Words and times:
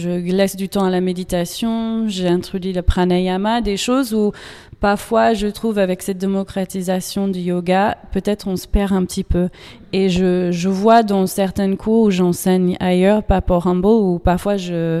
Je 0.00 0.08
laisse 0.08 0.56
du 0.56 0.70
temps 0.70 0.84
à 0.84 0.90
la 0.90 1.02
méditation, 1.02 2.08
j'ai 2.08 2.26
introduit 2.26 2.72
le 2.72 2.80
pranayama, 2.80 3.60
des 3.60 3.76
choses 3.76 4.14
où 4.14 4.32
parfois 4.80 5.34
je 5.34 5.46
trouve 5.46 5.78
avec 5.78 6.00
cette 6.00 6.16
démocratisation 6.16 7.28
du 7.28 7.40
yoga, 7.40 7.98
peut-être 8.10 8.48
on 8.48 8.56
se 8.56 8.66
perd 8.66 8.92
un 8.92 9.04
petit 9.04 9.24
peu. 9.24 9.50
Et 9.92 10.08
je, 10.08 10.68
vois 10.68 11.02
dans 11.02 11.26
certains 11.26 11.76
cours 11.76 12.04
où 12.04 12.10
j'enseigne 12.10 12.78
ailleurs, 12.80 13.22
pas 13.22 13.42
pour 13.42 13.66
Humble, 13.66 13.86
où 13.86 14.18
parfois 14.18 14.56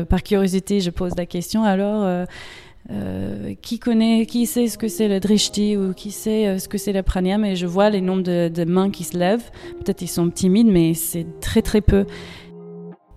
par 0.08 0.22
curiosité 0.22 0.80
je 0.80 0.90
pose 0.90 1.12
la 1.16 1.26
question, 1.26 1.64
alors... 1.64 2.04
Euh, 2.04 2.24
euh, 2.90 3.54
qui 3.62 3.78
connaît, 3.78 4.26
qui 4.26 4.46
sait 4.46 4.66
ce 4.66 4.76
que 4.76 4.88
c'est 4.88 5.06
le 5.06 5.20
drishti 5.20 5.76
ou 5.76 5.92
qui 5.92 6.10
sait 6.10 6.48
euh, 6.48 6.58
ce 6.58 6.66
que 6.66 6.76
c'est 6.76 6.92
le 6.92 7.04
pranayama? 7.04 7.50
Et 7.50 7.54
je 7.54 7.66
vois 7.66 7.88
les 7.88 8.00
nombres 8.00 8.22
de 8.22 8.64
mains 8.64 8.90
qui 8.90 9.04
se 9.04 9.16
lèvent. 9.16 9.48
Peut-être 9.78 10.02
ils 10.02 10.08
sont 10.08 10.28
timides, 10.28 10.66
mais 10.66 10.94
c'est 10.94 11.26
très 11.40 11.62
très 11.62 11.82
peu. 11.82 12.06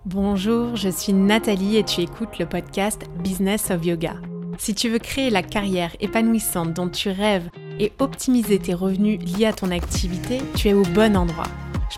Bonjour, 0.06 0.76
je 0.76 0.90
suis 0.90 1.14
Nathalie 1.14 1.78
et 1.78 1.84
tu 1.86 2.02
écoutes 2.02 2.38
le 2.38 2.46
podcast 2.46 3.04
Business 3.24 3.72
of 3.72 3.86
Yoga. 3.86 4.16
Si 4.58 4.76
tu 4.76 4.90
veux 4.90 5.00
créer 5.00 5.30
la 5.30 5.44
carrière 5.44 5.96
épanouissante 6.02 6.74
dont 6.74 6.90
tu 6.90 7.10
rêves 7.10 7.50
et 7.80 7.94
optimiser 8.00 8.60
tes 8.60 8.74
revenus 8.74 9.18
liés 9.22 9.46
à 9.46 9.54
ton 9.54 9.72
activité, 9.72 10.42
tu 10.58 10.68
es 10.68 10.74
au 10.74 10.84
bon 10.84 11.16
endroit. 11.16 11.48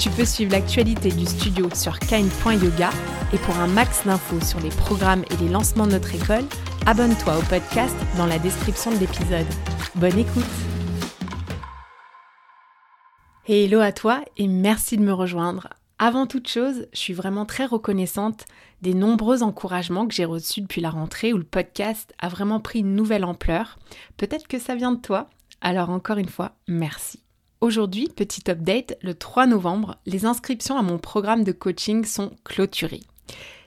Tu 0.00 0.08
peux 0.08 0.24
suivre 0.24 0.52
l'actualité 0.52 1.10
du 1.10 1.26
studio 1.26 1.68
sur 1.74 1.98
kine.yoga 1.98 2.88
et 3.34 3.36
pour 3.36 3.54
un 3.58 3.66
max 3.66 4.06
d'infos 4.06 4.40
sur 4.40 4.58
les 4.60 4.70
programmes 4.70 5.24
et 5.30 5.36
les 5.36 5.50
lancements 5.50 5.86
de 5.86 5.92
notre 5.92 6.14
école, 6.14 6.46
abonne-toi 6.86 7.36
au 7.36 7.42
podcast 7.42 7.94
dans 8.16 8.24
la 8.24 8.38
description 8.38 8.90
de 8.92 8.96
l'épisode. 8.96 9.46
Bonne 9.96 10.18
écoute 10.18 10.44
hello 13.46 13.80
à 13.80 13.92
toi 13.92 14.22
et 14.38 14.48
merci 14.48 14.96
de 14.96 15.02
me 15.02 15.12
rejoindre. 15.12 15.68
Avant 15.98 16.26
toute 16.26 16.48
chose, 16.48 16.86
je 16.94 16.98
suis 16.98 17.12
vraiment 17.12 17.44
très 17.44 17.66
reconnaissante 17.66 18.46
des 18.80 18.94
nombreux 18.94 19.42
encouragements 19.42 20.06
que 20.06 20.14
j'ai 20.14 20.24
reçus 20.24 20.62
depuis 20.62 20.80
la 20.80 20.88
rentrée 20.88 21.34
où 21.34 21.36
le 21.36 21.44
podcast 21.44 22.14
a 22.18 22.28
vraiment 22.28 22.60
pris 22.60 22.78
une 22.78 22.94
nouvelle 22.94 23.24
ampleur. 23.24 23.78
Peut-être 24.16 24.48
que 24.48 24.58
ça 24.58 24.76
vient 24.76 24.92
de 24.92 25.00
toi, 25.00 25.28
alors 25.60 25.90
encore 25.90 26.16
une 26.16 26.30
fois, 26.30 26.52
merci. 26.68 27.20
Aujourd'hui, 27.60 28.08
petit 28.08 28.50
update, 28.50 28.96
le 29.02 29.12
3 29.12 29.46
novembre, 29.46 29.98
les 30.06 30.24
inscriptions 30.24 30.78
à 30.78 30.82
mon 30.82 30.96
programme 30.96 31.44
de 31.44 31.52
coaching 31.52 32.06
sont 32.06 32.30
clôturées. 32.42 33.02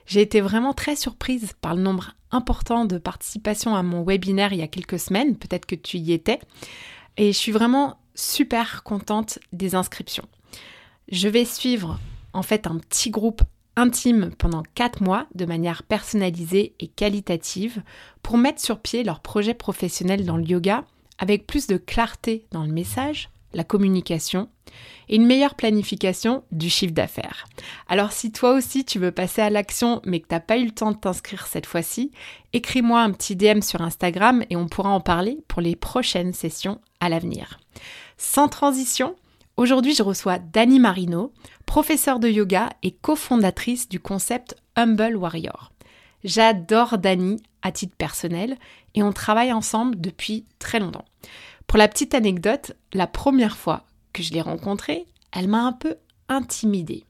J'ai 0.06 0.20
été 0.20 0.40
vraiment 0.40 0.74
très 0.74 0.96
surprise 0.96 1.52
par 1.60 1.76
le 1.76 1.82
nombre 1.82 2.16
important 2.32 2.86
de 2.86 2.98
participations 2.98 3.76
à 3.76 3.84
mon 3.84 4.02
webinaire 4.02 4.52
il 4.52 4.58
y 4.58 4.62
a 4.62 4.66
quelques 4.66 4.98
semaines, 4.98 5.36
peut-être 5.36 5.64
que 5.64 5.76
tu 5.76 5.98
y 5.98 6.12
étais, 6.12 6.40
et 7.16 7.32
je 7.32 7.38
suis 7.38 7.52
vraiment 7.52 7.98
super 8.16 8.82
contente 8.82 9.38
des 9.52 9.76
inscriptions. 9.76 10.26
Je 11.08 11.28
vais 11.28 11.44
suivre 11.44 12.00
en 12.32 12.42
fait 12.42 12.66
un 12.66 12.78
petit 12.78 13.10
groupe 13.10 13.42
intime 13.76 14.32
pendant 14.36 14.64
4 14.74 15.04
mois 15.04 15.28
de 15.36 15.44
manière 15.44 15.84
personnalisée 15.84 16.74
et 16.80 16.88
qualitative 16.88 17.80
pour 18.24 18.38
mettre 18.38 18.60
sur 18.60 18.80
pied 18.80 19.04
leur 19.04 19.20
projet 19.20 19.54
professionnel 19.54 20.24
dans 20.24 20.36
le 20.36 20.44
yoga 20.44 20.84
avec 21.18 21.46
plus 21.46 21.68
de 21.68 21.76
clarté 21.76 22.44
dans 22.50 22.64
le 22.64 22.72
message, 22.72 23.30
la 23.54 23.64
communication 23.64 24.48
et 25.08 25.16
une 25.16 25.26
meilleure 25.26 25.54
planification 25.54 26.44
du 26.50 26.70
chiffre 26.70 26.92
d'affaires. 26.92 27.46
Alors 27.88 28.12
si 28.12 28.32
toi 28.32 28.52
aussi 28.52 28.84
tu 28.84 28.98
veux 28.98 29.12
passer 29.12 29.42
à 29.42 29.50
l'action 29.50 30.00
mais 30.04 30.20
que 30.20 30.28
tu 30.28 30.34
n'as 30.34 30.40
pas 30.40 30.58
eu 30.58 30.66
le 30.66 30.70
temps 30.70 30.92
de 30.92 30.96
t'inscrire 30.96 31.46
cette 31.46 31.66
fois-ci, 31.66 32.10
écris-moi 32.52 33.00
un 33.00 33.12
petit 33.12 33.36
DM 33.36 33.60
sur 33.60 33.80
Instagram 33.80 34.44
et 34.50 34.56
on 34.56 34.68
pourra 34.68 34.90
en 34.90 35.00
parler 35.00 35.38
pour 35.48 35.62
les 35.62 35.76
prochaines 35.76 36.32
sessions 36.32 36.80
à 37.00 37.08
l'avenir. 37.08 37.58
Sans 38.16 38.48
transition, 38.48 39.16
aujourd'hui 39.56 39.94
je 39.94 40.02
reçois 40.02 40.38
Dani 40.38 40.80
Marino, 40.80 41.32
professeure 41.66 42.18
de 42.18 42.28
yoga 42.28 42.70
et 42.82 42.92
cofondatrice 42.92 43.88
du 43.88 44.00
concept 44.00 44.56
Humble 44.76 45.16
Warrior. 45.16 45.72
J'adore 46.24 46.98
Dani 46.98 47.42
à 47.62 47.70
titre 47.70 47.96
personnel 47.96 48.56
et 48.94 49.02
on 49.02 49.12
travaille 49.12 49.52
ensemble 49.52 50.00
depuis 50.00 50.44
très 50.58 50.80
longtemps. 50.80 51.04
Pour 51.66 51.78
la 51.78 51.88
petite 51.88 52.14
anecdote, 52.14 52.72
la 52.92 53.06
première 53.06 53.56
fois 53.56 53.84
que 54.12 54.22
je 54.22 54.32
l'ai 54.32 54.40
rencontrée, 54.40 55.06
elle 55.32 55.48
m'a 55.48 55.62
un 55.62 55.72
peu 55.72 55.96
intimidée. 56.28 57.04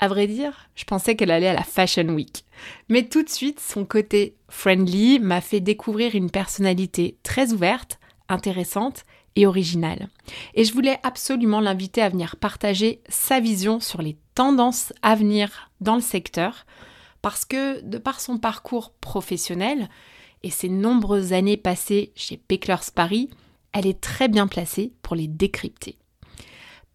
À 0.00 0.08
vrai 0.08 0.26
dire, 0.26 0.68
je 0.74 0.84
pensais 0.84 1.16
qu'elle 1.16 1.30
allait 1.30 1.48
à 1.48 1.54
la 1.54 1.64
Fashion 1.64 2.08
Week. 2.08 2.44
Mais 2.88 3.08
tout 3.08 3.22
de 3.22 3.28
suite, 3.28 3.60
son 3.60 3.84
côté 3.84 4.36
friendly 4.48 5.18
m'a 5.18 5.40
fait 5.40 5.60
découvrir 5.60 6.14
une 6.14 6.30
personnalité 6.30 7.18
très 7.22 7.52
ouverte, 7.52 7.98
intéressante 8.28 9.04
et 9.34 9.46
originale. 9.46 10.08
Et 10.54 10.64
je 10.64 10.72
voulais 10.72 10.98
absolument 11.02 11.60
l'inviter 11.60 12.02
à 12.02 12.08
venir 12.08 12.36
partager 12.36 13.00
sa 13.08 13.40
vision 13.40 13.80
sur 13.80 14.02
les 14.02 14.16
tendances 14.34 14.92
à 15.02 15.14
venir 15.14 15.70
dans 15.80 15.94
le 15.96 16.00
secteur, 16.00 16.66
parce 17.22 17.44
que 17.44 17.80
de 17.80 17.98
par 17.98 18.20
son 18.20 18.38
parcours 18.38 18.92
professionnel 19.00 19.88
et 20.44 20.50
ses 20.50 20.68
nombreuses 20.68 21.32
années 21.32 21.56
passées 21.56 22.12
chez 22.14 22.36
Pecklers 22.36 22.92
Paris, 22.94 23.30
elle 23.72 23.86
est 23.86 24.00
très 24.00 24.28
bien 24.28 24.46
placée 24.46 24.92
pour 25.02 25.16
les 25.16 25.28
décrypter. 25.28 25.96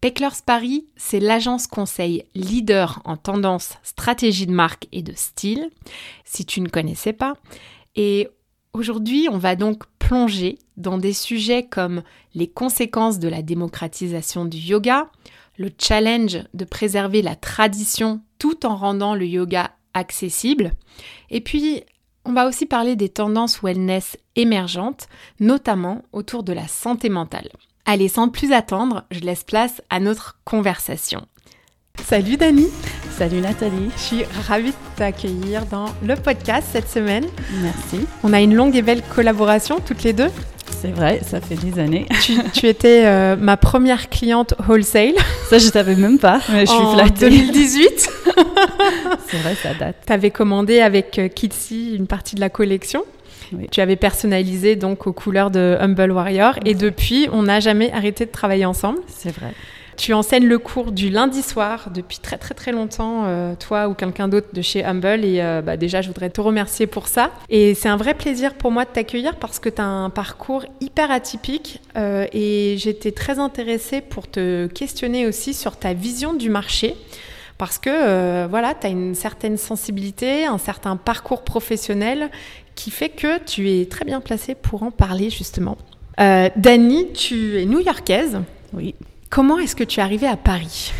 Pecklers 0.00 0.42
Paris, 0.44 0.86
c'est 0.96 1.20
l'agence 1.20 1.66
conseil 1.66 2.24
leader 2.34 3.00
en 3.06 3.16
tendance, 3.16 3.78
stratégie 3.82 4.46
de 4.46 4.52
marque 4.52 4.86
et 4.92 5.02
de 5.02 5.14
style, 5.14 5.70
si 6.24 6.44
tu 6.44 6.60
ne 6.60 6.68
connaissais 6.68 7.14
pas. 7.14 7.34
Et 7.96 8.28
aujourd'hui, 8.74 9.28
on 9.30 9.38
va 9.38 9.56
donc 9.56 9.84
plonger 9.98 10.58
dans 10.76 10.98
des 10.98 11.14
sujets 11.14 11.62
comme 11.62 12.02
les 12.34 12.48
conséquences 12.48 13.18
de 13.18 13.28
la 13.28 13.40
démocratisation 13.40 14.44
du 14.44 14.58
yoga, 14.58 15.10
le 15.56 15.70
challenge 15.78 16.38
de 16.52 16.64
préserver 16.66 17.22
la 17.22 17.36
tradition 17.36 18.20
tout 18.38 18.66
en 18.66 18.76
rendant 18.76 19.14
le 19.14 19.26
yoga 19.26 19.70
accessible, 19.94 20.72
et 21.30 21.40
puis 21.40 21.82
on 22.24 22.32
va 22.32 22.46
aussi 22.46 22.66
parler 22.66 22.96
des 22.96 23.08
tendances 23.08 23.62
wellness 23.62 24.16
émergentes, 24.36 25.08
notamment 25.40 26.02
autour 26.12 26.42
de 26.42 26.52
la 26.52 26.68
santé 26.68 27.08
mentale. 27.08 27.50
Allez, 27.86 28.08
sans 28.08 28.28
plus 28.28 28.52
attendre, 28.52 29.04
je 29.10 29.20
laisse 29.20 29.44
place 29.44 29.82
à 29.90 30.00
notre 30.00 30.38
conversation. 30.44 31.26
Salut 32.14 32.36
Dani 32.36 32.66
Salut 33.16 33.40
Nathalie 33.40 33.90
Je 33.96 34.00
suis 34.00 34.24
ravie 34.46 34.70
de 34.70 34.96
t'accueillir 34.96 35.64
dans 35.66 35.86
le 36.06 36.16
podcast 36.16 36.68
cette 36.70 36.88
semaine. 36.88 37.24
Merci. 37.62 38.06
On 38.22 38.32
a 38.32 38.40
une 38.40 38.54
longue 38.54 38.76
et 38.76 38.82
belle 38.82 39.02
collaboration 39.02 39.80
toutes 39.84 40.02
les 40.02 40.12
deux. 40.12 40.28
C'est 40.70 40.92
vrai, 40.92 41.20
ça 41.24 41.40
fait 41.40 41.54
des 41.54 41.80
années. 41.80 42.06
Tu, 42.52 42.66
étais 42.66 43.06
euh, 43.06 43.36
ma 43.36 43.56
première 43.56 44.10
cliente 44.10 44.54
wholesale. 44.68 45.14
Ça, 45.48 45.58
je 45.58 45.66
savais 45.66 45.96
même 45.96 46.18
pas, 46.18 46.40
mais 46.52 46.66
je 46.66 46.70
suis 46.70 46.78
en 46.78 46.94
flattée. 46.94 47.30
2018. 47.30 47.90
C'est 49.26 49.36
vrai, 49.38 49.54
ça 49.54 49.74
date. 49.74 49.96
Tu 50.06 50.12
avais 50.12 50.30
commandé 50.30 50.80
avec 50.80 51.18
euh, 51.18 51.28
Kitsy 51.28 51.94
une 51.96 52.06
partie 52.06 52.34
de 52.34 52.40
la 52.40 52.50
collection. 52.50 53.02
Oui. 53.52 53.66
Tu 53.70 53.80
avais 53.80 53.96
personnalisé 53.96 54.76
donc 54.76 55.06
aux 55.06 55.12
couleurs 55.12 55.50
de 55.50 55.76
Humble 55.80 56.12
Warrior. 56.12 56.58
Et 56.64 56.74
depuis, 56.74 57.28
on 57.32 57.44
n'a 57.44 57.60
jamais 57.60 57.90
arrêté 57.92 58.26
de 58.26 58.30
travailler 58.30 58.66
ensemble. 58.66 58.98
C'est 59.08 59.34
vrai. 59.34 59.54
Tu 59.96 60.12
enseignes 60.12 60.46
le 60.46 60.58
cours 60.58 60.92
du 60.92 61.10
lundi 61.10 61.42
soir 61.42 61.90
depuis 61.94 62.18
très 62.18 62.36
très 62.36 62.54
très 62.54 62.72
longtemps, 62.72 63.24
euh, 63.26 63.54
toi 63.54 63.88
ou 63.88 63.94
quelqu'un 63.94 64.28
d'autre 64.28 64.48
de 64.52 64.62
chez 64.62 64.84
Humble. 64.84 65.24
Et 65.24 65.40
euh, 65.40 65.62
bah, 65.62 65.76
déjà, 65.76 66.02
je 66.02 66.08
voudrais 66.08 66.30
te 66.30 66.40
remercier 66.40 66.86
pour 66.86 67.08
ça. 67.08 67.30
Et 67.48 67.74
c'est 67.74 67.88
un 67.88 67.96
vrai 67.96 68.14
plaisir 68.14 68.54
pour 68.54 68.70
moi 68.70 68.84
de 68.84 68.90
t'accueillir 68.90 69.36
parce 69.36 69.58
que 69.58 69.68
tu 69.68 69.80
as 69.80 69.86
un 69.86 70.10
parcours 70.10 70.64
hyper 70.80 71.10
atypique. 71.10 71.80
euh, 71.96 72.26
et 72.32 72.76
j'étais 72.78 73.12
très 73.12 73.38
intéressée 73.38 74.00
pour 74.00 74.28
te 74.28 74.66
questionner 74.66 75.26
aussi 75.26 75.54
sur 75.54 75.76
ta 75.76 75.94
vision 75.94 76.34
du 76.34 76.50
marché. 76.50 76.96
Parce 77.56 77.78
que 77.78 78.46
voilà, 78.46 78.74
tu 78.74 78.86
as 78.88 78.90
une 78.90 79.14
certaine 79.14 79.56
sensibilité, 79.56 80.44
un 80.44 80.58
certain 80.58 80.96
parcours 80.96 81.42
professionnel 81.42 82.30
qui 82.74 82.90
fait 82.90 83.10
que 83.10 83.38
tu 83.44 83.70
es 83.70 83.86
très 83.86 84.04
bien 84.04 84.20
placée 84.20 84.56
pour 84.56 84.82
en 84.82 84.90
parler 84.90 85.30
justement. 85.30 85.78
Dani, 86.18 87.12
tu 87.12 87.60
es 87.60 87.64
new-yorkaise. 87.64 88.40
Oui. 88.72 88.96
Comment 89.34 89.58
est-ce 89.58 89.74
que 89.74 89.82
tu 89.82 89.98
es 89.98 90.02
arrivée 90.04 90.28
à 90.28 90.36
Paris? 90.36 90.92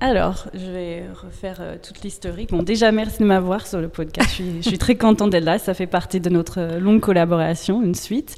Alors, 0.00 0.48
je 0.52 0.72
vais 0.72 1.04
refaire 1.22 1.58
euh, 1.60 1.76
toute 1.80 2.02
l'historique. 2.02 2.50
Bon, 2.50 2.64
déjà, 2.64 2.90
merci 2.90 3.20
de 3.20 3.24
m'avoir 3.26 3.64
sur 3.64 3.80
le 3.80 3.86
podcast. 3.86 4.28
Je 4.60 4.68
suis, 4.68 4.76
très 4.76 4.96
contente 4.96 5.30
d'être 5.30 5.44
là. 5.44 5.60
Ça 5.60 5.72
fait 5.72 5.86
partie 5.86 6.18
de 6.18 6.28
notre 6.28 6.58
euh, 6.58 6.80
longue 6.80 6.98
collaboration, 6.98 7.80
une 7.84 7.94
suite. 7.94 8.34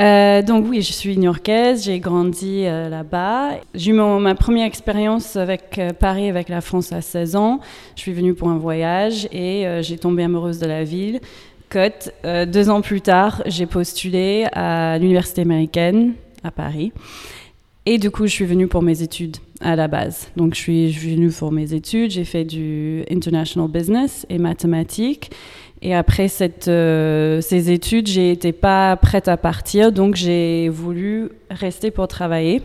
Euh, 0.00 0.42
donc 0.42 0.66
oui, 0.68 0.82
je 0.82 0.92
suis 0.92 1.16
new-yorkaise, 1.16 1.84
j'ai 1.84 2.00
grandi 2.00 2.64
là-bas. 2.64 3.60
J'ai 3.76 3.92
eu 3.92 3.94
ma 3.94 4.34
première 4.34 4.66
expérience 4.66 5.36
avec 5.36 5.80
Paris, 6.00 6.28
avec 6.28 6.48
la 6.48 6.60
France 6.60 6.92
à 6.92 7.00
16 7.00 7.36
ans. 7.36 7.60
Je 7.94 8.00
suis 8.00 8.12
venue 8.12 8.34
pour 8.34 8.48
un 8.48 8.58
voyage 8.58 9.28
et 9.30 9.66
j'ai 9.82 9.98
tombé 9.98 10.24
amoureuse 10.24 10.58
de 10.58 10.66
la 10.66 10.82
ville. 10.82 11.20
Cote, 11.68 12.12
deux 12.24 12.70
ans 12.70 12.80
plus 12.80 13.02
tard, 13.02 13.42
j'ai 13.44 13.66
postulé 13.66 14.46
à 14.52 14.96
l'université 14.98 15.42
américaine 15.42 16.14
à 16.42 16.50
Paris. 16.50 16.92
Et 17.86 17.98
du 17.98 18.10
coup, 18.10 18.26
je 18.26 18.32
suis 18.32 18.44
venue 18.44 18.66
pour 18.66 18.82
mes 18.82 19.02
études 19.02 19.38
à 19.60 19.74
la 19.74 19.88
base. 19.88 20.28
Donc, 20.36 20.54
je 20.54 20.60
suis, 20.60 20.90
venue 20.90 21.30
pour 21.30 21.50
mes 21.50 21.72
études. 21.72 22.10
J'ai 22.10 22.24
fait 22.24 22.44
du 22.44 23.04
international 23.10 23.70
business 23.70 24.26
et 24.28 24.38
mathématiques. 24.38 25.30
Et 25.82 25.94
après 25.94 26.26
euh, 26.68 27.40
ces 27.40 27.70
études, 27.70 28.06
j'ai 28.06 28.32
été 28.32 28.52
pas 28.52 28.96
prête 28.96 29.28
à 29.28 29.38
partir, 29.38 29.92
donc 29.92 30.14
j'ai 30.14 30.68
voulu 30.68 31.30
rester 31.48 31.90
pour 31.90 32.06
travailler. 32.06 32.60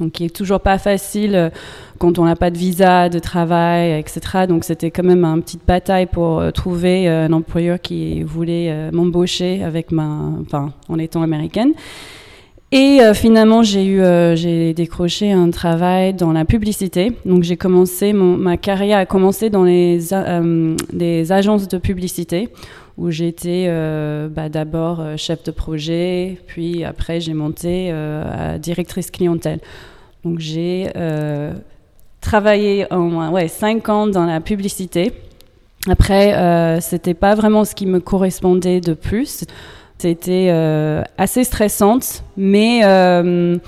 Donc, 0.00 0.18
il 0.20 0.26
est 0.26 0.34
toujours 0.34 0.60
pas 0.60 0.78
facile 0.78 1.34
euh, 1.36 1.50
quand 1.98 2.18
on 2.18 2.24
n'a 2.24 2.36
pas 2.36 2.50
de 2.50 2.58
visa, 2.58 3.08
de 3.08 3.20
travail, 3.20 3.98
etc. 4.00 4.46
Donc, 4.48 4.64
c'était 4.64 4.90
quand 4.90 5.04
même 5.04 5.24
une 5.24 5.42
petite 5.42 5.66
bataille 5.66 6.06
pour 6.06 6.40
euh, 6.40 6.50
trouver 6.50 7.06
un 7.08 7.32
employeur 7.32 7.80
qui 7.80 8.22
voulait 8.22 8.90
m'embaucher 8.90 9.62
avec 9.62 9.92
ma, 9.92 10.32
en 10.88 10.98
étant 10.98 11.22
américaine. 11.22 11.74
Et 12.70 13.00
euh, 13.00 13.14
finalement, 13.14 13.62
j'ai 13.62 13.84
eu, 13.86 14.00
euh, 14.02 14.72
décroché 14.74 15.32
un 15.32 15.50
travail 15.50 16.12
dans 16.12 16.32
la 16.32 16.44
publicité. 16.44 17.12
Donc, 17.24 17.42
j'ai 17.42 17.56
commencé 17.56 18.12
mon, 18.12 18.36
ma 18.36 18.58
carrière 18.58 18.98
a 18.98 19.06
commencé 19.06 19.48
dans 19.48 19.64
les, 19.64 20.12
euh, 20.12 20.76
les 20.92 21.32
agences 21.32 21.66
de 21.66 21.78
publicité 21.78 22.50
où 22.98 23.10
j'étais 23.10 23.68
bah, 24.28 24.48
d'abord 24.48 25.00
chef 25.16 25.44
de 25.44 25.52
projet, 25.52 26.36
puis 26.48 26.82
après 26.82 27.20
j'ai 27.20 27.32
monté 27.32 27.92
à 27.92 28.58
directrice 28.58 29.12
clientèle. 29.12 29.60
Donc, 30.24 30.40
j'ai 30.40 30.88
travaillé 32.20 32.88
au 32.90 33.02
moins 33.02 33.30
ouais, 33.30 33.46
cinq 33.46 33.88
ans 33.88 34.08
dans 34.08 34.26
la 34.26 34.40
publicité. 34.40 35.12
Après, 35.88 36.80
c'était 36.80 37.14
pas 37.14 37.36
vraiment 37.36 37.64
ce 37.64 37.76
qui 37.76 37.86
me 37.86 38.00
correspondait 38.00 38.80
de 38.80 38.94
plus. 38.94 39.44
C'était 39.98 40.48
euh, 40.50 41.02
assez 41.16 41.42
stressante, 41.42 42.22
mais 42.36 42.82
euh, 42.84 43.58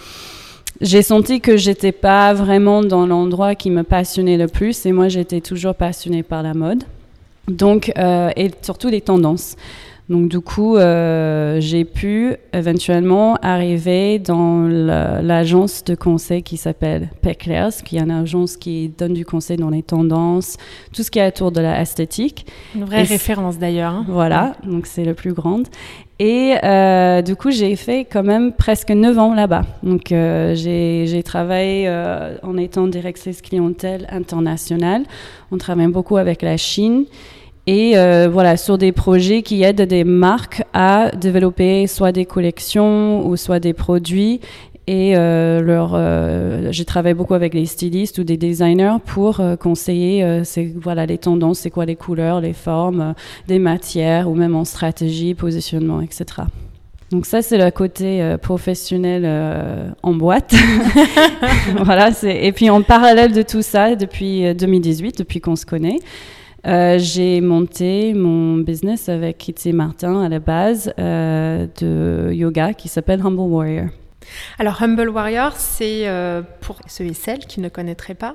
j'ai 0.80 1.02
senti 1.02 1.40
que 1.40 1.56
j'étais 1.56 1.90
pas 1.90 2.34
vraiment 2.34 2.82
dans 2.84 3.04
l'endroit 3.04 3.56
qui 3.56 3.68
me 3.68 3.82
passionnait 3.82 4.36
le 4.36 4.46
plus. 4.46 4.86
Et 4.86 4.92
moi, 4.92 5.08
j'étais 5.08 5.40
toujours 5.40 5.74
passionnée 5.74 6.22
par 6.22 6.44
la 6.44 6.54
mode. 6.54 6.84
Donc, 7.48 7.92
euh, 7.98 8.30
et 8.36 8.52
surtout 8.62 8.88
les 8.88 9.00
tendances. 9.00 9.56
Donc 10.08 10.28
du 10.28 10.40
coup, 10.40 10.76
j'ai 10.76 11.84
pu 11.84 12.34
éventuellement 12.52 13.36
arriver 13.42 14.18
dans 14.18 14.66
l'agence 14.66 15.84
de 15.84 15.94
conseil 15.94 16.42
qui 16.42 16.56
s'appelle 16.56 17.10
Peclairs, 17.22 17.70
qui 17.84 17.96
est 17.96 18.00
une 18.00 18.10
agence 18.10 18.56
qui 18.56 18.88
donne 18.88 19.14
du 19.14 19.24
conseil 19.24 19.56
dans 19.56 19.70
les 19.70 19.84
tendances, 19.84 20.56
tout 20.92 21.04
ce 21.04 21.12
qui 21.12 21.20
est 21.20 21.28
autour 21.28 21.52
de 21.52 21.60
la 21.60 21.80
esthétique. 21.80 22.44
Une 22.74 22.86
vraie 22.86 23.04
référence 23.04 23.56
d'ailleurs. 23.56 23.92
Hein. 23.92 24.06
Voilà, 24.08 24.56
donc 24.64 24.86
c'est 24.86 25.04
le 25.04 25.14
plus 25.14 25.32
grande. 25.32 25.68
Et 26.22 26.54
euh, 26.62 27.22
du 27.22 27.34
coup, 27.34 27.50
j'ai 27.50 27.74
fait 27.76 28.04
quand 28.04 28.22
même 28.22 28.52
presque 28.52 28.90
9 28.90 29.18
ans 29.18 29.34
là-bas. 29.34 29.62
Donc 29.82 30.12
euh, 30.12 30.54
j'ai 30.54 31.22
travaillé 31.22 31.88
en 32.42 32.58
étant 32.58 32.86
directrice 32.86 33.40
clientèle 33.40 34.06
internationale. 34.10 35.04
On 35.50 35.56
travaille 35.56 35.86
beaucoup 35.86 36.18
avec 36.18 36.42
la 36.42 36.58
Chine 36.58 37.06
et 37.66 37.96
euh, 37.96 38.28
voilà 38.30 38.56
sur 38.56 38.78
des 38.78 38.90
projets 38.90 39.42
qui 39.42 39.62
aident 39.62 39.82
des 39.82 40.02
marques 40.02 40.64
à 40.72 41.10
développer 41.10 41.86
soit 41.86 42.10
des 42.10 42.24
collections 42.24 43.26
ou 43.26 43.36
soit 43.36 43.60
des 43.60 43.74
produits 43.74 44.40
et 44.90 45.14
euh, 45.16 45.60
leur 45.60 45.92
euh, 45.94 46.68
j'ai 46.72 46.84
travaillé 46.84 47.14
beaucoup 47.14 47.34
avec 47.34 47.54
les 47.54 47.66
stylistes 47.66 48.18
ou 48.18 48.24
des 48.24 48.36
designers 48.36 48.96
pour 49.06 49.40
conseiller 49.60 50.42
c'est 50.44 50.72
voilà 50.76 51.06
les 51.06 51.18
tendances 51.18 51.60
c'est 51.60 51.70
quoi 51.70 51.84
les 51.84 51.96
couleurs 51.96 52.40
les 52.40 52.52
formes 52.52 53.14
des 53.46 53.58
matières 53.58 54.28
ou 54.28 54.34
même 54.34 54.56
en 54.56 54.64
stratégie 54.64 55.34
positionnement 55.34 56.00
etc 56.00 56.42
donc 57.12 57.26
ça 57.26 57.42
c'est 57.42 57.58
le 57.58 57.70
côté 57.70 58.36
professionnel 58.42 59.94
en 60.02 60.14
boîte 60.14 60.54
voilà 61.84 62.10
et 62.24 62.52
puis 62.52 62.70
en 62.70 62.82
parallèle 62.82 63.32
de 63.32 63.42
tout 63.42 63.62
ça 63.62 63.94
depuis 63.94 64.54
2018 64.54 65.18
depuis 65.18 65.40
qu'on 65.40 65.56
se 65.56 65.66
connaît 65.66 65.98
euh, 66.66 66.98
j'ai 66.98 67.40
monté 67.40 68.12
mon 68.12 68.58
business 68.58 69.08
avec 69.08 69.38
Kitty 69.38 69.72
Martin 69.72 70.20
à 70.20 70.28
la 70.28 70.40
base 70.40 70.92
euh, 70.98 71.66
de 71.80 72.32
yoga 72.34 72.74
qui 72.74 72.88
s'appelle 72.88 73.20
Humble 73.24 73.40
Warrior. 73.40 73.86
Alors 74.58 74.82
Humble 74.82 75.08
Warrior, 75.08 75.52
c'est 75.56 76.08
euh, 76.08 76.42
pour 76.60 76.76
ceux 76.86 77.06
et 77.06 77.14
celles 77.14 77.46
qui 77.46 77.60
ne 77.60 77.68
connaîtraient 77.68 78.14
pas, 78.14 78.34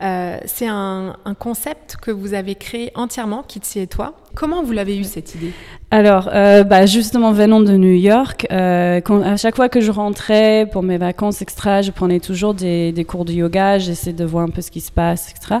c'est 0.00 0.68
un, 0.68 1.16
concept 1.38 1.96
que 1.96 2.10
vous 2.10 2.34
avez 2.34 2.54
créé 2.54 2.92
entièrement, 2.94 3.42
Kitty 3.42 3.80
et 3.80 3.86
toi. 3.86 4.14
Comment 4.34 4.62
vous 4.62 4.72
l'avez 4.72 4.98
eu 4.98 5.04
cette 5.04 5.34
idée? 5.34 5.52
Alors, 5.90 6.26
bah, 6.26 6.84
justement, 6.84 7.32
venant 7.32 7.60
de 7.60 7.72
New 7.78 7.94
York, 7.94 8.46
à 8.50 9.36
chaque 9.38 9.56
fois 9.56 9.70
que 9.70 9.80
je 9.80 9.90
rentrais 9.90 10.68
pour 10.70 10.82
mes 10.82 10.98
vacances 10.98 11.40
extra, 11.40 11.80
je 11.80 11.92
prenais 11.92 12.20
toujours 12.20 12.52
des, 12.52 12.92
des 12.92 13.04
cours 13.06 13.24
de 13.24 13.32
yoga, 13.32 13.78
j'essayais 13.78 14.12
de 14.12 14.24
voir 14.26 14.44
un 14.44 14.50
peu 14.50 14.60
ce 14.60 14.70
qui 14.70 14.82
se 14.82 14.92
passe, 14.92 15.30
etc. 15.30 15.60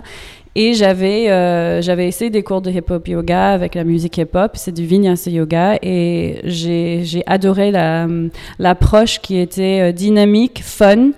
Et 0.58 0.72
j'avais 0.72 1.28
euh, 1.28 1.82
j'avais 1.82 2.08
essayé 2.08 2.30
des 2.30 2.42
cours 2.42 2.62
de 2.62 2.70
hip-hop 2.70 3.06
yoga 3.06 3.50
avec 3.52 3.74
la 3.74 3.84
musique 3.84 4.16
hip-hop, 4.16 4.52
c'est 4.54 4.72
du 4.72 4.86
vinyasa 4.86 5.30
yoga, 5.30 5.76
et 5.82 6.40
j'ai 6.44 7.22
adoré 7.26 7.70
l'approche 8.58 9.20
qui 9.20 9.38
était 9.38 9.80
euh, 9.82 9.92
dynamique, 9.92 10.62
fun 10.64 11.10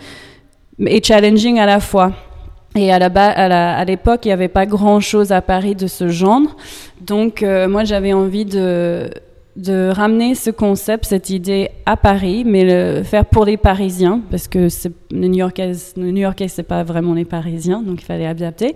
et 0.84 1.00
challenging 1.00 1.60
à 1.60 1.66
la 1.66 1.78
fois. 1.78 2.14
Et 2.74 2.92
à 2.92 2.98
l'époque, 2.98 3.34
la, 3.36 3.76
à 3.76 3.84
l'époque, 3.84 4.20
il 4.24 4.28
n'y 4.28 4.32
avait 4.32 4.48
pas 4.48 4.66
grand-chose 4.66 5.30
à 5.30 5.40
Paris 5.40 5.76
de 5.76 5.86
ce 5.86 6.08
genre. 6.08 6.42
Donc, 7.00 7.44
euh, 7.44 7.68
moi, 7.68 7.84
j'avais 7.84 8.12
envie 8.12 8.44
de, 8.44 9.08
de 9.54 9.90
ramener 9.90 10.34
ce 10.34 10.50
concept, 10.50 11.04
cette 11.04 11.30
idée 11.30 11.70
à 11.86 11.96
Paris, 11.96 12.44
mais 12.44 12.64
le 12.64 13.02
faire 13.04 13.24
pour 13.24 13.44
les 13.44 13.56
Parisiens, 13.56 14.20
parce 14.30 14.48
que 14.48 14.68
les 15.10 15.28
New-Yorkais, 15.28 15.72
les 15.96 16.12
New-Yorkais, 16.12 16.48
c'est 16.48 16.62
pas 16.62 16.82
vraiment 16.82 17.14
les 17.14 17.24
Parisiens, 17.24 17.82
donc 17.82 18.00
il 18.00 18.04
fallait 18.04 18.26
adapter. 18.26 18.74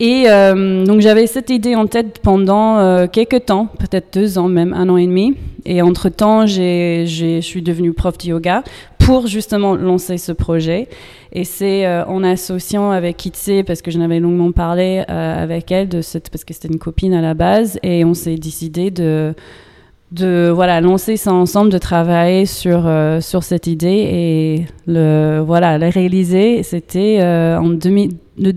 Et 0.00 0.24
euh, 0.28 0.86
donc 0.86 1.02
j'avais 1.02 1.26
cette 1.26 1.50
idée 1.50 1.74
en 1.74 1.86
tête 1.86 2.20
pendant 2.22 2.78
euh, 2.78 3.06
quelques 3.06 3.44
temps, 3.44 3.68
peut-être 3.78 4.14
deux 4.14 4.38
ans 4.38 4.48
même, 4.48 4.72
un 4.72 4.88
an 4.88 4.96
et 4.96 5.06
demi. 5.06 5.36
Et 5.66 5.82
entre-temps, 5.82 6.46
je 6.46 7.38
suis 7.42 7.60
devenue 7.60 7.92
prof 7.92 8.16
de 8.16 8.28
yoga 8.28 8.64
pour 8.98 9.26
justement 9.26 9.74
lancer 9.74 10.16
ce 10.16 10.32
projet. 10.32 10.88
Et 11.32 11.44
c'est 11.44 11.86
euh, 11.86 12.02
en 12.06 12.24
associant 12.24 12.90
avec 12.90 13.18
Kitsé, 13.18 13.62
parce 13.62 13.82
que 13.82 13.90
j'en 13.90 14.00
avais 14.00 14.20
longuement 14.20 14.52
parlé 14.52 15.04
euh, 15.10 15.42
avec 15.42 15.70
elle, 15.70 15.88
de 15.88 16.00
cette, 16.00 16.30
parce 16.30 16.44
que 16.44 16.54
c'était 16.54 16.68
une 16.68 16.78
copine 16.78 17.12
à 17.12 17.20
la 17.20 17.34
base, 17.34 17.78
et 17.82 18.02
on 18.06 18.14
s'est 18.14 18.36
décidé 18.36 18.90
de 18.90 19.34
de 20.12 20.50
voilà 20.52 20.80
lancer 20.80 21.16
ça 21.16 21.32
ensemble, 21.32 21.70
de 21.70 21.78
travailler 21.78 22.44
sur 22.44 22.90
sur 23.20 23.44
cette 23.44 23.68
idée 23.68 24.08
et 24.10 24.66
le 24.88 25.38
voilà 25.38 25.78
la 25.78 25.88
réaliser. 25.88 26.64
C'était 26.64 27.22
en 27.22 27.68
2000 27.68 28.10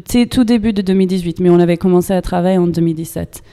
c'est 0.07 0.27
tout 0.27 0.43
début 0.43 0.73
de 0.73 0.81
2018, 0.81 1.39
mais 1.39 1.49
on 1.49 1.59
avait 1.59 1.77
commencé 1.77 2.13
à 2.13 2.21
travailler 2.21 2.57
en 2.57 2.67
2017. 2.67 3.43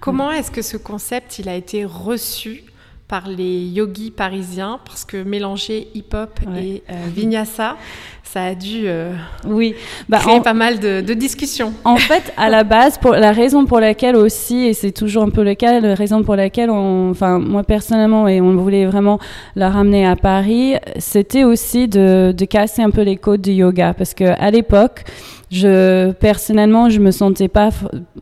Comment 0.00 0.30
est-ce 0.30 0.50
que 0.50 0.62
ce 0.62 0.76
concept 0.76 1.38
il 1.38 1.48
a 1.48 1.54
été 1.54 1.84
reçu 1.84 2.64
par 3.08 3.28
les 3.28 3.64
yogis 3.64 4.10
parisiens? 4.10 4.78
Parce 4.84 5.04
que 5.04 5.22
mélanger 5.22 5.88
hip-hop 5.94 6.40
et 6.56 6.82
euh, 6.90 6.94
vinyasa, 7.14 7.76
ça 8.22 8.44
a 8.44 8.54
dû 8.54 8.82
euh, 8.84 9.12
oui. 9.46 9.74
Bah, 10.08 10.18
créer 10.18 10.40
pas 10.40 10.54
mal 10.54 10.78
de, 10.78 11.14
discussions. 11.14 11.72
En 11.84 11.96
fait, 11.96 12.32
à 12.36 12.48
la 12.48 12.62
base, 12.62 12.96
pour, 12.98 13.12
la 13.12 13.32
raison 13.32 13.66
pour 13.66 13.80
laquelle 13.80 14.16
aussi, 14.16 14.66
et 14.66 14.74
c'est 14.74 14.92
toujours 14.92 15.22
un 15.22 15.30
peu 15.30 15.42
le 15.42 15.54
cas, 15.54 15.80
la 15.80 15.94
raison 15.94 16.22
pour 16.22 16.36
laquelle, 16.36 16.70
on, 16.70 17.10
enfin 17.10 17.38
moi 17.38 17.64
personnellement, 17.64 18.28
et 18.28 18.40
on 18.40 18.54
voulait 18.56 18.86
vraiment 18.86 19.18
la 19.56 19.70
ramener 19.70 20.06
à 20.06 20.16
Paris, 20.16 20.76
c'était 20.98 21.44
aussi 21.44 21.88
de, 21.88 22.32
de 22.36 22.44
casser 22.44 22.82
un 22.82 22.90
peu 22.90 23.02
les 23.02 23.16
codes 23.16 23.42
du 23.42 23.52
yoga 23.52 23.94
parce 23.94 24.14
que 24.14 24.24
à 24.24 24.50
l'époque 24.50 25.04
je 25.50 26.12
personnellement, 26.12 26.88
je 26.88 27.00
me 27.00 27.10
sentais 27.10 27.48
pas, 27.48 27.70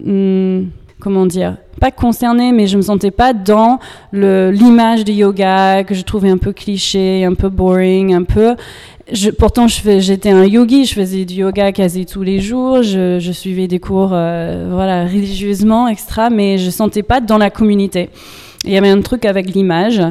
hmm, 0.04 0.64
comment 1.00 1.26
dire 1.26 1.56
pas 1.78 1.90
concernée, 1.90 2.52
mais 2.52 2.66
je 2.66 2.76
me 2.76 2.82
sentais 2.82 3.10
pas 3.10 3.32
dans 3.32 3.78
l'image 4.12 5.04
du 5.04 5.12
yoga 5.12 5.84
que 5.84 5.94
je 5.94 6.02
trouvais 6.02 6.28
un 6.28 6.38
peu 6.38 6.52
cliché, 6.52 7.24
un 7.24 7.34
peu 7.34 7.48
boring, 7.48 8.14
un 8.14 8.24
peu. 8.24 8.56
Je, 9.10 9.30
pourtant, 9.30 9.66
j'étais 9.68 10.30
un 10.30 10.44
yogi, 10.44 10.84
je 10.84 10.94
faisais 10.94 11.24
du 11.24 11.34
yoga 11.36 11.72
quasi 11.72 12.04
tous 12.04 12.22
les 12.22 12.40
jours, 12.40 12.82
je, 12.82 13.18
je 13.18 13.32
suivais 13.32 13.66
des 13.66 13.78
cours, 13.78 14.10
euh, 14.12 14.68
voilà, 14.70 15.04
religieusement, 15.04 15.88
extra, 15.88 16.28
mais 16.28 16.58
je 16.58 16.68
sentais 16.68 17.02
pas 17.02 17.20
dans 17.20 17.38
la 17.38 17.48
communauté. 17.48 18.10
Il 18.64 18.72
y 18.72 18.76
avait 18.76 18.90
un 18.90 19.00
truc 19.00 19.24
avec 19.24 19.54
l'image, 19.54 20.02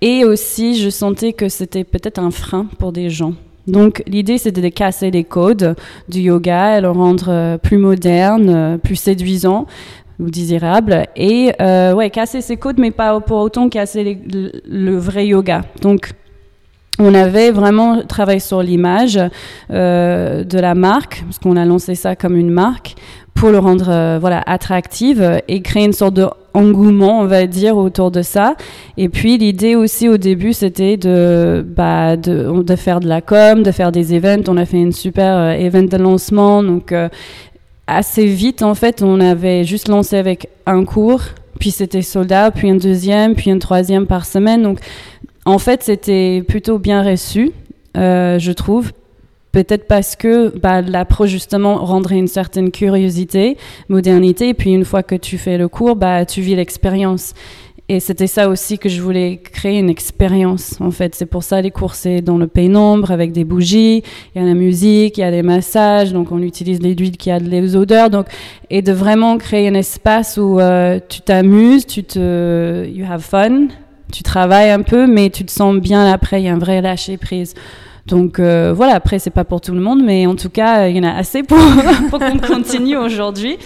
et 0.00 0.24
aussi, 0.24 0.80
je 0.80 0.88
sentais 0.88 1.34
que 1.34 1.48
c'était 1.48 1.84
peut-être 1.84 2.18
un 2.18 2.30
frein 2.30 2.66
pour 2.78 2.92
des 2.92 3.10
gens. 3.10 3.34
Donc 3.66 4.02
l'idée 4.06 4.38
c'était 4.38 4.60
de 4.60 4.68
casser 4.68 5.10
les 5.10 5.24
codes 5.24 5.74
du 6.08 6.20
yoga 6.20 6.78
et 6.78 6.80
le 6.80 6.90
rendre 6.90 7.26
euh, 7.28 7.58
plus 7.58 7.78
moderne, 7.78 8.48
euh, 8.48 8.78
plus 8.78 8.96
séduisant, 8.96 9.66
ou 10.18 10.30
désirable. 10.30 11.06
Et 11.16 11.52
euh, 11.60 11.92
ouais, 11.92 12.10
casser 12.10 12.40
ses 12.40 12.56
codes, 12.56 12.78
mais 12.78 12.90
pas 12.90 13.18
pour 13.20 13.38
autant 13.38 13.68
casser 13.68 14.18
le, 14.66 14.96
vrai 14.96 15.26
yoga. 15.26 15.62
Donc, 15.82 16.12
on 16.98 17.14
avait 17.14 17.50
vraiment 17.50 18.02
travaillé 18.02 18.40
sur 18.40 18.62
l'image 18.62 19.20
euh, 19.70 20.44
de 20.44 20.58
la 20.58 20.74
marque, 20.74 21.22
parce 21.24 21.38
qu'on 21.38 21.56
a 21.56 21.64
lancé 21.64 21.94
ça 21.94 22.16
comme 22.16 22.36
une 22.36 22.50
marque, 22.50 22.94
pour 23.36 23.50
le 23.50 23.58
rendre 23.58 24.18
voilà 24.18 24.42
attractif 24.46 25.18
et 25.46 25.60
créer 25.62 25.84
une 25.84 25.92
sorte 25.92 26.14
de 26.14 26.26
engouement, 26.56 27.20
on 27.20 27.26
va 27.26 27.46
dire, 27.46 27.76
autour 27.76 28.10
de 28.10 28.22
ça. 28.22 28.56
Et 28.96 29.08
puis 29.08 29.36
l'idée 29.36 29.76
aussi 29.76 30.08
au 30.08 30.16
début, 30.16 30.52
c'était 30.52 30.96
de, 30.96 31.64
bah, 31.66 32.16
de, 32.16 32.62
de, 32.62 32.76
faire 32.76 33.00
de 33.00 33.08
la 33.08 33.20
com, 33.20 33.62
de 33.62 33.70
faire 33.70 33.92
des 33.92 34.14
events. 34.14 34.48
On 34.48 34.56
a 34.56 34.64
fait 34.64 34.78
une 34.80 34.92
super 34.92 35.36
euh, 35.36 35.50
event 35.52 35.82
de 35.82 35.96
lancement. 35.98 36.62
Donc 36.62 36.92
euh, 36.92 37.08
assez 37.86 38.26
vite, 38.26 38.62
en 38.62 38.74
fait, 38.74 39.02
on 39.02 39.20
avait 39.20 39.64
juste 39.64 39.88
lancé 39.88 40.16
avec 40.16 40.48
un 40.64 40.84
cours, 40.84 41.22
puis 41.60 41.70
c'était 41.70 42.02
soldat, 42.02 42.50
puis 42.50 42.70
un 42.70 42.76
deuxième, 42.76 43.34
puis 43.34 43.50
un 43.50 43.58
troisième 43.58 44.06
par 44.06 44.24
semaine. 44.24 44.62
Donc 44.62 44.78
en 45.44 45.58
fait, 45.58 45.82
c'était 45.82 46.42
plutôt 46.46 46.78
bien 46.78 47.02
reçu, 47.02 47.52
euh, 47.98 48.38
je 48.38 48.52
trouve, 48.52 48.92
Peut-être 49.56 49.86
parce 49.86 50.16
que 50.16 50.52
bah, 50.58 50.82
l'approche 50.82 51.30
justement 51.30 51.76
rendrait 51.76 52.18
une 52.18 52.28
certaine 52.28 52.70
curiosité, 52.70 53.56
modernité, 53.88 54.50
et 54.50 54.54
puis 54.54 54.74
une 54.74 54.84
fois 54.84 55.02
que 55.02 55.14
tu 55.14 55.38
fais 55.38 55.56
le 55.56 55.66
cours, 55.66 55.96
bah, 55.96 56.26
tu 56.26 56.42
vis 56.42 56.54
l'expérience. 56.56 57.32
Et 57.88 57.98
c'était 57.98 58.26
ça 58.26 58.50
aussi 58.50 58.78
que 58.78 58.90
je 58.90 59.00
voulais 59.00 59.38
créer 59.38 59.78
une 59.78 59.88
expérience, 59.88 60.78
en 60.82 60.90
fait. 60.90 61.14
C'est 61.14 61.24
pour 61.24 61.42
ça 61.42 61.62
les 61.62 61.70
cours, 61.70 61.94
c'est 61.94 62.20
dans 62.20 62.36
le 62.36 62.48
pénombre, 62.48 63.10
avec 63.10 63.32
des 63.32 63.44
bougies, 63.44 64.02
il 64.34 64.42
y 64.42 64.44
a 64.44 64.46
la 64.46 64.52
musique, 64.52 65.16
il 65.16 65.22
y 65.22 65.24
a 65.24 65.30
des 65.30 65.42
massages, 65.42 66.12
donc 66.12 66.32
on 66.32 66.42
utilise 66.42 66.82
les 66.82 66.94
huiles 66.94 67.16
qui 67.16 67.30
a 67.30 67.40
des 67.40 67.76
odeurs. 67.76 68.10
Donc, 68.10 68.26
et 68.68 68.82
de 68.82 68.92
vraiment 68.92 69.38
créer 69.38 69.68
un 69.68 69.74
espace 69.74 70.36
où 70.36 70.60
euh, 70.60 71.00
tu 71.08 71.22
t'amuses, 71.22 71.86
tu 71.86 72.04
te, 72.04 72.86
you 72.86 73.06
have 73.10 73.22
fun, 73.22 73.68
tu 74.12 74.22
travailles 74.22 74.68
un 74.68 74.82
peu, 74.82 75.06
mais 75.06 75.30
tu 75.30 75.46
te 75.46 75.50
sens 75.50 75.76
bien 75.76 76.12
après, 76.12 76.42
il 76.42 76.44
y 76.44 76.48
a 76.48 76.52
un 76.52 76.58
vrai 76.58 76.82
lâcher 76.82 77.16
prise. 77.16 77.54
Donc 78.06 78.38
euh, 78.38 78.72
voilà, 78.72 78.94
après 78.94 79.18
c'est 79.18 79.30
pas 79.30 79.44
pour 79.44 79.60
tout 79.60 79.72
le 79.72 79.80
monde, 79.80 80.02
mais 80.02 80.26
en 80.26 80.36
tout 80.36 80.50
cas 80.50 80.88
il 80.88 80.96
y 80.96 81.00
en 81.00 81.02
a 81.02 81.12
assez 81.12 81.42
pour, 81.42 81.58
pour 82.10 82.20
qu'on 82.20 82.38
continue 82.38 82.96
aujourd'hui. 82.96 83.58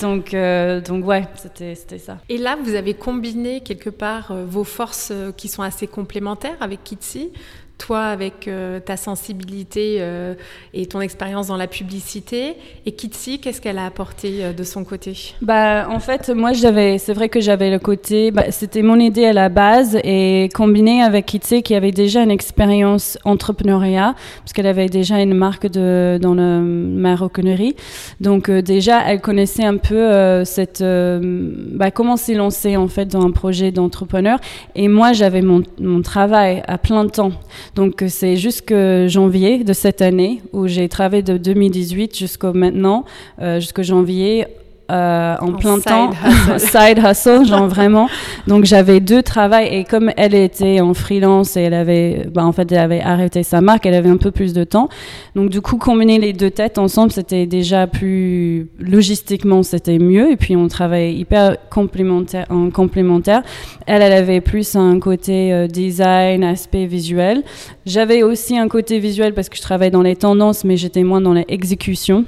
Donc, 0.00 0.34
euh, 0.34 0.82
donc 0.82 1.06
ouais, 1.06 1.26
c'était 1.34 1.98
ça. 1.98 2.18
Et 2.28 2.36
là, 2.36 2.56
vous 2.62 2.74
avez 2.74 2.92
combiné 2.92 3.62
quelque 3.62 3.88
part 3.88 4.30
euh, 4.30 4.44
vos 4.46 4.64
forces 4.64 5.12
qui 5.38 5.48
sont 5.48 5.62
assez 5.62 5.86
complémentaires 5.86 6.56
avec 6.60 6.84
Kitsi 6.84 7.30
toi 7.78 8.00
avec 8.00 8.48
euh, 8.48 8.80
ta 8.80 8.96
sensibilité 8.96 9.96
euh, 10.00 10.34
et 10.74 10.86
ton 10.86 11.00
expérience 11.00 11.48
dans 11.48 11.56
la 11.56 11.66
publicité. 11.66 12.54
Et 12.86 12.92
Kitsi 12.92 13.38
qu'est-ce 13.38 13.60
qu'elle 13.60 13.78
a 13.78 13.86
apporté 13.86 14.44
euh, 14.44 14.52
de 14.52 14.64
son 14.64 14.84
côté? 14.84 15.34
Bah 15.42 15.88
en 15.90 16.00
fait 16.00 16.30
moi 16.30 16.52
j'avais 16.52 16.98
c'est 16.98 17.12
vrai 17.12 17.28
que 17.28 17.40
j'avais 17.40 17.70
le 17.70 17.78
côté 17.78 18.30
bah, 18.30 18.50
c'était 18.50 18.82
mon 18.82 18.98
idée 18.98 19.26
à 19.26 19.32
la 19.32 19.48
base 19.48 19.98
et 20.04 20.48
combiné 20.54 21.02
avec 21.02 21.26
Kitsi 21.26 21.62
qui 21.62 21.74
avait 21.74 21.92
déjà 21.92 22.22
une 22.22 22.30
expérience 22.30 23.18
entrepreneuriat 23.24 24.14
parce 24.38 24.52
qu'elle 24.52 24.66
avait 24.66 24.88
déjà 24.88 25.20
une 25.20 25.34
marque 25.34 25.66
de 25.66 26.18
dans 26.20 26.34
le 26.34 26.60
maroquinerie 26.60 27.76
donc 28.20 28.50
déjà 28.50 29.02
elle 29.06 29.20
connaissait 29.20 29.64
un 29.64 29.76
peu 29.76 30.44
cette 30.44 30.82
bah, 30.82 31.90
comment 31.90 32.16
s'y 32.16 32.34
lancer 32.34 32.76
en 32.76 32.88
fait 32.88 33.06
dans 33.06 33.24
un 33.24 33.30
projet 33.30 33.70
d'entrepreneur. 33.70 34.38
Et 34.74 34.88
moi 34.88 35.12
j'avais 35.12 35.42
mon, 35.42 35.62
mon 35.78 36.02
travail 36.02 36.62
à 36.66 36.78
plein 36.78 37.06
temps 37.06 37.32
donc 37.74 38.04
c'est 38.08 38.36
jusqu'à 38.36 39.08
janvier 39.08 39.64
de 39.64 39.72
cette 39.72 40.02
année 40.02 40.42
où 40.52 40.66
j'ai 40.66 40.88
travaillé 40.88 41.22
de 41.22 41.36
2018 41.36 42.16
jusqu'au 42.16 42.52
maintenant, 42.52 43.04
euh, 43.40 43.60
jusqu'au 43.60 43.82
janvier 43.82 44.46
euh, 44.90 45.36
en, 45.40 45.52
plein 45.52 45.80
temps, 45.80 46.10
side 46.58 47.00
hustle, 47.04 47.44
genre 47.44 47.66
vraiment. 47.68 48.08
Donc 48.46 48.64
j'avais 48.64 49.00
deux 49.00 49.22
travails 49.22 49.68
et 49.74 49.84
comme 49.84 50.12
elle 50.16 50.34
était 50.34 50.80
en 50.80 50.94
freelance 50.94 51.56
et 51.56 51.62
elle 51.62 51.74
avait, 51.74 52.28
bah, 52.32 52.44
en 52.44 52.52
fait, 52.52 52.70
elle 52.70 52.78
avait 52.78 53.00
arrêté 53.00 53.42
sa 53.42 53.60
marque, 53.60 53.84
elle 53.86 53.94
avait 53.94 54.08
un 54.08 54.16
peu 54.16 54.30
plus 54.30 54.52
de 54.52 54.62
temps. 54.62 54.88
Donc 55.34 55.50
du 55.50 55.60
coup, 55.60 55.76
combiner 55.76 56.18
les 56.18 56.32
deux 56.32 56.50
têtes 56.50 56.78
ensemble, 56.78 57.10
c'était 57.10 57.46
déjà 57.46 57.88
plus 57.88 58.68
logistiquement, 58.78 59.64
c'était 59.64 59.98
mieux. 59.98 60.30
Et 60.30 60.36
puis 60.36 60.54
on 60.54 60.68
travaillait 60.68 61.14
hyper 61.14 61.56
complémentaire, 61.68 62.46
en 62.50 62.70
complémentaire. 62.70 63.42
Elle, 63.86 64.02
elle 64.02 64.12
avait 64.12 64.40
plus 64.40 64.76
un 64.76 65.00
côté 65.00 65.52
euh, 65.52 65.66
design, 65.66 66.44
aspect 66.44 66.86
visuel. 66.86 67.42
J'avais 67.86 68.22
aussi 68.22 68.56
un 68.56 68.68
côté 68.68 69.00
visuel 69.00 69.34
parce 69.34 69.48
que 69.48 69.56
je 69.56 69.62
travaillais 69.62 69.90
dans 69.90 70.02
les 70.02 70.16
tendances, 70.16 70.64
mais 70.64 70.76
j'étais 70.76 71.02
moins 71.02 71.20
dans 71.20 71.32
l'exécution 71.32 72.24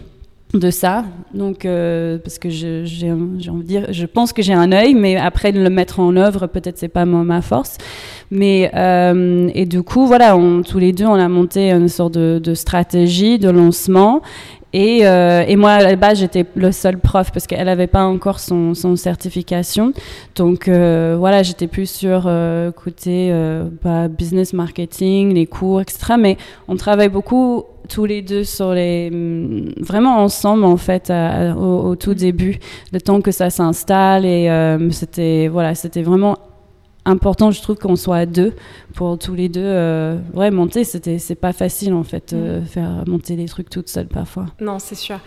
de 0.55 0.71
ça. 0.71 1.05
Donc, 1.35 1.64
euh, 1.64 2.19
parce 2.19 2.38
que 2.38 2.49
j'ai 2.49 3.12
envie 3.12 3.62
de 3.62 3.62
dire, 3.62 3.87
je 3.90 4.07
pense 4.07 4.33
que 4.33 4.43
j'ai 4.43 4.55
un 4.55 4.73
œil, 4.73 4.95
mais 4.95 5.17
après 5.17 5.52
de 5.52 5.61
le 5.61 5.71
mettre 5.71 6.00
en 6.00 6.17
œuvre, 6.17 6.47
peut-être 6.47 6.78
c'est 6.78 6.88
pas 6.88 7.05
ma 7.05 7.43
force. 7.43 7.76
Mais 8.31 8.71
euh, 8.75 9.50
et 9.55 9.67
du 9.67 9.83
coup, 9.83 10.07
voilà, 10.07 10.37
on, 10.37 10.62
tous 10.62 10.78
les 10.78 10.93
deux, 10.93 11.07
on 11.07 11.14
a 11.14 11.28
monté 11.28 11.71
une 11.71 11.88
sorte 11.88 12.14
de, 12.14 12.40
de 12.43 12.55
stratégie 12.55 13.38
de 13.38 13.50
lancement. 13.50 14.23
Et, 14.72 15.06
euh, 15.06 15.44
et, 15.46 15.56
moi, 15.56 15.72
à 15.72 15.82
la 15.82 15.96
base, 15.96 16.18
j'étais 16.18 16.44
le 16.54 16.72
seul 16.72 16.98
prof 16.98 17.32
parce 17.32 17.46
qu'elle 17.46 17.64
n'avait 17.64 17.87
pas 17.87 18.04
encore 18.04 18.38
son, 18.38 18.75
certification. 18.96 19.92
Donc, 20.37 20.68
euh, 20.68 21.16
voilà, 21.18 21.42
j'étais 21.42 21.68
plus 21.68 21.88
sur 21.88 22.25
euh, 22.26 22.70
côté 22.72 23.32
bah, 23.82 24.08
business 24.08 24.52
marketing, 24.52 25.34
les 25.34 25.46
cours, 25.46 25.80
etc. 25.80 26.14
Mais 26.18 26.37
on 26.68 26.76
travaille 26.76 27.08
beaucoup 27.08 27.64
tous 27.88 28.04
les 28.04 28.22
deux 28.22 28.44
sur 28.44 28.72
les 28.72 29.10
mm, 29.10 29.72
vraiment 29.80 30.18
ensemble 30.18 30.64
en 30.64 30.76
fait 30.76 31.10
au, 31.56 31.96
tout 31.96 32.14
début 32.14 32.58
le 32.92 33.00
temps 33.00 33.20
que 33.20 33.30
ça 33.30 33.50
s'installe 33.50 34.25
et 34.25 34.50
euh, 34.50 34.90
c'était 34.90 35.48
voilà 35.48 35.75
c'était 35.75 36.02
vraiment 36.02 36.37
important 37.08 37.50
je 37.50 37.60
trouve 37.62 37.76
qu'on 37.76 37.96
soit 37.96 38.16
à 38.16 38.26
deux 38.26 38.54
pour 38.94 39.18
tous 39.18 39.34
les 39.34 39.48
deux 39.48 39.60
euh, 39.64 40.18
ouais 40.34 40.50
monter 40.50 40.84
c'était 40.84 41.18
c'est 41.18 41.34
pas 41.34 41.52
facile 41.52 41.94
en 41.94 42.04
fait 42.04 42.32
euh, 42.32 42.60
mm. 42.60 42.66
faire 42.66 43.04
monter 43.06 43.36
les 43.36 43.46
trucs 43.46 43.70
toutes 43.70 43.88
seules 43.88 44.08
parfois 44.08 44.46
non 44.60 44.78
c'est 44.78 44.94
sûr 44.94 45.18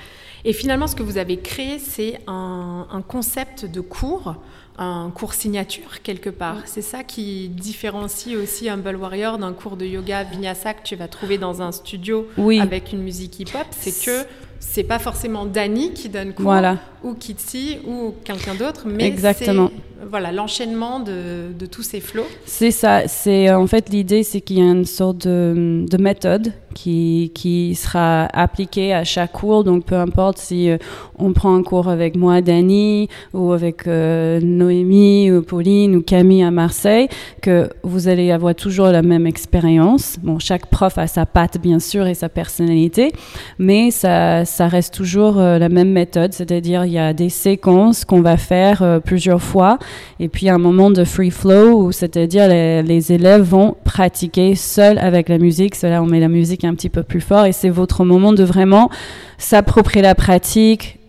et 0.45 0.53
finalement 0.53 0.87
ce 0.87 0.95
que 0.95 1.03
vous 1.03 1.17
avez 1.17 1.37
créé 1.37 1.79
c'est 1.79 2.19
un, 2.27 2.87
un 2.91 3.01
concept 3.01 3.65
de 3.65 3.81
cours 3.81 4.35
un 4.77 5.11
cours 5.13 5.33
signature 5.33 6.01
quelque 6.01 6.29
part. 6.29 6.57
C'est 6.65 6.81
ça 6.81 7.03
qui 7.03 7.49
différencie 7.49 8.35
aussi 8.35 8.67
Humble 8.67 8.95
Warrior 8.95 9.37
d'un 9.37 9.53
cours 9.53 9.77
de 9.77 9.85
yoga 9.85 10.23
vinyasa 10.23 10.73
que 10.73 10.83
tu 10.83 10.95
vas 10.95 11.07
trouver 11.07 11.37
dans 11.37 11.61
un 11.61 11.71
studio 11.71 12.27
avec 12.59 12.91
une 12.91 13.03
musique 13.03 13.39
hip-hop. 13.39 13.67
C'est 13.71 14.05
que 14.05 14.25
c'est 14.59 14.83
pas 14.83 14.99
forcément 14.99 15.45
Dani 15.45 15.93
qui 15.93 16.09
donne 16.09 16.33
cours 16.33 16.55
ou 17.03 17.13
Kitsi 17.13 17.79
ou 17.85 18.13
quelqu'un 18.23 18.55
d'autre, 18.55 18.83
mais 18.85 19.05
Exactement. 19.05 19.71
Voilà 20.09 20.31
l'enchaînement 20.31 20.99
de, 20.99 21.53
de, 21.57 21.65
tous 21.65 21.83
ces 21.83 21.99
flots. 21.99 22.27
C'est 22.45 22.71
ça. 22.71 23.07
C'est 23.07 23.51
en 23.51 23.67
fait 23.67 23.89
l'idée, 23.89 24.23
c'est 24.23 24.41
qu'il 24.41 24.59
y 24.59 24.61
a 24.61 24.71
une 24.71 24.85
sorte 24.85 25.27
de, 25.27 25.85
de, 25.89 25.97
méthode 25.97 26.53
qui, 26.73 27.31
qui 27.35 27.75
sera 27.75 28.25
appliquée 28.33 28.93
à 28.93 29.03
chaque 29.03 29.33
cours. 29.33 29.63
Donc 29.63 29.85
peu 29.85 29.95
importe 29.95 30.37
si 30.37 30.69
euh, 30.69 30.77
on 31.17 31.33
prend 31.33 31.55
un 31.55 31.63
cours 31.63 31.89
avec 31.89 32.15
moi, 32.15 32.41
Dani, 32.41 33.09
ou 33.33 33.51
avec 33.51 33.87
euh, 33.87 34.39
Noémie, 34.41 35.31
ou 35.31 35.41
Pauline, 35.41 35.95
ou 35.95 36.01
Camille 36.01 36.43
à 36.43 36.51
Marseille, 36.51 37.07
que 37.41 37.69
vous 37.83 38.07
allez 38.07 38.31
avoir 38.31 38.55
toujours 38.55 38.87
la 38.87 39.01
même 39.01 39.27
expérience. 39.27 40.17
Bon, 40.21 40.39
chaque 40.39 40.67
prof 40.67 40.97
a 40.97 41.07
sa 41.07 41.25
patte 41.25 41.59
bien 41.61 41.79
sûr 41.79 42.07
et 42.07 42.13
sa 42.13 42.29
personnalité, 42.29 43.11
mais 43.59 43.91
ça 43.91 44.45
ça 44.45 44.67
reste 44.67 44.93
toujours 44.93 45.39
euh, 45.39 45.57
la 45.57 45.69
même 45.69 45.91
méthode, 45.91 46.33
c'est-à-dire 46.33 46.85
il 46.85 46.91
y 46.91 46.99
a 46.99 47.13
des 47.13 47.29
séquences 47.29 48.05
qu'on 48.05 48.21
va 48.21 48.37
faire 48.37 48.81
euh, 48.81 48.99
plusieurs 48.99 49.41
fois, 49.41 49.77
et 50.19 50.29
puis 50.29 50.49
un 50.49 50.57
moment 50.57 50.91
de 50.91 51.03
free 51.03 51.31
flow, 51.31 51.91
c'est-à-dire 51.91 52.47
les, 52.47 53.11
élèves 53.11 53.41
vont 53.41 53.75
pratiquer 53.83 54.55
seuls 54.55 54.99
avec 54.99 55.29
la 55.29 55.37
musique. 55.37 55.75
Cela, 55.75 56.01
on 56.03 56.05
met 56.05 56.19
la 56.19 56.27
musique 56.27 56.63
un 56.63 56.75
petit 56.75 56.89
peu 56.89 57.03
plus 57.03 57.21
fort, 57.21 57.45
et 57.45 57.51
c'est 57.51 57.69
votre 57.69 58.03
moment 58.03 58.33
de 58.33 58.43
vraiment 58.43 58.89
s'approprier 59.37 60.01
la 60.01 60.15
pratique, 60.15 60.99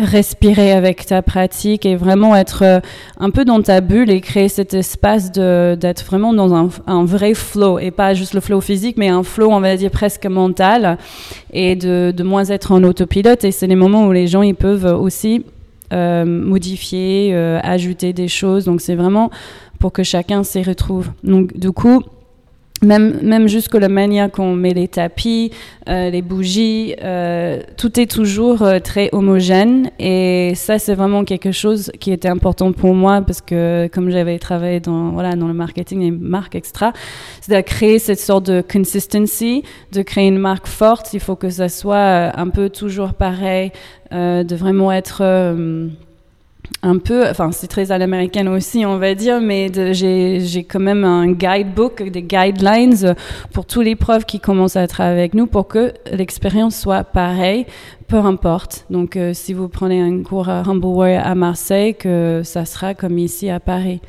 respirer 0.00 0.72
avec 0.72 1.06
ta 1.06 1.22
pratique 1.22 1.84
et 1.84 1.96
vraiment 1.96 2.34
être 2.34 2.62
euh, 2.64 2.80
un 3.18 3.30
peu 3.30 3.44
dans 3.44 3.60
ta 3.60 3.80
bulle 3.80 4.10
et 4.10 4.20
créer 4.20 4.48
cet 4.48 4.74
espace 4.74 5.30
d'être 5.30 6.04
vraiment 6.04 6.32
dans 6.32 6.54
un, 6.54 6.68
un, 6.86 7.04
vrai 7.04 7.34
flow 7.34 7.78
et 7.78 7.90
pas 7.90 8.14
juste 8.14 8.34
le 8.34 8.40
flow 8.40 8.60
physique 8.60 8.96
mais 8.96 9.08
un 9.08 9.22
flow 9.22 9.50
on 9.50 9.60
va 9.60 9.76
dire 9.76 9.90
presque 9.90 10.26
mental 10.26 10.96
et 11.52 11.76
de, 11.76 12.12
de 12.16 12.22
moins 12.22 12.44
être 12.46 12.72
en 12.72 12.82
autopilote 12.82 13.44
et 13.44 13.52
c'est 13.52 13.66
les 13.66 13.76
moments 13.76 14.06
où 14.06 14.12
les 14.12 14.26
gens 14.26 14.42
ils 14.42 14.54
peuvent 14.54 14.86
aussi 14.98 15.44
euh, 15.92 16.24
modifier, 16.24 17.30
euh, 17.34 17.60
ajouter 17.62 18.12
des 18.12 18.28
choses. 18.28 18.64
Donc 18.64 18.80
c'est 18.80 18.94
vraiment 18.94 19.30
pour 19.78 19.92
que 19.92 20.02
chacun 20.02 20.42
s'y 20.42 20.62
retrouve. 20.62 21.10
Donc 21.24 21.56
du 21.56 21.72
coup 21.72 22.02
même, 22.82 23.20
même 23.22 23.48
jusque 23.48 23.74
la 23.74 23.88
manière 23.88 24.30
qu'on 24.30 24.54
met 24.54 24.72
les 24.72 24.88
tapis, 24.88 25.52
euh, 25.88 26.10
les 26.10 26.22
bougies, 26.22 26.94
euh, 27.02 27.60
tout 27.76 28.00
est 28.00 28.10
toujours 28.10 28.62
euh, 28.62 28.78
très 28.78 29.10
homogène. 29.12 29.90
Et 29.98 30.52
ça, 30.54 30.78
c'est 30.78 30.94
vraiment 30.94 31.24
quelque 31.24 31.52
chose 31.52 31.92
qui 32.00 32.12
était 32.12 32.28
important 32.28 32.72
pour 32.72 32.94
moi 32.94 33.20
parce 33.22 33.40
que 33.40 33.88
comme 33.92 34.10
j'avais 34.10 34.38
travaillé 34.38 34.80
dans, 34.80 35.10
voilà, 35.10 35.36
dans 35.36 35.48
le 35.48 35.54
marketing 35.54 36.02
et 36.02 36.10
marques 36.10 36.54
extra, 36.54 36.92
c'est 37.40 37.54
de 37.54 37.60
créer 37.60 37.98
cette 37.98 38.20
sorte 38.20 38.46
de 38.46 38.62
consistency, 38.62 39.62
de 39.92 40.02
créer 40.02 40.28
une 40.28 40.38
marque 40.38 40.66
forte. 40.66 41.12
Il 41.12 41.20
faut 41.20 41.36
que 41.36 41.50
ça 41.50 41.68
soit 41.68 42.38
un 42.38 42.48
peu 42.48 42.70
toujours 42.70 43.14
pareil, 43.14 43.72
de 44.12 44.54
vraiment 44.54 44.90
être 44.90 45.22
un 46.82 46.98
peu, 46.98 47.28
enfin 47.28 47.52
c'est 47.52 47.66
très 47.66 47.92
à 47.92 47.98
l'américaine 47.98 48.48
aussi 48.48 48.86
on 48.86 48.98
va 48.98 49.14
dire, 49.14 49.40
mais 49.40 49.70
j'ai 49.92 50.64
quand 50.64 50.80
même 50.80 51.04
un 51.04 51.32
guidebook, 51.32 52.02
des 52.02 52.22
guidelines 52.22 53.14
pour 53.52 53.66
tous 53.66 53.80
les 53.80 53.96
profs 53.96 54.24
qui 54.24 54.40
commencent 54.40 54.76
à 54.76 54.86
travailler 54.86 55.20
avec 55.20 55.34
nous 55.34 55.46
pour 55.46 55.68
que 55.68 55.92
l'expérience 56.12 56.76
soit 56.76 57.04
pareille, 57.04 57.66
peu 58.08 58.16
importe. 58.16 58.86
Donc 58.90 59.16
euh, 59.16 59.32
si 59.34 59.52
vous 59.52 59.68
prenez 59.68 60.00
un 60.00 60.22
cours 60.22 60.48
à 60.48 60.62
Humble 60.66 60.86
Warrior 60.86 61.26
à 61.26 61.34
Marseille, 61.34 61.94
que 61.94 62.42
ça 62.44 62.64
sera 62.64 62.94
comme 62.94 63.18
ici 63.18 63.50
à 63.50 63.60
Paris. 63.60 64.00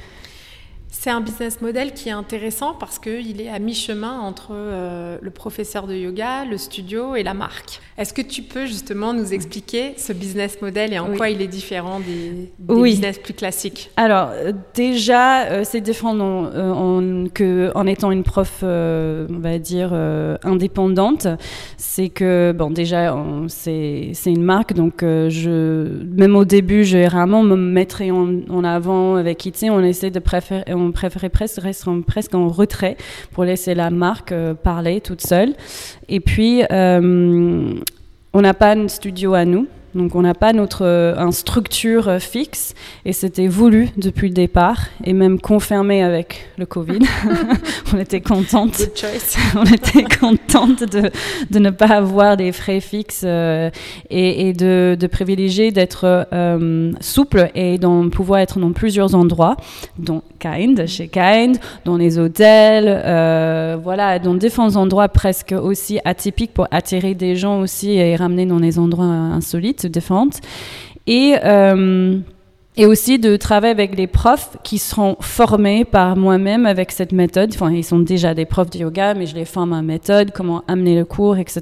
C'est 0.94 1.10
un 1.10 1.22
business 1.22 1.62
model 1.62 1.94
qui 1.94 2.10
est 2.10 2.12
intéressant 2.12 2.76
parce 2.76 3.00
qu'il 3.00 3.42
est 3.42 3.50
à 3.50 3.58
mi-chemin 3.58 4.20
entre 4.20 4.50
euh, 4.52 5.18
le 5.20 5.32
professeur 5.32 5.88
de 5.88 5.96
yoga, 5.96 6.46
le 6.46 6.60
studio 6.60 7.16
et 7.16 7.24
la 7.24 7.34
marque. 7.34 7.82
Est-ce 8.02 8.14
que 8.14 8.22
tu 8.22 8.42
peux 8.42 8.66
justement 8.66 9.14
nous 9.14 9.34
expliquer 9.34 9.94
ce 9.98 10.14
business 10.14 10.62
model 10.62 10.94
et 10.94 11.00
en 11.00 11.16
quoi 11.16 11.30
il 11.30 11.42
est 11.42 11.48
différent 11.48 12.00
des, 12.00 12.52
business 12.60 13.20
plus 13.20 13.34
classiques? 13.34 13.92
Alors 13.96 14.30
euh, 14.34 14.54
déjà, 14.74 15.44
euh, 15.44 15.62
c'est 15.64 15.82
différent 15.82 16.18
en, 16.20 17.28
que, 17.34 17.72
en 17.76 17.86
étant 17.86 18.12
une 18.12 18.24
prof, 18.24 18.64
on 18.64 19.28
va 19.30 19.60
dire, 19.60 19.94
indépendante. 20.44 21.28
C'est 21.78 22.10
que, 22.10 22.54
bon, 22.58 22.72
déjà, 22.72 23.16
c'est 23.48 24.14
une 24.26 24.44
marque, 24.44 24.74
donc 24.74 25.02
je, 25.02 26.04
même 26.16 26.36
au 26.36 26.46
début, 26.46 26.84
je 26.84 27.08
rarement 27.08 27.44
me 27.44 27.56
mettrais 27.56 28.12
en, 28.12 28.64
avant 28.64 29.16
avec 29.16 29.46
Itsy. 29.46 29.70
On 29.70 29.84
essaie 29.84 30.12
de 30.12 30.20
préférer 30.20 30.64
on 30.74 30.92
préférait 30.92 31.30
presque 31.30 31.60
rester 31.62 31.92
presque 32.06 32.36
en 32.36 32.48
retrait 32.48 32.98
pour 33.32 33.44
laisser 33.44 33.74
la 33.74 33.90
marque 33.90 34.32
euh, 34.32 34.54
parler 34.54 35.02
toute 35.02 35.22
seule. 35.22 35.54
Et 36.10 36.20
puis, 36.20 36.64
euh, 36.72 37.74
on 38.34 38.42
n'a 38.42 38.54
pas 38.54 38.76
un 38.76 38.88
studio 38.88 39.34
à 39.34 39.46
nous. 39.46 39.68
Donc 39.94 40.16
on 40.16 40.22
n'a 40.22 40.34
pas 40.34 40.54
notre 40.54 40.86
euh, 40.86 41.16
un 41.18 41.32
structure 41.32 42.08
euh, 42.08 42.20
fixe 42.20 42.74
et 43.04 43.12
c'était 43.12 43.48
voulu 43.48 43.90
depuis 43.98 44.30
le 44.30 44.34
départ 44.34 44.80
et 45.04 45.12
même 45.12 45.40
confirmé 45.40 46.02
avec 46.02 46.50
le 46.58 46.66
Covid. 46.66 47.00
on 47.94 47.98
était 47.98 48.22
contente. 48.22 48.82
on 49.56 49.66
était 49.66 50.04
contente 50.04 50.84
de, 50.84 51.12
de, 51.50 51.60
ne 51.60 51.72
pas 51.72 51.90
avoir 51.90 52.38
des 52.38 52.54
frais 52.54 52.80
fixes 52.80 53.24
euh, 53.26 53.70
et, 54.10 54.48
et, 54.48 54.54
de, 54.54 54.96
de 54.98 55.08
privilégier 55.08 55.72
d'être 55.72 56.28
souple 57.02 57.50
et 57.54 57.78
de 57.78 58.10
pouvoir 58.10 58.40
être 58.40 58.60
dans 58.60 58.72
plusieurs 58.72 59.14
endroits, 59.14 59.58
dont 59.98 60.22
Chez 60.88 61.08
Kind, 61.08 61.58
dans 61.86 61.98
les 61.98 62.18
hôtels, 62.18 62.86
voilà, 63.84 64.20
dans 64.20 64.34
différents 64.34 64.76
endroits 64.76 65.10
presque 65.10 65.54
aussi 65.54 66.00
atypiques 66.06 66.54
pour 66.54 66.68
attirer 66.72 67.14
des 67.14 67.36
gens 67.36 67.60
aussi 67.60 67.92
et 67.92 68.16
ramener 68.16 68.46
dans 68.46 68.60
des 68.60 68.80
endroits 68.80 69.06
insolites 69.06 69.86
différentes. 69.86 70.42
Et, 71.08 71.36
euh, 71.44 72.18
et 72.78 72.86
aussi 72.86 73.20
de 73.20 73.36
travailler 73.36 73.72
avec 73.72 73.96
des 73.96 74.08
profs 74.08 74.58
qui 74.64 74.78
seront 74.78 75.18
formés 75.20 75.84
par 75.84 76.16
moi-même 76.16 76.66
avec 76.66 76.92
cette 76.92 77.12
méthode. 77.12 77.52
Enfin, 77.54 77.72
ils 77.72 77.84
sont 77.84 78.00
déjà 78.00 78.34
des 78.34 78.46
profs 78.46 78.70
de 78.70 78.80
yoga, 78.80 79.14
mais 79.14 79.26
je 79.26 79.36
les 79.36 79.46
forme 79.46 79.74
en 79.74 79.82
méthode, 79.82 80.32
comment 80.32 80.64
amener 80.68 80.96
le 80.96 81.06
cours, 81.06 81.38
etc. 81.38 81.62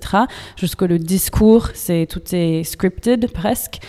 Jusque 0.56 0.84
le 0.84 1.00
discours, 1.00 1.70
c'est 1.74 2.08
tout 2.08 2.22
est 2.32 2.64
scripted 2.64 3.32
presque. 3.32 3.80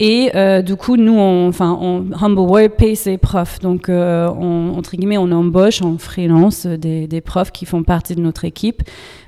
Et 0.00 0.30
euh, 0.34 0.60
du 0.60 0.76
coup, 0.76 0.96
nous, 0.96 1.18
enfin, 1.18 1.78
Humble 2.20 2.40
World 2.40 2.72
paye 2.72 2.96
ses 2.96 3.16
profs. 3.16 3.60
Donc, 3.60 3.88
euh, 3.88 4.26
entre 4.26 4.96
guillemets, 4.96 5.18
on 5.18 5.30
embauche 5.30 5.82
en 5.82 5.98
freelance 5.98 6.66
des, 6.66 7.20
profs 7.20 7.52
qui 7.52 7.64
font 7.64 7.82
partie 7.82 8.14
de 8.14 8.20
notre 8.20 8.44
équipe 8.44 8.82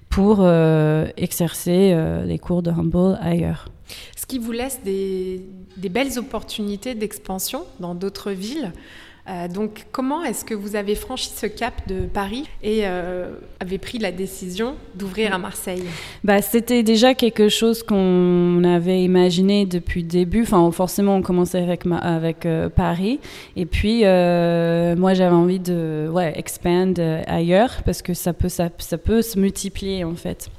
pour 0.08 0.46
exercer 1.16 1.96
les 2.24 2.38
cours 2.38 2.62
de 2.62 2.70
Humble 2.70 3.18
ailleurs 3.20 3.66
ce 4.16 4.26
qui 4.26 4.38
vous 4.38 4.52
laisse 4.52 4.80
des, 4.84 5.40
belles 5.88 6.18
opportunités 6.18 6.94
d'expansion 6.94 7.64
dans 7.78 7.94
d'autres 7.94 8.32
villes. 8.32 8.72
Euh, 9.28 9.48
donc, 9.48 9.86
comment 9.90 10.22
est-ce 10.22 10.44
que 10.44 10.54
vous 10.54 10.76
avez 10.76 10.94
franchi 10.94 11.30
ce 11.34 11.46
cap 11.46 11.74
de 11.88 12.06
Paris 12.06 12.48
et 12.62 12.82
euh, 12.84 13.30
avez 13.58 13.78
pris 13.78 13.98
la 13.98 14.12
décision 14.12 14.74
d'ouvrir 14.94 15.34
à 15.34 15.38
Marseille? 15.38 15.82
Bah, 16.22 16.40
C'était 16.42 16.82
déjà 16.84 17.14
quelque 17.14 17.48
chose 17.48 17.82
qu'on 17.82 18.62
avait 18.62 19.02
imaginé 19.02 19.66
depuis 19.66 20.02
le 20.02 20.08
début. 20.08 20.42
Enfin, 20.42 20.70
forcément, 20.70 21.16
on 21.16 21.22
commençait 21.22 21.58
avec, 21.58 22.46
euh, 22.46 22.68
Paris. 22.68 23.18
Et 23.56 23.66
puis, 23.66 24.02
moi, 24.02 25.14
j'avais 25.14 25.34
envie 25.34 25.60
de 25.60 26.08
ouais, 26.10 26.32
expand 26.38 26.98
ailleurs 27.26 27.82
parce 27.84 28.02
que 28.02 28.14
ça 28.14 28.32
peut, 28.32 28.48
ça 28.48 28.70
peut 28.70 29.22
se 29.22 29.38
multiplier, 29.38 30.04
en 30.04 30.14
fait. 30.14 30.50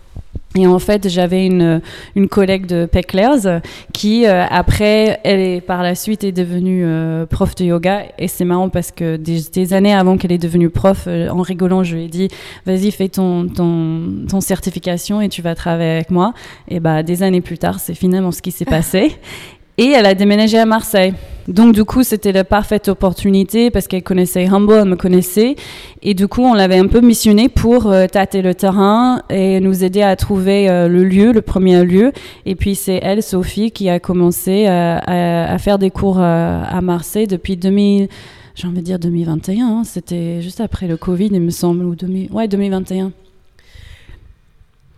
Et 0.57 0.65
en 0.65 0.79
fait, 0.79 1.07
j'avais 1.07 1.45
une, 1.45 1.81
une 2.15 2.27
collègue 2.27 2.65
de 2.65 2.85
Pecklers 2.85 3.61
qui, 3.93 4.25
euh, 4.25 4.43
après, 4.49 5.19
elle 5.23 5.39
est 5.39 5.61
par 5.61 5.83
la 5.83 5.93
suite 5.93 6.23
est 6.23 6.31
devenue 6.31 6.83
euh, 6.83 7.25
prof 7.27 7.53
de 7.55 7.65
yoga. 7.65 8.05
Et 8.17 8.27
c'est 8.27 8.45
marrant 8.45 8.69
parce 8.69 8.91
que 8.91 9.17
des, 9.17 9.73
années 9.73 9.93
avant 9.93 10.17
qu'elle 10.17 10.31
est 10.31 10.37
devenue 10.37 10.69
prof, 10.69 11.03
euh, 11.07 11.29
en 11.29 11.41
rigolant, 11.41 11.83
je 11.83 11.95
lui 11.95 12.05
ai 12.05 12.07
dit, 12.07 12.27
vas-y, 12.65 12.91
fais 12.91 13.09
ton, 13.09 13.47
ton, 13.47 14.25
ton, 14.27 14.41
certification 14.41 15.21
et 15.21 15.29
tu 15.29 15.43
vas 15.43 15.53
travailler 15.53 15.91
avec 15.91 16.09
moi. 16.09 16.33
Et 16.67 16.79
bah, 16.79 17.03
des 17.03 17.21
années 17.21 17.41
plus 17.41 17.59
tard, 17.59 17.79
c'est 17.79 17.93
finalement 17.93 18.31
ce 18.31 18.41
qui 18.41 18.51
s'est 18.51 18.65
passé. 18.65 19.15
Et 19.79 19.91
elle 19.91 20.07
a 20.07 20.15
déménagé 20.15 20.57
à 20.57 20.65
Marseille. 20.65 21.13
Donc 21.47 21.73
du 21.73 21.85
coup, 21.85 22.03
c'était 22.03 22.33
la 22.33 22.43
parfaite 22.43 22.89
opportunité 22.89 23.71
parce 23.71 23.87
qu'elle 23.87 24.03
connaissait 24.03 24.47
Humble, 24.47 24.73
elle 24.73 24.85
me 24.85 24.95
connaissait. 24.95 25.55
Et 26.01 26.13
du 26.13 26.27
coup, 26.27 26.41
on 26.41 26.53
l'avait 26.53 26.77
un 26.77 26.87
peu 26.87 26.99
missionné 26.99 27.47
pour 27.47 27.87
euh, 27.87 28.07
tâter 28.07 28.41
le 28.41 28.53
terrain 28.53 29.21
et 29.29 29.59
nous 29.61 29.83
aider 29.83 30.01
à 30.01 30.15
trouver 30.15 30.69
euh, 30.69 30.89
le 30.89 31.05
lieu, 31.05 31.31
le 31.31 31.41
premier 31.41 31.83
lieu. 31.85 32.11
Et 32.45 32.55
puis 32.55 32.75
c'est 32.75 32.99
elle, 33.01 33.23
Sophie, 33.23 33.71
qui 33.71 33.89
a 33.89 33.99
commencé 33.99 34.65
euh, 34.67 34.99
à, 35.05 35.57
faire 35.57 35.79
des 35.79 35.89
cours 35.89 36.19
à 36.19 36.81
Marseille 36.81 37.27
depuis 37.27 37.57
2000, 37.57 38.07
j'ai 38.55 38.67
envie 38.67 38.79
de 38.79 38.81
dire 38.81 38.99
2021. 38.99 39.65
Hein. 39.65 39.83
C'était 39.85 40.41
juste 40.41 40.59
après 40.59 40.87
le 40.87 40.97
Covid, 40.97 41.29
il 41.31 41.41
me 41.41 41.49
semble, 41.49 41.85
ou 41.85 41.95
2000, 41.95 42.31
ouais, 42.31 42.47
2021. 42.47 43.11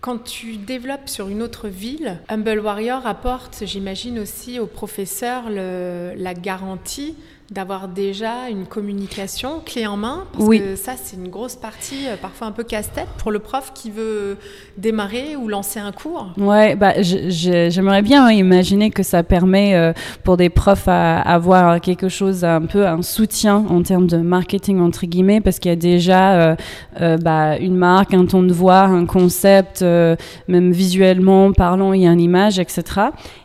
Quand 0.01 0.19
tu 0.19 0.55
développes 0.55 1.09
sur 1.09 1.27
une 1.27 1.41
autre 1.41 1.67
ville, 1.67 2.19
Humble 2.29 2.59
Warrior 2.59 3.05
apporte, 3.05 3.63
j'imagine 3.65 4.19
aussi 4.19 4.57
aux 4.57 4.65
professeurs 4.65 5.49
la 5.49 6.33
garantie 6.33 7.15
d'avoir 7.51 7.87
déjà 7.87 8.49
une 8.49 8.65
communication 8.65 9.61
clé 9.65 9.87
en 9.87 9.97
main 9.97 10.25
parce 10.33 10.45
oui. 10.45 10.59
que 10.59 10.75
ça 10.75 10.93
c'est 11.01 11.17
une 11.17 11.29
grosse 11.29 11.55
partie 11.55 12.07
euh, 12.07 12.15
parfois 12.15 12.47
un 12.47 12.51
peu 12.51 12.63
casse-tête 12.63 13.07
pour 13.17 13.31
le 13.31 13.39
prof 13.39 13.71
qui 13.73 13.89
veut 13.89 14.37
démarrer 14.77 15.35
ou 15.35 15.47
lancer 15.47 15.79
un 15.79 15.91
cours. 15.91 16.29
Ouais, 16.37 16.75
bah 16.75 16.93
j'aimerais 17.01 18.03
bien 18.03 18.29
imaginer 18.29 18.91
que 18.91 19.01
ça 19.01 19.23
permet 19.23 19.75
euh, 19.75 19.93
pour 20.23 20.37
des 20.37 20.49
profs 20.49 20.87
à, 20.87 21.19
avoir 21.21 21.81
quelque 21.81 22.07
chose 22.07 22.43
un 22.43 22.61
peu 22.61 22.85
un 22.85 23.01
soutien 23.01 23.65
en 23.69 23.81
termes 23.81 24.07
de 24.07 24.17
marketing 24.17 24.79
entre 24.79 25.07
guillemets 25.07 25.41
parce 25.41 25.57
qu'il 25.57 25.69
y 25.69 25.73
a 25.73 25.77
déjà 25.77 26.55
euh, 27.01 27.17
bah, 27.17 27.57
une 27.57 27.75
marque, 27.75 28.13
un 28.13 28.25
ton 28.25 28.43
de 28.43 28.53
voix, 28.53 28.81
un 28.81 29.05
concept, 29.05 29.81
même 29.81 30.71
visuellement 30.71 31.51
parlant, 31.51 31.93
il 31.93 32.03
y 32.03 32.07
a 32.07 32.11
une 32.11 32.21
image, 32.21 32.59
etc. 32.59 32.83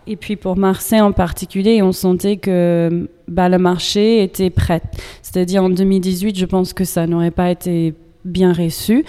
Et 0.07 0.17
puis 0.17 0.37
pour 0.37 0.57
Marseille 0.57 1.01
en 1.01 1.13
particulier, 1.13 1.83
on 1.83 1.93
sentait 1.93 2.37
que 2.37 3.09
bah, 3.29 3.49
le 3.49 3.59
marché 3.59 4.23
était 4.23 4.51
prêt. 4.51 4.83
C'est-à-dire 5.23 5.65
en 5.65 5.71
2018, 5.71 6.39
je 6.39 6.47
pense 6.47 6.73
que 6.73 6.85
ça 6.85 7.07
n'aurait 7.07 7.31
pas 7.31 7.51
été 7.51 7.95
bien 8.25 8.53
reçu. 8.53 9.05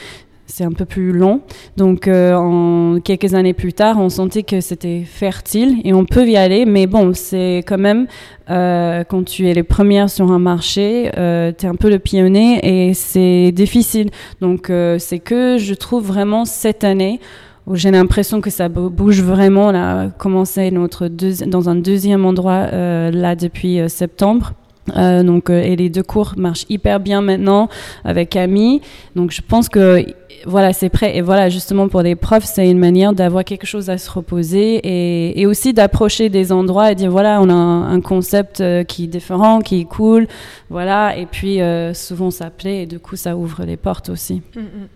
C'est 0.48 0.64
un 0.64 0.72
peu 0.72 0.86
plus 0.86 1.12
long. 1.12 1.42
Donc, 1.76 2.08
euh, 2.08 2.36
en 2.36 3.00
quelques 3.00 3.34
années 3.34 3.54
plus 3.54 3.74
tard, 3.74 3.98
on 4.00 4.10
sentait 4.10 4.44
que 4.44 4.62
c'était 4.62 5.02
fertile 5.04 5.78
et 5.84 5.92
on 5.92 6.06
peut 6.06 6.28
y 6.28 6.38
aller. 6.38 6.66
Mais 6.66 6.86
bon, 6.86 7.14
c'est 7.16 7.64
quand 7.66 7.80
même, 7.80 8.06
euh, 8.52 9.04
quand 9.04 9.24
tu 9.24 9.50
es 9.50 9.54
les 9.56 9.64
premières 9.64 10.10
sur 10.10 10.32
un 10.32 10.38
marché, 10.38 11.12
euh, 11.18 11.52
tu 11.58 11.66
es 11.66 11.70
un 11.70 11.76
peu 11.76 11.90
le 11.90 11.98
pionnier 11.98 12.60
et 12.62 12.94
c'est 12.94 13.52
difficile. 13.54 14.12
Donc, 14.40 14.70
euh, 14.70 15.00
c'est 15.00 15.20
que 15.20 15.58
je 15.58 15.74
trouve 15.74 16.06
vraiment 16.06 16.46
cette 16.46 16.84
année, 16.84 17.20
où 17.68 17.76
j'ai 17.76 17.92
l'impression 17.92 18.42
que 18.42 18.50
ça 18.50 18.70
bouge 18.70 19.22
vraiment. 19.22 19.68
On 19.68 19.76
a 19.76 20.08
commencé 20.10 20.72
notre 20.72 21.08
dans 21.08 21.70
un 21.70 21.76
deuxième 21.76 22.26
endroit 22.26 22.68
euh, 22.72 23.12
là 23.12 23.36
depuis 23.36 23.80
euh, 23.80 23.88
septembre. 23.88 24.54
Euh, 24.96 25.24
donc 25.24 25.50
euh, 25.50 25.62
et 25.64 25.76
les 25.76 25.90
deux 25.90 26.04
cours 26.04 26.34
marchent 26.38 26.66
hyper 26.70 27.00
bien 27.00 27.22
maintenant 27.22 27.70
avec 28.04 28.30
Camille. 28.30 28.82
Donc 29.16 29.32
je 29.32 29.42
pense 29.42 29.68
que 29.68 30.06
voilà 30.46 30.74
c'est 30.74 30.90
prêt 30.90 31.18
et 31.18 31.22
voilà 31.22 31.50
justement 31.50 31.88
pour 31.88 32.04
les 32.04 32.16
profs 32.16 32.44
c'est 32.46 32.70
une 32.70 32.78
manière 32.78 33.14
d'avoir 33.14 33.44
quelque 33.44 33.66
chose 33.66 33.90
à 33.90 33.98
se 33.98 34.12
reposer 34.12 34.76
et, 34.76 35.42
et 35.42 35.48
aussi 35.48 35.74
d'approcher 35.74 36.30
des 36.30 36.52
endroits 36.52 36.92
et 36.92 36.96
dire 36.96 37.10
voilà 37.10 37.42
on 37.42 37.50
a 37.50 37.54
un, 37.54 38.02
concept 38.02 38.62
euh, 38.62 38.84
qui 38.84 39.06
est 39.06 39.08
différent 39.08 39.62
qui 39.62 39.82
est 39.82 39.86
cool 39.86 40.28
voilà 40.70 41.18
et 41.18 41.26
puis 41.26 41.60
souvent 41.94 42.30
ça 42.30 42.52
plaît 42.52 42.84
et 42.84 42.86
du 42.86 43.00
coup 43.00 43.16
ça 43.16 43.36
ouvre 43.36 43.64
les 43.66 43.78
portes 43.78 44.10
aussi. 44.10 44.42
Mm 44.56 44.62
-hmm. 44.62 44.88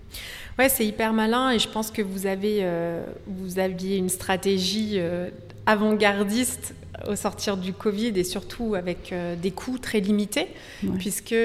Ouais, 0.59 0.67
c'est 0.67 0.85
hyper 0.85 1.13
malin 1.13 1.51
et 1.51 1.59
je 1.59 1.69
pense 1.69 1.89
que 1.89 2.01
vous 2.01 2.27
avez, 2.27 2.59
euh, 2.63 3.01
vous 3.27 3.59
aviez 3.59 3.95
une 3.95 4.09
stratégie 4.09 4.95
euh, 4.97 5.29
avant-gardiste 5.65 6.75
au 7.07 7.15
sortir 7.15 7.55
du 7.55 7.71
Covid 7.71 8.11
et 8.17 8.25
surtout 8.25 8.75
avec 8.75 9.13
euh, 9.13 9.37
des 9.37 9.51
coûts 9.51 9.77
très 9.77 10.01
limités, 10.01 10.47
ouais. 10.83 10.97
puisque 10.99 11.35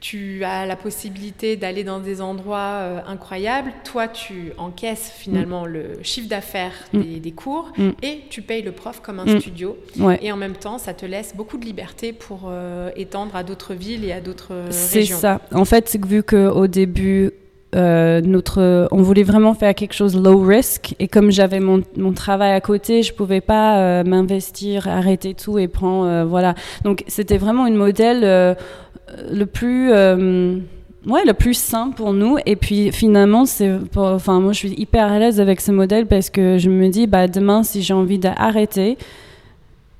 tu 0.00 0.44
as 0.44 0.66
la 0.66 0.76
possibilité 0.76 1.56
d'aller 1.56 1.82
dans 1.82 1.98
des 1.98 2.20
endroits 2.20 2.58
euh, 2.58 3.00
incroyables. 3.06 3.72
Toi, 3.84 4.06
tu 4.06 4.52
encaisses 4.58 5.10
finalement 5.16 5.64
le 5.64 5.98
chiffre 6.02 6.28
d'affaires 6.28 6.74
des, 6.92 7.32
cours 7.32 7.72
et 8.02 8.20
tu 8.28 8.42
payes 8.42 8.60
le 8.60 8.72
prof 8.72 9.00
comme 9.00 9.18
un 9.18 9.40
studio. 9.40 9.78
Et 10.20 10.30
en 10.30 10.36
même 10.36 10.56
temps, 10.56 10.76
ça 10.76 10.92
te 10.92 11.06
laisse 11.06 11.34
beaucoup 11.34 11.56
de 11.56 11.64
liberté 11.64 12.12
pour 12.12 12.52
étendre 12.96 13.34
à 13.34 13.42
d'autres 13.42 13.72
villes 13.72 14.04
et 14.04 14.12
à 14.12 14.20
d'autres 14.20 14.54
régions. 14.54 14.72
C'est 14.72 15.04
ça. 15.06 15.40
En 15.54 15.64
fait, 15.64 15.96
vu 16.04 16.22
qu'au 16.22 16.66
début, 16.66 17.32
euh, 17.74 18.20
notre, 18.20 18.88
on 18.92 19.02
voulait 19.02 19.22
vraiment 19.22 19.54
faire 19.54 19.74
quelque 19.74 19.94
chose 19.94 20.16
low 20.16 20.40
risk 20.40 20.94
et 20.98 21.08
comme 21.08 21.30
j'avais 21.30 21.60
mon, 21.60 21.82
mon, 21.96 22.12
travail 22.12 22.52
à 22.52 22.60
côté, 22.60 23.02
je 23.02 23.12
pouvais 23.12 23.40
pas 23.40 23.78
euh, 23.78 24.04
m'investir, 24.04 24.86
arrêter 24.86 25.34
tout 25.34 25.58
et 25.58 25.66
prendre 25.66 26.06
euh, 26.06 26.24
voilà. 26.24 26.54
Donc 26.84 27.04
c'était 27.08 27.38
vraiment 27.38 27.66
une 27.66 27.76
modèle 27.76 28.56
le 29.30 29.44
plus 29.44 29.92
ouais, 29.92 31.24
le 31.26 31.32
plus 31.32 31.54
simple 31.54 31.96
pour 31.96 32.12
nous. 32.12 32.36
Et 32.46 32.56
puis 32.56 32.92
finalement, 32.92 33.44
c'est, 33.44 33.72
enfin 33.96 34.40
moi 34.40 34.52
je 34.52 34.58
suis 34.58 34.74
hyper 34.76 35.10
à 35.10 35.18
l'aise 35.18 35.40
avec 35.40 35.60
ce 35.60 35.72
modèle 35.72 36.06
parce 36.06 36.30
que 36.30 36.58
je 36.58 36.70
me 36.70 36.88
dis 36.88 37.06
bah 37.06 37.26
demain 37.26 37.62
si 37.62 37.82
j'ai 37.82 37.94
envie 37.94 38.18
d'arrêter 38.18 38.96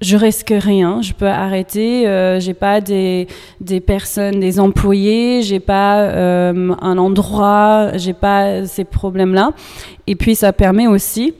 je 0.00 0.16
risque 0.16 0.52
rien, 0.56 1.00
je 1.02 1.12
peux 1.12 1.28
arrêter. 1.28 2.06
Euh, 2.06 2.40
j'ai 2.40 2.54
pas 2.54 2.80
des, 2.80 3.26
des 3.60 3.80
personnes, 3.80 4.40
des 4.40 4.60
employés, 4.60 5.42
j'ai 5.42 5.60
pas 5.60 6.00
euh, 6.00 6.74
un 6.80 6.98
endroit, 6.98 7.96
j'ai 7.96 8.12
pas 8.12 8.66
ces 8.66 8.84
problèmes-là. 8.84 9.50
Et 10.06 10.16
puis 10.16 10.34
ça 10.34 10.52
permet 10.52 10.86
aussi 10.86 11.34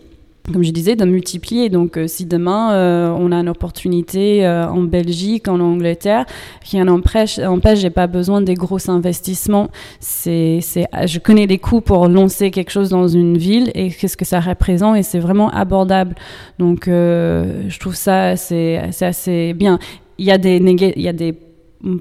comme 0.53 0.63
je 0.63 0.71
disais, 0.71 0.95
de 0.95 1.05
multiplier. 1.05 1.71
Donc, 1.71 1.97
euh, 1.97 2.07
si 2.07 2.27
demain 2.27 2.75
euh, 2.75 3.17
on 3.19 3.33
a 3.33 3.37
une 3.37 3.49
opportunité 3.49 4.47
euh, 4.47 4.69
en 4.69 4.83
Belgique, 4.83 5.49
en 5.49 5.59
Angleterre, 5.59 6.27
rien 6.71 6.85
n'empêche, 6.85 7.39
empêche, 7.39 7.79
j'ai 7.79 7.91
pas 7.91 8.07
besoin 8.07 8.43
des 8.43 8.55
gros 8.55 8.91
investissements. 8.91 9.71
C'est, 10.01 10.61
je 10.61 11.19
connais 11.19 11.47
les 11.47 11.59
coûts 11.59 11.81
pour 11.81 12.09
lancer 12.09 12.51
quelque 12.51 12.71
chose 12.71 12.91
dans 12.91 13.09
une 13.09 13.39
ville 13.39 13.71
et 13.75 13.89
qu'est-ce 13.89 14.19
que 14.19 14.27
ça 14.27 14.41
représente 14.41 14.97
et 14.97 15.03
c'est 15.03 15.19
vraiment 15.19 15.49
abordable. 15.51 16.15
Donc, 16.59 16.85
je 16.87 17.79
trouve 17.79 17.95
ça 17.95 18.37
c'est, 18.37 18.79
assez 19.01 19.55
bien. 19.55 19.79
Il 20.19 20.27
y 20.27 20.31
a 20.31 20.39
des 20.39 20.57
il 20.57 21.03
y 21.03 21.09
a 21.09 21.13
des 21.13 21.35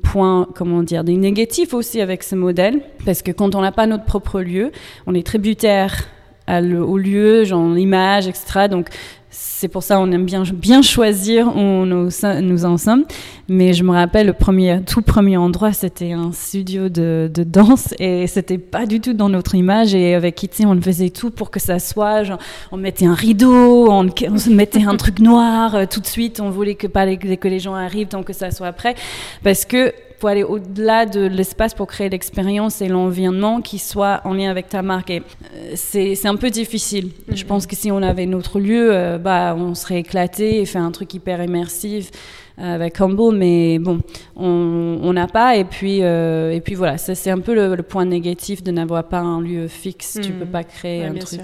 points, 0.02 0.48
comment 0.56 0.84
dire, 0.84 1.04
des 1.04 1.16
négatifs 1.18 1.74
aussi 1.74 2.02
avec 2.02 2.24
ce 2.24 2.36
modèle, 2.36 2.82
parce 3.06 3.22
que 3.22 3.32
quand 3.32 3.56
on 3.56 3.62
n'a 3.62 3.72
pas 3.72 3.88
notre 3.88 4.06
propre 4.06 4.42
lieu, 4.42 4.72
on 5.08 5.14
est 5.14 5.26
tributaire 5.26 6.08
au 6.48 6.98
lieu, 6.98 7.44
genre 7.44 7.70
l'image, 7.70 8.28
etc. 8.28 8.68
Donc 8.70 8.90
c'est 9.36 9.68
pour 9.68 9.82
ça 9.82 10.00
on 10.00 10.12
aime 10.12 10.26
bien 10.26 10.44
bien 10.54 10.82
choisir 10.82 11.48
où 11.56 11.86
nous, 11.86 12.10
nous 12.42 12.66
en 12.66 12.78
sommes. 12.78 13.06
Mais 13.50 13.74
je 13.74 13.84
me 13.84 13.92
rappelle 13.92 14.28
le 14.28 14.34
premier, 14.34 14.82
tout 14.86 15.02
premier 15.02 15.38
endroit, 15.38 15.74
c'était 15.74 16.12
un 16.12 16.32
studio 16.32 16.88
de, 16.90 17.30
de 17.34 17.44
danse 17.44 17.94
et 18.00 18.28
c'était 18.28 18.58
pas 18.58 18.86
du 18.86 19.02
tout 19.02 19.14
dans 19.14 19.30
notre 19.30 19.56
image. 19.56 19.96
Et 19.96 20.14
avec 20.16 20.36
Kitty, 20.36 20.66
on 20.66 20.80
faisait 20.82 21.10
tout 21.10 21.32
pour 21.32 21.50
que 21.50 21.60
ça 21.60 21.80
soit. 21.80 22.24
Genre, 22.24 22.40
on 22.72 22.78
mettait 22.78 23.06
un 23.06 23.14
rideau, 23.14 23.90
on, 23.90 24.08
on 24.08 24.50
mettait 24.52 24.84
un 24.84 24.96
truc 24.98 25.20
noir 25.20 25.76
euh, 25.76 25.86
tout 25.90 26.00
de 26.00 26.06
suite. 26.06 26.40
On 26.40 26.50
voulait 26.52 26.76
que 26.76 26.88
pas 26.88 27.06
les, 27.06 27.18
que 27.18 27.48
les 27.48 27.60
gens 27.60 27.74
arrivent 27.74 28.08
tant 28.08 28.24
que 28.24 28.34
ça 28.34 28.52
soit 28.52 28.72
prêt, 28.72 28.96
parce 29.44 29.66
que 29.66 29.94
faut 30.24 30.30
aller 30.30 30.44
au-delà 30.44 31.06
de 31.06 31.20
l'espace 31.20 31.74
pour 31.74 31.88
créer 31.88 32.08
l'expérience 32.08 32.82
et 32.82 32.88
l'environnement 32.88 33.60
qui 33.60 33.78
soit 33.78 34.22
en 34.24 34.34
lien 34.34 34.50
avec 34.50 34.70
ta 34.70 34.82
marque. 34.82 35.10
Et 35.10 35.22
euh, 35.54 35.74
c'est 35.76 36.26
un 36.26 36.38
peu 36.38 36.50
difficile. 36.50 37.10
Je 37.28 37.44
mhm. 37.44 37.48
pense 37.50 37.68
que 37.68 37.76
si 37.76 37.92
on 37.92 38.02
avait 38.02 38.26
notre 38.26 38.62
lieu, 38.62 38.88
euh, 38.94 39.18
bah, 39.18 39.54
on 39.58 39.76
serait 39.76 40.00
éclaté 40.00 40.62
et 40.62 40.66
fait 40.66 40.80
un 40.80 40.92
truc 40.92 41.14
hyper 41.14 41.44
immersif 41.44 42.10
euh, 42.58 42.76
avec 42.76 43.02
Humble, 43.02 43.36
mais 43.36 43.80
bon, 43.80 44.00
on 44.38 45.12
n'a 45.12 45.28
pas. 45.28 45.58
Et 45.58 45.66
puis, 45.66 45.98
et 46.00 46.62
puis 46.64 46.76
voilà, 46.76 46.98
c'est 46.98 47.30
un 47.30 47.40
peu 47.40 47.54
le, 47.54 47.84
point 47.84 48.06
négatif 48.06 48.64
de 48.64 48.72
n'avoir 48.72 49.04
pas 49.04 49.20
un 49.20 49.42
lieu 49.42 49.68
fixe. 49.68 50.20
Tu 50.24 50.32
peux 50.32 50.46
mhm. 50.46 50.52
pas 50.52 50.64
créer 50.64 51.04
un 51.04 51.16
truc 51.16 51.42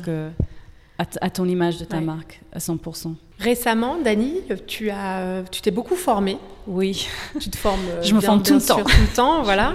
à, 0.98 1.30
ton 1.30 1.46
image 1.50 1.80
de 1.80 1.84
ta 1.84 2.00
marque 2.00 2.40
à 2.54 2.60
100%. 2.60 3.14
Récemment, 3.40 3.98
Dani, 4.04 4.42
tu 4.68 4.90
as, 4.90 5.44
tu 5.52 5.62
t'es 5.62 5.72
beaucoup 5.72 5.96
formée. 5.96 6.38
Oui. 6.68 7.08
Tu 7.40 7.50
te 7.50 7.58
formes. 7.58 7.80
Je 8.04 8.14
me 8.14 8.22
forme 8.22 8.44
tout 8.44 8.56
le 8.56 8.62
temps. 8.62 8.84
Tout 8.84 9.02
le 9.02 9.16
temps, 9.16 9.44
voilà. 9.44 9.74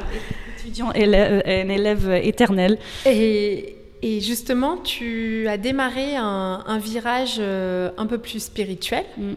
Étudiant, 0.59 0.93
élève, 0.93 1.43
un 1.47 1.69
élève 1.69 2.11
éternel. 2.23 2.79
Et, 3.07 3.77
et, 4.03 4.21
justement, 4.21 4.77
tu 4.77 5.49
as 5.49 5.57
démarré 5.57 6.17
un, 6.17 6.63
un 6.67 6.79
virage 6.79 7.37
euh, 7.39 7.91
un 7.97 8.07
peu 8.07 8.19
plus 8.19 8.41
spirituel. 8.41 9.05
Mm 9.17 9.33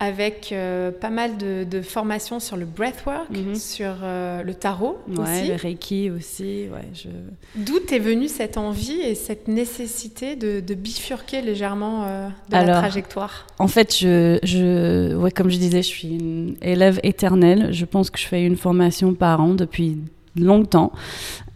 avec 0.00 0.50
euh, 0.52 0.90
pas 0.92 1.10
mal 1.10 1.36
de, 1.38 1.80
formations 1.82 2.40
sur 2.40 2.56
le 2.56 2.64
breathwork, 2.64 3.30
mhm. 3.30 3.54
sur 3.54 3.94
euh, 4.02 4.42
le 4.42 4.54
tarot 4.54 4.98
aussi. 5.16 5.48
le 5.48 5.54
reiki 5.54 6.10
aussi. 6.10 6.66
Ouais, 6.72 6.88
je... 6.94 7.08
D'où 7.56 7.78
est 7.90 7.98
venue 7.98 8.28
cette 8.28 8.56
envie 8.56 9.00
et 9.00 9.14
cette 9.14 9.48
nécessité 9.48 10.36
de, 10.36 10.74
bifurquer 10.74 11.42
légèrement 11.42 12.04
euh, 12.06 12.28
de 12.48 12.54
la 12.54 12.74
trajectoire? 12.74 13.46
En 13.58 13.68
fait, 13.68 13.96
je, 13.96 14.38
je, 14.42 15.16
ouais, 15.16 15.30
comme 15.30 15.50
je 15.50 15.58
disais, 15.58 15.82
je 15.82 15.88
suis 15.88 16.08
une 16.08 16.56
élève 16.62 17.00
éternelle. 17.02 17.72
Je 17.72 17.84
pense 17.84 18.10
que 18.10 18.18
je 18.18 18.26
fais 18.26 18.44
une 18.44 18.56
formation 18.56 19.14
par 19.14 19.40
an 19.40 19.54
depuis 19.54 19.98
longtemps. 20.36 20.92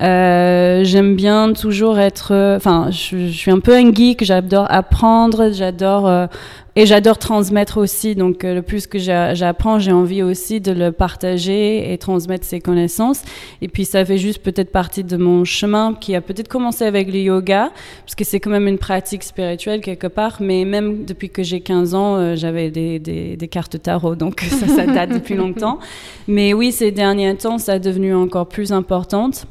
J'aime 0.03 1.17
bien 1.17 1.53
toujours 1.53 1.99
être. 1.99 2.33
Enfin, 2.57 2.91
je, 2.91 3.27
je, 3.27 3.33
suis 3.33 3.51
un 3.51 3.61
peu 3.61 3.75
un 3.75 3.93
geek. 3.93 4.25
J'adore 4.25 4.67
apprendre. 4.69 5.53
J'adore 5.53 6.29
et 6.75 6.87
j'adore 6.87 7.19
transmettre 7.19 7.77
aussi, 7.77 8.15
donc 8.15 8.45
euh, 8.45 8.55
le 8.55 8.62
plus 8.62 8.87
que 8.87 8.99
j'apprends, 8.99 9.79
j'ai 9.79 9.93
envie 9.93 10.23
aussi 10.23 10.59
de 10.62 10.73
le 10.73 10.91
partager 10.91 11.93
et 11.93 11.99
transmettre 11.99 12.47
ces 12.47 12.61
connaissances. 12.61 13.23
Et 13.61 13.69
puis 13.69 13.85
ça 13.85 14.07
fait 14.07 14.17
juste 14.17 14.43
peut-être 14.43 14.73
partie 14.73 15.05
de 15.05 15.19
mon 15.19 15.45
chemin 15.45 15.93
qui 15.93 16.15
a 16.15 16.23
peut-être 16.23 16.49
commencé 16.49 16.87
avec 16.87 17.12
le 17.12 17.19
yoga, 17.19 17.71
parce 18.07 18.15
que 18.15 18.25
c'est 18.25 18.41
quand 18.41 18.49
même 18.49 18.69
une 18.69 18.79
pratique 18.79 19.23
spirituelle 19.23 19.83
quelque 19.83 20.07
part, 20.07 20.38
mais 20.41 20.65
même 20.65 21.05
depuis 21.05 21.29
que 21.29 21.43
j'ai 21.43 21.61
15 21.61 21.95
ans, 21.95 22.17
euh, 22.17 22.37
j'avais 22.37 22.71
des, 22.71 22.99
des, 22.99 23.37
des, 23.37 23.49
cartes 23.49 23.83
tarot, 23.83 24.15
donc 24.15 24.41
ça, 24.41 24.67
ça 24.67 24.87
date 24.87 25.11
depuis 25.11 25.35
longtemps. 25.37 25.79
Mais 26.27 26.55
oui, 26.55 26.73
ces 26.73 26.91
derniers 26.91 27.37
temps, 27.37 27.59
ça 27.59 27.73
a 27.73 27.79
devenu 27.79 28.15
encore 28.15 28.49
plus 28.49 28.73
importante. 28.73 29.47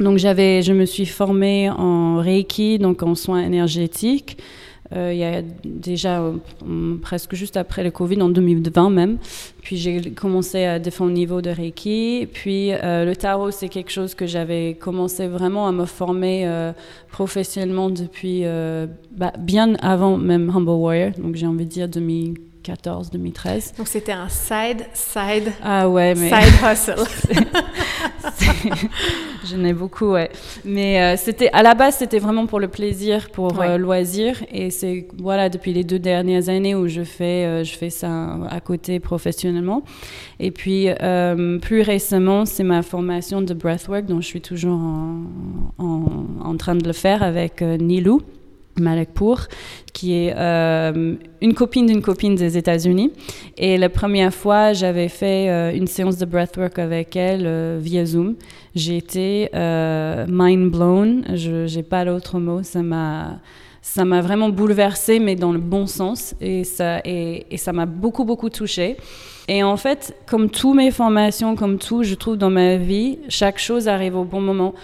Donc 0.00 0.18
j'avais, 0.18 0.62
je 0.62 0.72
me 0.72 0.84
suis 0.84 1.06
formée 1.06 1.70
en 1.70 2.18
Reiki, 2.18 2.78
donc 2.78 3.02
en 3.02 3.14
soins 3.14 3.42
énergétiques. 3.42 4.38
Euh, 4.94 5.12
il 5.12 5.18
y 5.18 5.24
a 5.24 5.42
déjà 5.64 6.20
euh, 6.20 6.96
presque 7.02 7.34
juste 7.34 7.56
après 7.56 7.82
le 7.82 7.90
Covid, 7.90 8.20
en 8.22 8.28
2020 8.28 8.90
même. 8.90 9.18
Puis 9.62 9.76
j'ai 9.76 10.00
commencé 10.12 10.64
à 10.64 10.78
défendre 10.78 11.10
au 11.10 11.14
niveau 11.14 11.42
de 11.42 11.50
Reiki. 11.50 12.28
Puis 12.32 12.72
euh, 12.72 13.04
le 13.04 13.16
tarot, 13.16 13.50
c'est 13.50 13.68
quelque 13.68 13.90
chose 13.90 14.14
que 14.14 14.26
j'avais 14.26 14.74
commencé 14.74 15.26
vraiment 15.26 15.66
à 15.66 15.72
me 15.72 15.86
former 15.86 16.48
professionnellement 17.10 17.90
depuis 17.90 18.44
bah, 19.12 19.32
bien 19.38 19.74
avant 19.76 20.16
même 20.16 20.50
Humble 20.50 20.70
Warrior. 20.70 21.10
Donc 21.18 21.34
j'ai 21.34 21.46
envie 21.46 21.64
de 21.64 21.70
dire 21.70 21.88
2014, 22.66 23.10
2013. 23.10 23.74
Donc 23.78 23.88
c'était 23.88 24.12
un 24.12 24.28
side, 24.28 24.86
side, 24.92 25.52
ah 25.62 25.88
ouais, 25.88 26.14
mais 26.14 26.28
side 26.30 26.54
hustle. 26.72 27.04
Je 29.44 29.56
n'ai 29.56 29.72
beaucoup, 29.72 30.12
ouais. 30.12 30.30
Mais 30.64 31.00
euh, 31.00 31.16
c'était 31.16 31.48
à 31.52 31.62
la 31.62 31.74
base, 31.74 31.96
c'était 31.96 32.18
vraiment 32.18 32.46
pour 32.46 32.58
le 32.58 32.68
plaisir, 32.68 33.30
pour 33.30 33.60
euh, 33.60 33.76
loisir. 33.76 34.42
Et 34.50 34.70
c'est 34.70 35.06
voilà 35.18 35.48
depuis 35.48 35.72
les 35.72 35.84
deux 35.84 35.98
dernières 35.98 36.48
années 36.48 36.74
où 36.74 36.88
je 36.88 37.02
fais, 37.02 37.44
euh, 37.44 37.64
je 37.64 37.76
fais 37.76 37.90
ça 37.90 38.36
à 38.50 38.60
côté 38.60 38.98
professionnellement. 38.98 39.82
Et 40.40 40.50
puis 40.50 40.88
plus 41.62 41.82
récemment, 41.82 42.44
c'est 42.44 42.64
ma 42.64 42.82
formation 42.82 43.42
de 43.42 43.54
breathwork, 43.54 44.06
dont 44.06 44.20
je 44.20 44.26
suis 44.26 44.40
toujours 44.40 44.78
en, 44.78 45.22
en, 45.78 46.04
en 46.44 46.56
train 46.56 46.74
de 46.74 46.86
le 46.86 46.92
faire 46.92 47.22
avec 47.22 47.62
Nilou. 47.62 48.20
Malekpour, 48.80 49.40
qui 49.92 50.14
est 50.14 50.34
euh, 50.36 51.14
une 51.40 51.54
copine 51.54 51.86
d'une 51.86 52.02
copine 52.02 52.34
des 52.34 52.56
États-Unis. 52.58 53.12
Et 53.56 53.78
la 53.78 53.88
première 53.88 54.32
fois, 54.32 54.72
j'avais 54.72 55.08
fait 55.08 55.48
euh, 55.48 55.74
une 55.74 55.86
séance 55.86 56.18
de 56.18 56.26
breathwork 56.26 56.78
avec 56.78 57.16
elle 57.16 57.44
euh, 57.46 57.78
via 57.80 58.04
Zoom. 58.04 58.36
J'ai 58.74 58.96
été 58.98 59.48
mind 60.28 60.70
blown. 60.70 61.24
Je 61.34 61.74
n'ai 61.74 61.82
pas 61.82 62.04
l'autre 62.04 62.38
mot. 62.38 62.62
Ça 62.62 62.82
m'a 62.82 63.40
ça 63.80 64.04
m'a 64.04 64.20
vraiment 64.20 64.48
bouleversée, 64.48 65.20
mais 65.20 65.36
dans 65.36 65.52
le 65.52 65.60
bon 65.60 65.86
sens. 65.86 66.34
Et 66.40 66.64
ça 66.64 67.00
et, 67.04 67.46
et 67.50 67.56
ça 67.56 67.72
m'a 67.72 67.86
beaucoup, 67.86 68.24
beaucoup 68.24 68.50
touchée. 68.50 68.96
Et 69.48 69.62
en 69.62 69.76
fait, 69.76 70.16
comme 70.26 70.50
toutes 70.50 70.74
mes 70.74 70.90
formations, 70.90 71.54
comme 71.54 71.78
tout, 71.78 72.02
je 72.02 72.14
trouve 72.14 72.36
dans 72.36 72.50
ma 72.50 72.76
vie, 72.76 73.18
chaque 73.28 73.58
chose 73.58 73.86
arrive 73.86 74.16
au 74.16 74.24
bon 74.24 74.40
moment. 74.40 74.74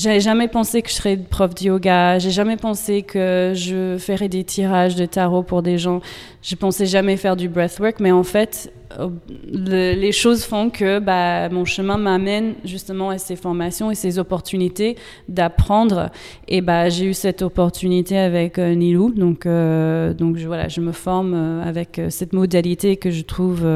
J'ai 0.00 0.20
jamais 0.20 0.46
pensé 0.46 0.80
que 0.80 0.90
je 0.90 0.94
serais 0.94 1.16
prof 1.16 1.56
de 1.56 1.64
yoga. 1.64 2.20
J'ai 2.20 2.30
jamais 2.30 2.56
pensé 2.56 3.02
que 3.02 3.50
je 3.56 3.96
ferais 3.98 4.28
des 4.28 4.44
tirages 4.44 4.94
de 4.94 5.06
tarot 5.06 5.42
pour 5.42 5.60
des 5.60 5.76
gens. 5.76 6.00
Je 6.40 6.54
pensais 6.54 6.86
jamais 6.86 7.16
faire 7.16 7.34
du 7.34 7.48
breathwork, 7.48 7.98
mais 7.98 8.12
en 8.12 8.22
fait, 8.22 8.72
euh, 9.00 9.08
les 9.50 10.12
choses 10.12 10.44
font 10.44 10.70
que 10.70 11.00
bah, 11.00 11.48
mon 11.48 11.64
chemin 11.64 11.96
m'amène 11.98 12.54
justement 12.64 13.10
à 13.10 13.18
ces 13.18 13.34
formations 13.34 13.90
et 13.90 13.96
ces 13.96 14.20
opportunités 14.20 14.94
d'apprendre. 15.28 16.10
Et 16.46 16.60
bah, 16.60 16.90
j'ai 16.90 17.06
eu 17.06 17.14
cette 17.14 17.42
opportunité 17.42 18.18
avec 18.18 18.60
euh, 18.60 18.74
Nilou. 18.74 19.10
Donc, 19.10 19.46
euh, 19.46 20.14
donc 20.14 20.36
je, 20.36 20.46
voilà, 20.46 20.68
je 20.68 20.80
me 20.80 20.92
forme 20.92 21.34
avec 21.64 22.00
cette 22.10 22.34
modalité 22.34 22.98
que 22.98 23.10
je 23.10 23.22
trouve 23.22 23.66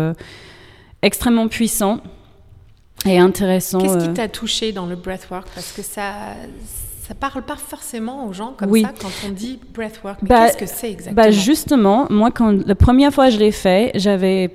extrêmement 1.03 1.49
puissante 1.49 2.01
et 3.07 3.19
intéressant. 3.19 3.79
Qu'est-ce 3.81 3.99
qui 3.99 4.11
euh. 4.11 4.15
t'a 4.15 4.29
touché 4.29 4.73
dans 4.73 4.87
le 4.87 4.97
breathwork? 4.97 5.49
Parce 5.55 5.73
que 5.73 5.83
ça, 5.83 6.13
ça 7.07 7.15
parle 7.15 7.43
pas 7.43 7.57
forcément 7.57 8.27
aux 8.27 8.33
gens 8.33 8.55
comme 8.57 8.71
Oui. 8.71 8.83
ça 8.83 8.93
quand 9.01 9.11
on 9.27 9.31
dit 9.31 9.59
breathwork. 9.75 10.19
Mais 10.23 10.29
Bah, 10.29 10.47
qu'est-ce 10.47 10.57
que 10.59 10.67
c'est 10.67 10.91
exactement? 10.91 11.25
Bah 11.25 11.31
justement, 11.31 12.07
moi 12.11 12.31
quand 12.31 12.65
la 12.67 12.75
première 12.75 13.13
fois 13.13 13.29
je 13.31 13.39
l'ai 13.39 13.53
fait, 13.53 13.91
j'avais 13.97 14.51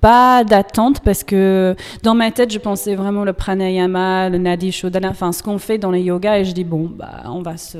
pas 0.00 0.44
d'attente 0.44 1.00
parce 1.00 1.24
que 1.24 1.74
dans 2.02 2.14
ma 2.14 2.30
tête 2.30 2.52
je 2.52 2.58
pensais 2.58 2.94
vraiment 2.94 3.24
le 3.24 3.32
pranayama, 3.32 4.28
le 4.28 4.36
nadi 4.36 4.70
shodhana, 4.70 5.08
enfin 5.08 5.32
ce 5.32 5.42
qu'on 5.42 5.56
fait 5.56 5.78
dans 5.78 5.90
les 5.90 6.02
yogas 6.02 6.40
et 6.40 6.44
je 6.44 6.52
dis 6.52 6.64
bon 6.64 6.90
bah 6.94 7.22
on 7.26 7.40
va 7.40 7.56
se 7.56 7.78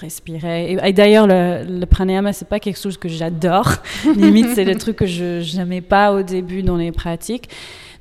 respirer. 0.00 0.72
Et, 0.72 0.78
et 0.82 0.92
d'ailleurs 0.94 1.26
le, 1.26 1.64
le 1.68 1.84
pranayama 1.84 2.32
c'est 2.32 2.48
pas 2.48 2.60
quelque 2.60 2.80
chose 2.80 2.96
que 2.96 3.08
j'adore, 3.10 3.72
limite 4.16 4.54
c'est 4.54 4.64
le 4.64 4.76
truc 4.76 4.96
que 4.96 5.06
je 5.06 5.56
n'aimais 5.58 5.82
pas 5.82 6.12
au 6.14 6.22
début 6.22 6.62
dans 6.62 6.76
les 6.76 6.92
pratiques. 6.92 7.50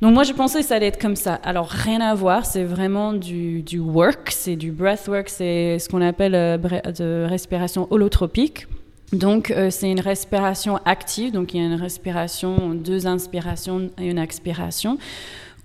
Donc 0.01 0.13
moi 0.13 0.23
je 0.23 0.33
pensais 0.33 0.59
que 0.61 0.65
ça 0.65 0.75
allait 0.75 0.87
être 0.87 1.01
comme 1.01 1.15
ça. 1.15 1.35
Alors 1.35 1.67
rien 1.67 2.01
à 2.01 2.13
voir, 2.15 2.45
c'est 2.45 2.63
vraiment 2.63 3.13
du, 3.13 3.63
work, 3.79 4.31
c'est 4.31 4.55
du 4.55 4.71
breathwork, 4.71 5.29
c'est 5.29 5.79
ce 5.79 5.89
qu'on 5.89 6.01
appelle 6.01 6.35
euh, 6.35 6.57
de 6.57 7.25
respiration 7.27 7.87
holotropique. 7.91 8.67
Donc, 9.13 9.51
euh, 9.51 9.69
c'est 9.69 9.89
une 9.89 9.99
respiration 9.99 10.77
active. 10.83 11.31
Donc, 11.31 11.53
il 11.53 11.61
y 11.61 11.63
a 11.63 11.67
une 11.67 11.79
respiration, 11.79 12.73
deux 12.73 13.05
inspirations 13.07 13.89
et 13.99 14.09
une 14.09 14.17
expiration 14.17 14.97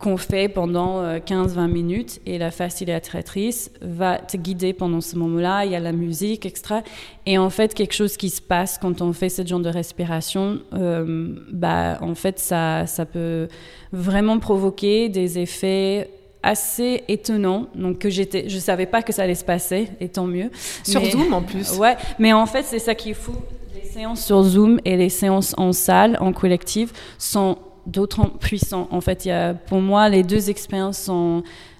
qu'on 0.00 0.16
fait 0.16 0.48
pendant 0.48 1.00
euh, 1.00 1.18
15-20 1.18 1.68
minutes. 1.70 2.20
Et 2.26 2.38
la 2.38 2.50
facilitatrice 2.50 3.70
va 3.82 4.18
te 4.18 4.36
guider 4.36 4.72
pendant 4.72 5.00
ce 5.00 5.14
moment-là. 5.16 5.64
Il 5.66 5.72
y 5.72 5.76
a 5.76 5.80
la 5.80 5.92
musique, 5.92 6.46
extra. 6.46 6.82
Et 7.26 7.38
en 7.38 7.50
fait, 7.50 7.74
quelque 7.74 7.92
chose 7.94 8.16
qui 8.16 8.30
se 8.30 8.40
passe 8.40 8.78
quand 8.78 9.02
on 9.02 9.12
fait 9.12 9.28
ce 9.28 9.46
genre 9.46 9.60
de 9.60 9.68
respiration, 9.68 10.58
euh, 10.72 11.36
bah, 11.52 11.98
en 12.00 12.14
fait, 12.14 12.38
ça, 12.38 12.86
ça 12.86 13.04
peut 13.06 13.48
vraiment 13.92 14.38
provoquer 14.38 15.08
des 15.10 15.38
effets 15.38 16.10
assez 16.42 17.04
étonnants. 17.08 17.66
Donc, 17.74 17.98
que 17.98 18.08
j'étais, 18.08 18.48
je 18.48 18.58
savais 18.58 18.86
pas 18.86 19.02
que 19.02 19.12
ça 19.12 19.24
allait 19.24 19.34
se 19.34 19.44
passer, 19.44 19.90
et 20.00 20.08
tant 20.08 20.26
mieux. 20.26 20.50
Sur 20.82 21.02
Mais- 21.02 21.10
Zoom 21.10 21.34
en 21.34 21.42
plus. 21.42 21.76
Ouais, 21.76 21.96
mais 22.18 22.32
en 22.32 22.46
fait, 22.46 22.62
c'est 22.62 22.78
ça 22.78 22.94
qui 22.94 23.10
est 23.10 23.14
fou. 23.14 23.34
Les 23.74 23.86
séances 23.88 24.24
sur 24.24 24.42
Zoom 24.42 24.80
et 24.86 24.96
les 24.96 25.10
séances 25.10 25.54
en 25.58 25.72
salle, 25.72 26.16
en 26.20 26.32
collectif, 26.32 26.92
sont 27.18 27.58
d'autant 27.86 28.28
puissants. 28.28 28.88
En 28.90 29.00
fait, 29.00 29.28
pour 29.66 29.80
moi, 29.80 30.08
les 30.08 30.22
deux 30.22 30.50
expériences 30.50 31.10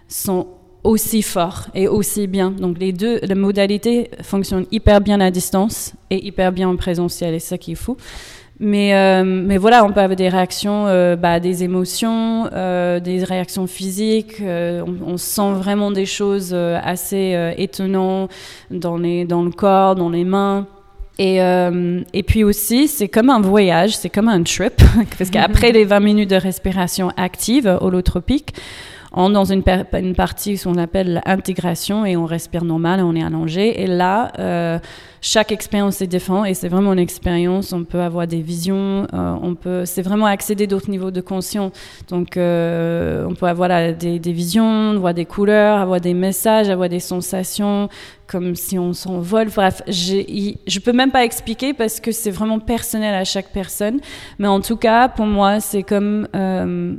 sont, 0.09 0.47
aussi 0.83 1.21
forts 1.21 1.67
et 1.75 1.89
aussi 1.89 2.27
bien. 2.27 2.51
Donc, 2.51 2.79
les 2.79 2.93
deux, 2.93 3.21
la 3.23 3.35
modalité 3.35 4.11
fonctionne 4.23 4.65
hyper 4.71 5.03
bien 5.03 5.21
à 5.21 5.31
distance 5.31 5.93
et 6.09 6.27
hyper 6.27 6.53
bien 6.53 6.71
en 6.71 6.77
présentiel, 6.77 7.35
et 7.35 7.39
c'est 7.39 7.51
ça 7.51 7.59
qui 7.59 7.73
est 7.73 7.75
fou. 7.75 7.99
Mais, 8.63 8.95
euh, 8.95 9.57
voilà, 9.59 9.87
on 9.87 9.91
peut 9.91 10.01
avoir 10.01 10.17
des 10.17 10.29
réactions, 10.29 10.87
euh, 10.87 11.17
bah, 11.17 11.41
des 11.41 11.65
émotions, 11.65 12.47
euh, 12.53 13.01
des 13.01 13.25
réactions 13.25 13.67
physiques. 13.67 14.43
on, 14.43 15.17
sent 15.17 15.53
vraiment 15.53 15.91
des 15.91 16.05
choses 16.05 16.55
assez 16.55 17.55
étonnantes 17.57 18.31
dans 18.71 18.99
le 18.99 19.51
corps, 19.51 19.95
dans 19.95 20.11
les 20.11 20.25
mains. 20.25 20.67
Et, 21.21 21.43
euh, 21.43 22.01
et 22.15 22.23
puis 22.23 22.45
aussi, 22.45 22.89
c'est 22.89 23.09
comme 23.09 23.29
un 23.29 23.43
voyage, 23.43 23.95
c'est 23.95 24.09
comme 24.09 24.29
un 24.29 24.43
trip, 24.43 24.81
parce 25.19 25.29
qu'après 25.29 25.71
les 25.71 25.85
20 25.85 26.01
minutes 26.01 26.31
de 26.31 26.37
respiration 26.37 27.11
active, 27.19 27.77
holotropique, 27.83 28.55
est 29.12 29.33
dans 29.33 29.44
une, 29.44 29.62
une 29.94 30.14
partie 30.14 30.59
qu'on 30.59 30.77
appelle 30.77 31.20
l'intégration 31.27 32.05
et 32.07 32.16
on 32.16 32.27
respire 32.27 32.64
normal, 32.64 33.01
on 33.01 33.14
est 33.16 33.23
allongé. 33.25 33.83
Et 33.83 33.87
là, 33.87 34.31
euh, 34.38 34.79
chaque 35.20 35.53
expérience 35.53 36.01
est 36.01 36.07
différente 36.07 36.46
et 36.46 36.55
c'est 36.55 36.68
vraiment 36.68 36.92
une 36.92 36.99
expérience. 37.01 37.73
On 37.73 37.85
peut 37.85 38.01
avoir 38.01 38.27
des 38.27 38.40
visions, 38.40 39.07
euh, 39.12 39.35
on 39.42 39.55
peut, 39.55 39.85
c'est 39.85 40.03
vraiment 40.03 40.27
accéder 40.27 40.66
d'autres 40.66 40.90
niveaux 40.90 41.11
de 41.11 41.20
conscience. 41.20 41.73
Donc, 42.09 42.37
euh, 42.37 43.27
on 43.29 43.35
peut 43.35 43.46
avoir 43.46 43.68
des, 43.94 44.18
des 44.18 44.33
visions, 44.33 44.96
voir 44.99 45.12
des 45.12 45.25
couleurs, 45.27 45.79
avoir 45.81 46.01
des 46.01 46.14
messages, 46.14 46.68
avoir 46.70 46.88
des 46.88 47.01
sensations, 47.01 47.88
comme 48.29 48.55
si 48.55 48.79
on 48.79 48.92
s'envole. 48.92 49.49
Bref, 49.55 49.83
j'ai- 49.88 50.57
je 50.66 50.79
peux 50.79 50.92
même 50.92 51.11
pas 51.11 51.25
expliquer 51.25 51.75
parce 51.75 51.99
que 51.99 52.12
c'est 52.12 52.31
vraiment 52.31 52.61
personnel 52.61 53.14
à 53.14 53.25
chaque 53.25 53.49
personne. 53.53 53.99
Mais 54.38 54.46
en 54.49 54.61
tout 54.61 54.77
cas, 54.77 55.09
pour 55.09 55.27
moi, 55.27 55.59
c'est 55.61 55.83
comme 55.83 56.29
euh, 56.37 56.94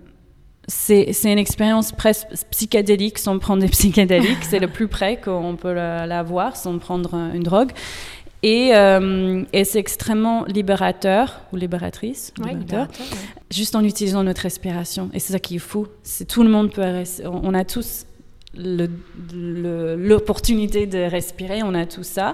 c'est 0.68 1.12
une 1.26 1.40
expérience 1.40 1.92
presque 1.92 2.28
psychédélique 2.52 3.18
sans 3.18 3.38
prendre 3.40 3.62
des 3.62 3.68
psychédéliques. 3.70 4.44
c'est 4.44 4.60
le 4.60 4.68
plus 4.68 4.88
près 4.88 5.20
qu'on 5.20 5.56
peut 5.56 5.74
la- 5.74 6.06
l'avoir 6.06 6.56
sans 6.56 6.78
prendre 6.78 7.16
un- 7.16 7.34
une 7.34 7.44
drogue. 7.44 7.72
Et, 8.44 8.72
euh, 8.76 9.44
et 9.54 9.64
c'est 9.66 9.78
extrêmement 9.80 10.46
libérateur 10.46 11.42
ou 11.54 11.58
libératrice, 11.58 12.34
Ouais, 12.40 12.50
libérateur, 12.56 12.88
libérateur, 12.92 13.18
ouais. 13.18 13.42
juste 13.52 13.76
en 13.76 13.84
utilisant 13.84 14.24
notre 14.24 14.42
respiration. 14.42 15.12
Et 15.14 15.20
c'est 15.20 15.34
ça 15.34 15.40
qui 15.40 15.58
est 15.58 15.60
fou. 15.60 15.86
C'est 16.02 16.26
tout 16.26 16.42
le 16.42 16.50
monde 16.50 16.72
peut. 16.72 16.82
On 17.26 17.54
a 17.54 17.64
tous 17.64 18.08
l'opportunité 18.56 20.88
de 20.88 20.98
respirer. 21.00 21.62
On 21.64 21.74
a 21.74 21.86
tout 21.86 22.04
ça. 22.04 22.34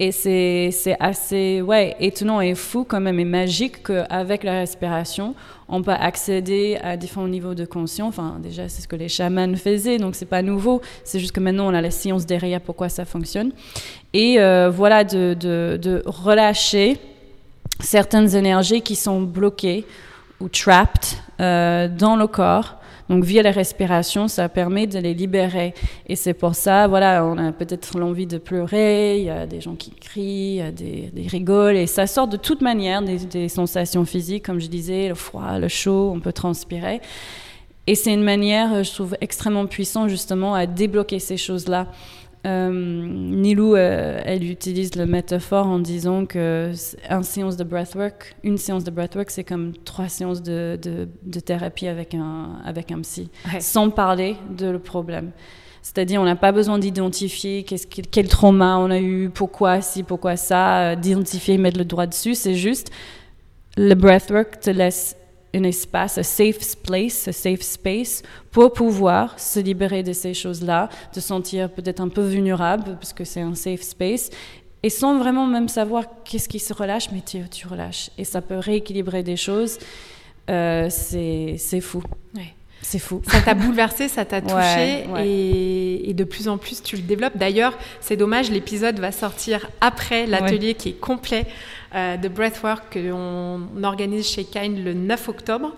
Et 0.00 0.12
c'est 0.12 0.70
c'est 0.72 0.96
assez 1.00 1.60
ouais, 1.60 1.96
étonnant 1.98 2.40
et 2.40 2.54
fou 2.54 2.84
quand 2.84 3.00
même 3.00 3.18
et 3.18 3.24
magique 3.24 3.82
qu'avec 3.82 4.44
la 4.44 4.60
respiration, 4.60 5.34
on 5.68 5.82
peut 5.82 5.90
accéder 5.92 6.78
à 6.82 6.96
différents 6.96 7.28
niveaux 7.28 7.54
de 7.54 7.64
conscience. 7.64 8.08
Enfin, 8.08 8.38
déjà, 8.42 8.68
c'est 8.68 8.82
ce 8.82 8.88
que 8.88 8.96
les 8.96 9.08
chamans 9.08 9.54
faisaient, 9.54 9.98
donc 9.98 10.14
c'est 10.14 10.26
pas 10.26 10.42
nouveau. 10.42 10.80
C'est 11.04 11.20
juste 11.20 11.32
que 11.32 11.40
maintenant, 11.40 11.70
on 11.70 11.74
a 11.74 11.80
la 11.80 11.90
science 11.90 12.24
derrière 12.24 12.60
pourquoi 12.60 12.88
ça 12.88 13.04
fonctionne. 13.04 13.52
Et 14.14 14.40
euh, 14.40 14.70
voilà, 14.70 15.04
de, 15.04 15.34
de, 15.38 15.78
de 15.80 16.02
relâcher 16.06 16.98
certaines 17.80 18.34
énergies 18.34 18.82
qui 18.82 18.96
sont 18.96 19.20
bloquées 19.20 19.84
ou 20.40 20.48
trapped 20.48 21.18
euh, 21.40 21.88
dans 21.88 22.16
le 22.16 22.26
corps. 22.26 22.76
Donc 23.08 23.24
via 23.24 23.42
la 23.42 23.50
respiration, 23.50 24.28
ça 24.28 24.48
permet 24.48 24.86
de 24.86 24.98
les 24.98 25.14
libérer. 25.14 25.74
Et 26.06 26.16
c'est 26.16 26.34
pour 26.34 26.54
ça, 26.54 26.86
voilà, 26.86 27.24
on 27.24 27.38
a 27.38 27.52
peut-être 27.52 27.98
l'envie 27.98 28.26
de 28.26 28.38
pleurer, 28.38 29.18
il 29.18 29.24
y 29.24 29.30
a 29.30 29.46
des 29.46 29.60
gens 29.60 29.74
qui 29.76 29.90
crient, 29.92 30.52
il 30.52 30.56
y 30.56 30.60
a 30.60 30.70
des, 30.70 31.10
des 31.12 31.26
rigoles, 31.26 31.76
et 31.76 31.86
ça 31.86 32.06
sort 32.06 32.28
de 32.28 32.36
toute 32.36 32.60
manière, 32.60 33.02
des, 33.02 33.18
des 33.18 33.48
sensations 33.48 34.04
physiques, 34.04 34.44
comme 34.44 34.60
je 34.60 34.68
disais, 34.68 35.08
le 35.08 35.14
froid, 35.14 35.58
le 35.58 35.68
chaud, 35.68 36.12
on 36.14 36.20
peut 36.20 36.32
transpirer. 36.32 37.00
Et 37.86 37.94
c'est 37.94 38.12
une 38.12 38.22
manière, 38.22 38.84
je 38.84 38.92
trouve, 38.92 39.16
extrêmement 39.22 39.64
puissante 39.64 40.10
justement 40.10 40.54
à 40.54 40.66
débloquer 40.66 41.18
ces 41.18 41.38
choses-là. 41.38 41.86
Euh, 42.46 42.70
Nilou, 42.72 43.74
euh, 43.74 44.20
elle 44.24 44.48
utilise 44.48 44.94
le 44.94 45.06
métaphore 45.06 45.66
en 45.66 45.78
disant 45.80 46.24
que 46.24 46.72
un 47.10 47.22
séance 47.22 47.56
de 47.56 47.64
breathwork, 47.64 48.36
une 48.44 48.58
séance 48.58 48.84
de 48.84 48.90
breathwork, 48.90 49.30
c'est 49.30 49.44
comme 49.44 49.72
trois 49.84 50.08
séances 50.08 50.42
de, 50.42 50.78
de, 50.80 51.08
de 51.24 51.40
thérapie 51.40 51.88
avec 51.88 52.14
un, 52.14 52.60
avec 52.64 52.92
un 52.92 53.00
psy, 53.00 53.28
Ouais. 53.52 53.60
sans 53.60 53.90
parler 53.90 54.36
de 54.56 54.66
le 54.66 54.78
problème. 54.78 55.32
C'est-à-dire, 55.82 56.20
on 56.20 56.24
n'a 56.24 56.36
pas 56.36 56.52
besoin 56.52 56.78
d'identifier 56.78 57.64
quel 57.64 58.28
trauma 58.28 58.78
on 58.78 58.90
a 58.90 58.98
eu, 59.00 59.30
pourquoi 59.30 59.80
ci, 59.80 60.02
pourquoi 60.02 60.36
ça, 60.36 60.78
euh, 60.92 60.96
d'identifier, 60.96 61.58
mettre 61.58 61.78
le 61.78 61.84
doigt 61.84 62.06
dessus. 62.06 62.34
C'est 62.34 62.54
juste, 62.54 62.90
le 63.76 63.94
breathwork 63.94 64.60
te 64.60 64.70
laisse 64.70 65.16
un 65.54 65.62
espace, 65.62 66.18
un 66.18 66.22
safe 66.22 66.76
place, 66.82 67.28
un 67.28 67.32
safe 67.32 67.62
space 67.62 68.22
pour 68.50 68.72
pouvoir 68.72 69.38
se 69.38 69.60
libérer 69.60 70.02
de 70.02 70.12
ces 70.12 70.34
choses-là, 70.34 70.88
de 71.14 71.20
sentir 71.20 71.70
peut-être 71.70 72.00
un 72.00 72.08
peu 72.08 72.22
vulnérable 72.22 72.96
parce 73.00 73.12
que 73.12 73.24
c'est 73.24 73.40
un 73.40 73.54
safe 73.54 73.82
space 73.82 74.30
et 74.82 74.90
sans 74.90 75.18
vraiment 75.18 75.46
même 75.46 75.68
savoir 75.68 76.04
qu'est-ce 76.24 76.48
qui 76.48 76.58
se 76.58 76.72
relâche, 76.72 77.10
mais 77.12 77.22
tu, 77.24 77.38
tu 77.48 77.66
relâches 77.66 78.10
et 78.18 78.24
ça 78.24 78.40
peut 78.40 78.58
rééquilibrer 78.58 79.22
des 79.22 79.36
choses. 79.36 79.78
Euh, 80.50 80.88
c'est 80.90 81.80
fou. 81.80 82.02
Ouais. 82.34 82.54
C'est 82.80 83.00
fou. 83.00 83.20
Ça 83.26 83.40
t'a 83.40 83.54
bouleversé, 83.54 84.06
ça 84.08 84.24
t'a 84.24 84.40
touché 84.40 84.54
Ouais, 84.54 85.06
ouais. 85.10 85.28
Et, 85.28 86.10
et 86.10 86.14
de 86.14 86.24
plus 86.24 86.48
en 86.48 86.58
plus 86.58 86.82
tu 86.82 86.96
le 86.96 87.02
développes. 87.02 87.36
D'ailleurs, 87.36 87.76
c'est 88.00 88.16
dommage, 88.16 88.50
l'épisode 88.50 89.00
va 89.00 89.12
sortir 89.12 89.68
après 89.80 90.26
l'atelier 90.26 90.74
qui 90.74 90.90
est 90.90 91.00
complet 91.00 91.46
de 91.94 92.28
Breathwork 92.28 92.92
qu'on 92.92 93.62
organise 93.82 94.26
chez 94.28 94.44
Kind 94.44 94.84
le 94.84 94.94
9 94.94 95.28
octobre. 95.28 95.74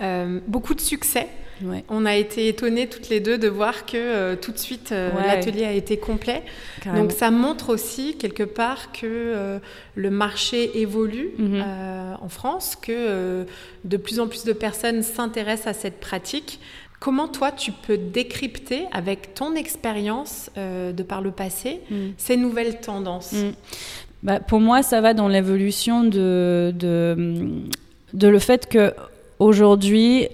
Euh, 0.00 0.40
beaucoup 0.46 0.74
de 0.74 0.80
succès. 0.80 1.26
Ouais, 1.60 1.82
On 1.88 2.06
a 2.06 2.14
été 2.14 2.46
étonnés 2.46 2.86
toutes 2.86 3.08
les 3.08 3.18
deux 3.18 3.36
de 3.36 3.48
voir 3.48 3.84
que 3.84 3.96
euh, 3.96 4.36
tout 4.36 4.52
de 4.52 4.58
suite 4.58 4.92
euh, 4.92 5.10
Ouais. 5.10 5.26
l'atelier 5.26 5.64
a 5.64 5.72
été 5.72 5.96
complet. 5.96 6.44
carrément. 6.80 7.02
Donc 7.02 7.10
ça 7.12 7.32
montre 7.32 7.70
aussi 7.70 8.16
quelque 8.16 8.44
part 8.44 8.92
que 8.92 9.00
euh, 9.06 9.58
le 9.96 10.10
marché 10.10 10.78
évolue 10.80 11.30
Mhm. 11.36 11.60
euh, 11.66 12.14
en 12.22 12.28
France, 12.28 12.76
que 12.80 12.92
euh, 12.92 13.44
de 13.84 13.96
plus 13.96 14.20
en 14.20 14.28
plus 14.28 14.44
de 14.44 14.52
personnes 14.52 15.02
s'intéressent 15.02 15.66
à 15.66 15.74
cette 15.78 15.98
pratique. 15.98 16.60
Comment 17.00 17.26
toi 17.26 17.50
tu 17.50 17.72
peux 17.72 17.96
décrypter 17.98 18.84
avec 18.92 19.34
ton 19.34 19.56
expérience 19.56 20.50
euh, 20.58 20.92
de 20.92 21.02
par 21.02 21.22
le 21.22 21.32
passé 21.32 21.80
Mm. 21.90 21.96
ces 22.18 22.36
nouvelles 22.36 22.78
tendances? 22.80 23.32
Mm. 23.32 23.50
Bah, 24.22 24.40
pour 24.40 24.60
moi, 24.60 24.82
ça 24.82 25.00
va 25.00 25.14
dans 25.14 25.28
l'évolution 25.28 26.04
de, 26.04 26.74
le 28.12 28.38
fait 28.38 28.68
que 28.68 28.92
aujourd'hui, 29.38 30.28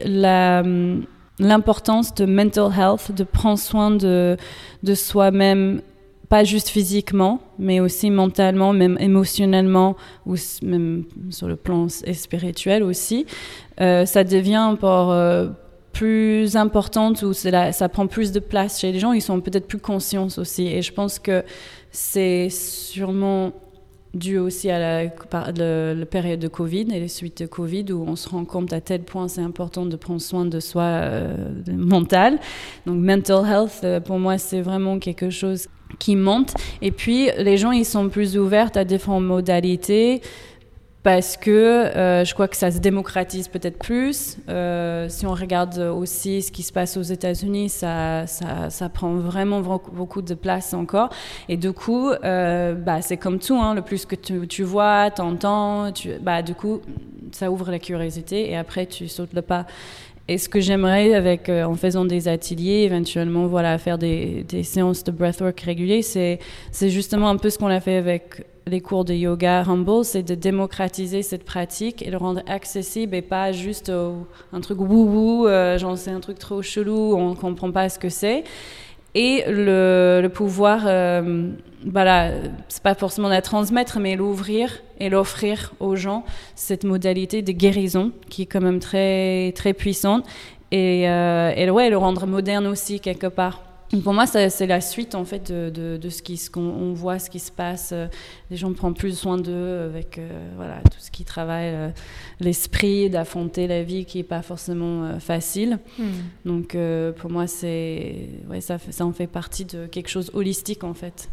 l'importance 1.38 2.14
de 2.14 2.25
mental 2.25 2.73
health, 2.77 3.12
de 3.12 3.25
prendre 3.25 3.59
soin 3.59 3.90
de, 3.90 4.37
soi-même, 4.94 5.83
pas 6.31 6.44
juste 6.44 6.68
physiquement, 6.68 7.40
mais 7.59 7.81
aussi 7.81 8.11
mentalement, 8.11 8.73
même 8.73 8.97
émotionnellement, 8.99 9.97
ou 10.25 10.37
même 10.62 11.05
sur 11.31 11.47
le 11.47 11.57
plan 11.57 11.88
spirituel 11.88 12.83
aussi, 12.83 13.27
euh, 13.81 14.07
ça 14.07 14.25
devient 14.25 14.59
encore 14.59 15.12
euh, 15.12 15.49
plus 15.92 16.57
importante 16.57 17.23
ou 17.23 17.35
ça 17.35 17.88
prend 17.90 18.07
plus 18.07 18.33
de 18.33 18.40
place 18.40 18.81
chez 18.81 18.92
les 18.92 18.99
gens, 18.99 19.12
ils 19.12 19.20
sont 19.20 19.40
peut-être 19.40 19.68
plus 19.68 19.79
conscients 19.79 20.29
aussi. 20.38 20.66
Et 20.66 20.81
je 20.81 20.92
pense 20.92 21.18
que 21.18 21.44
c'est 21.90 22.49
sûrement 22.49 23.53
dû 24.14 24.38
aussi 24.38 24.70
à 24.70 24.79
la, 24.79 26.07
période 26.07 26.40
de 26.40 26.48
Covid 26.48 26.87
et 26.92 27.00
les 27.00 27.09
suites 27.09 27.42
de 27.42 27.46
Covid 27.46 27.92
où 27.92 28.05
on 28.07 28.16
se 28.16 28.29
rend 28.29 28.44
compte 28.44 28.72
à 28.72 28.81
tel 28.81 29.03
point 29.03 29.29
c'est 29.29 29.40
important 29.40 29.87
de 29.87 29.96
prendre 29.96 30.20
soin 30.20 30.44
de 30.44 30.61
soi 30.61 30.83
euh, 30.83 31.37
mental. 31.68 32.38
Donc 32.87 33.00
mental 33.00 33.44
health, 33.46 33.81
euh, 33.85 34.00
pour 34.00 34.18
moi, 34.18 34.38
c'est 34.38 34.61
vraiment 34.61 34.98
quelque 34.98 35.31
chose 35.31 35.68
qui 35.98 36.16
monte. 36.16 36.55
Et 36.83 36.90
puis, 36.90 37.29
les 37.38 37.57
gens, 37.57 37.70
ils 37.70 37.85
sont 37.85 38.09
plus 38.09 38.37
ouverts 38.37 38.70
à 38.74 38.85
différentes 38.85 39.24
modalités 39.24 40.22
parce 41.05 41.37
que 41.37 41.51
euh, 41.51 42.25
je 42.25 42.33
crois 42.33 42.49
que 42.49 42.57
ça 42.57 42.71
se 42.71 42.79
démocratise 42.79 43.49
peut-être 43.49 43.79
plus. 43.79 44.38
Euh, 44.49 45.07
si 45.11 45.27
on 45.27 45.35
regarde 45.35 45.79
aussi 45.79 46.40
ce 46.40 46.51
qui 46.51 46.62
se 46.62 46.73
passe 46.73 46.97
aux 46.97 47.03
États-Unis, 47.03 47.69
ça, 47.69 48.25
ça, 48.27 48.88
prend 48.88 49.12
vraiment 49.17 49.61
beaucoup 49.61 50.23
de 50.23 50.33
place 50.33 50.73
encore. 50.73 51.11
Et 51.51 51.59
du 51.59 51.73
coup, 51.73 52.09
euh, 52.09 52.73
bah, 52.75 53.03
c'est 53.03 53.19
comme 53.19 53.38
tout, 53.38 53.55
hein, 53.55 53.75
le 53.75 53.83
plus 53.83 54.07
que 54.07 54.17
tu, 54.17 54.49
tu 54.49 54.62
vois, 54.62 55.11
t'entends, 55.11 55.93
tu, 55.93 56.12
bah, 56.23 56.40
du 56.40 56.55
coup, 56.55 56.81
ça 57.33 57.51
ouvre 57.51 57.71
la 57.71 57.79
curiosité 57.79 58.51
et 58.51 58.57
après 58.57 58.87
tu 58.87 59.07
sautes 59.07 59.35
le 59.35 59.43
pas. 59.43 59.67
Et 60.27 60.38
ce 60.38 60.49
que 60.49 60.59
j'aimerais 60.59 61.14
avec, 61.14 61.51
en 61.51 61.75
faisant 61.75 62.07
des 62.07 62.29
ateliers, 62.29 62.85
éventuellement, 62.85 63.47
voilà, 63.47 63.77
faire 63.77 63.99
des, 63.99 64.43
des 64.49 64.62
séances 64.62 65.05
de 65.05 65.12
breathwork 65.12 65.61
réguliers, 65.61 66.01
c'est, 66.01 66.38
c'est 66.73 66.88
justement 66.88 67.29
un 67.29 67.37
peu 67.37 67.51
ce 67.51 67.59
qu'on 67.59 67.67
a 67.67 67.81
fait 67.81 67.97
avec 67.97 68.47
les 68.66 68.81
cours 68.81 69.05
de 69.05 69.14
yoga 69.14 69.62
Humble, 69.66 70.05
c'est 70.05 70.22
de 70.22 70.35
démocratiser 70.35 71.22
cette 71.22 71.44
pratique 71.44 72.03
et 72.03 72.11
le 72.11 72.16
rendre 72.16 72.42
accessible 72.46 73.14
et 73.14 73.22
pas 73.22 73.53
juste 73.53 73.90
un 73.90 74.61
truc 74.61 74.81
wou-wou, 74.81 75.46
euh, 75.46 75.79
genre 75.79 75.98
c'est 75.98 76.11
un 76.11 76.20
truc 76.20 76.38
trop 76.38 76.62
chelou, 76.62 77.14
on 77.14 77.35
comprend 77.35 77.70
pas 77.70 77.88
ce 77.88 77.98
que 77.98 78.09
c'est. 78.09 78.44
Et 79.14 79.44
le, 79.46 80.27
pouvoir, 80.27 80.83
euh, 80.87 81.50
voilà, 81.87 82.33
c'est 82.68 82.83
pas 82.83 82.96
forcément 82.96 83.29
la 83.29 83.42
transmettre, 83.42 84.00
mais 84.00 84.16
l'ouvrir 84.16 84.83
et 84.98 85.09
l'offrir 85.09 85.72
aux 85.79 85.94
gens, 85.94 86.24
cette 86.57 86.83
modalité 86.83 87.40
de 87.40 87.53
guérison 87.53 88.11
qui 88.29 88.42
est 88.42 88.46
quand 88.46 88.61
même 88.61 88.81
très, 88.81 89.53
très 89.53 89.72
puissante. 89.72 90.24
Et, 90.72 91.09
euh, 91.09 91.53
et 91.55 91.70
ouais, 91.70 91.90
le 91.90 91.96
rendre 91.96 92.27
moderne 92.27 92.66
aussi, 92.66 92.98
quelque 92.98 93.29
part 93.29 93.62
pour 94.03 94.12
moi, 94.12 94.27
c'est 94.27 94.66
la 94.66 94.81
suite 94.81 95.14
en 95.14 95.25
fait 95.25 95.53
de, 95.53 95.97
de, 95.97 96.09
ce 96.09 96.51
qu'on 96.51 96.92
voit, 96.94 97.18
ce 97.18 97.31
qui 97.31 97.38
se 97.38 97.53
passe. 97.53 97.90
Euh, 97.92 98.07
les 98.51 98.57
gens 98.57 98.73
prennent 98.73 98.94
plus 98.94 99.16
soin 99.16 99.37
d'eux 99.38 99.83
avec 99.85 100.18
euh, 100.18 100.29
voilà 100.57 100.81
tout 100.90 100.99
ce 100.99 101.11
qui 101.11 101.25
travaille 101.25 101.75
euh, 101.75 101.88
l'esprit, 102.40 103.11
d'affronter 103.11 103.66
la 103.66 103.83
vie 103.83 104.05
qui 104.05 104.18
est 104.18 104.25
pas 104.25 104.42
forcément 104.42 105.18
facile. 105.20 105.79
Hmm. 105.99 106.11
Donc 106.44 106.77
pour 107.18 107.31
moi, 107.31 107.47
c'est 107.47 108.29
ouais, 108.49 108.61
ça, 108.61 108.79
ça 108.90 109.05
en 109.05 109.12
fait 109.12 109.27
partie 109.27 109.64
de 109.64 109.87
quelque 109.87 110.09
chose 110.09 110.31
holistique 110.35 110.85
en 110.85 110.94
fait. 110.94 111.29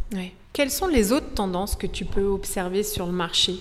Quelles 0.54 0.72
sont 0.72 0.88
les 0.88 1.12
autres 1.12 1.34
tendances 1.34 1.76
que 1.76 1.88
tu 1.88 2.06
peux 2.06 2.26
observer 2.26 2.84
sur 2.84 3.06
le 3.06 3.14
marché? 3.14 3.56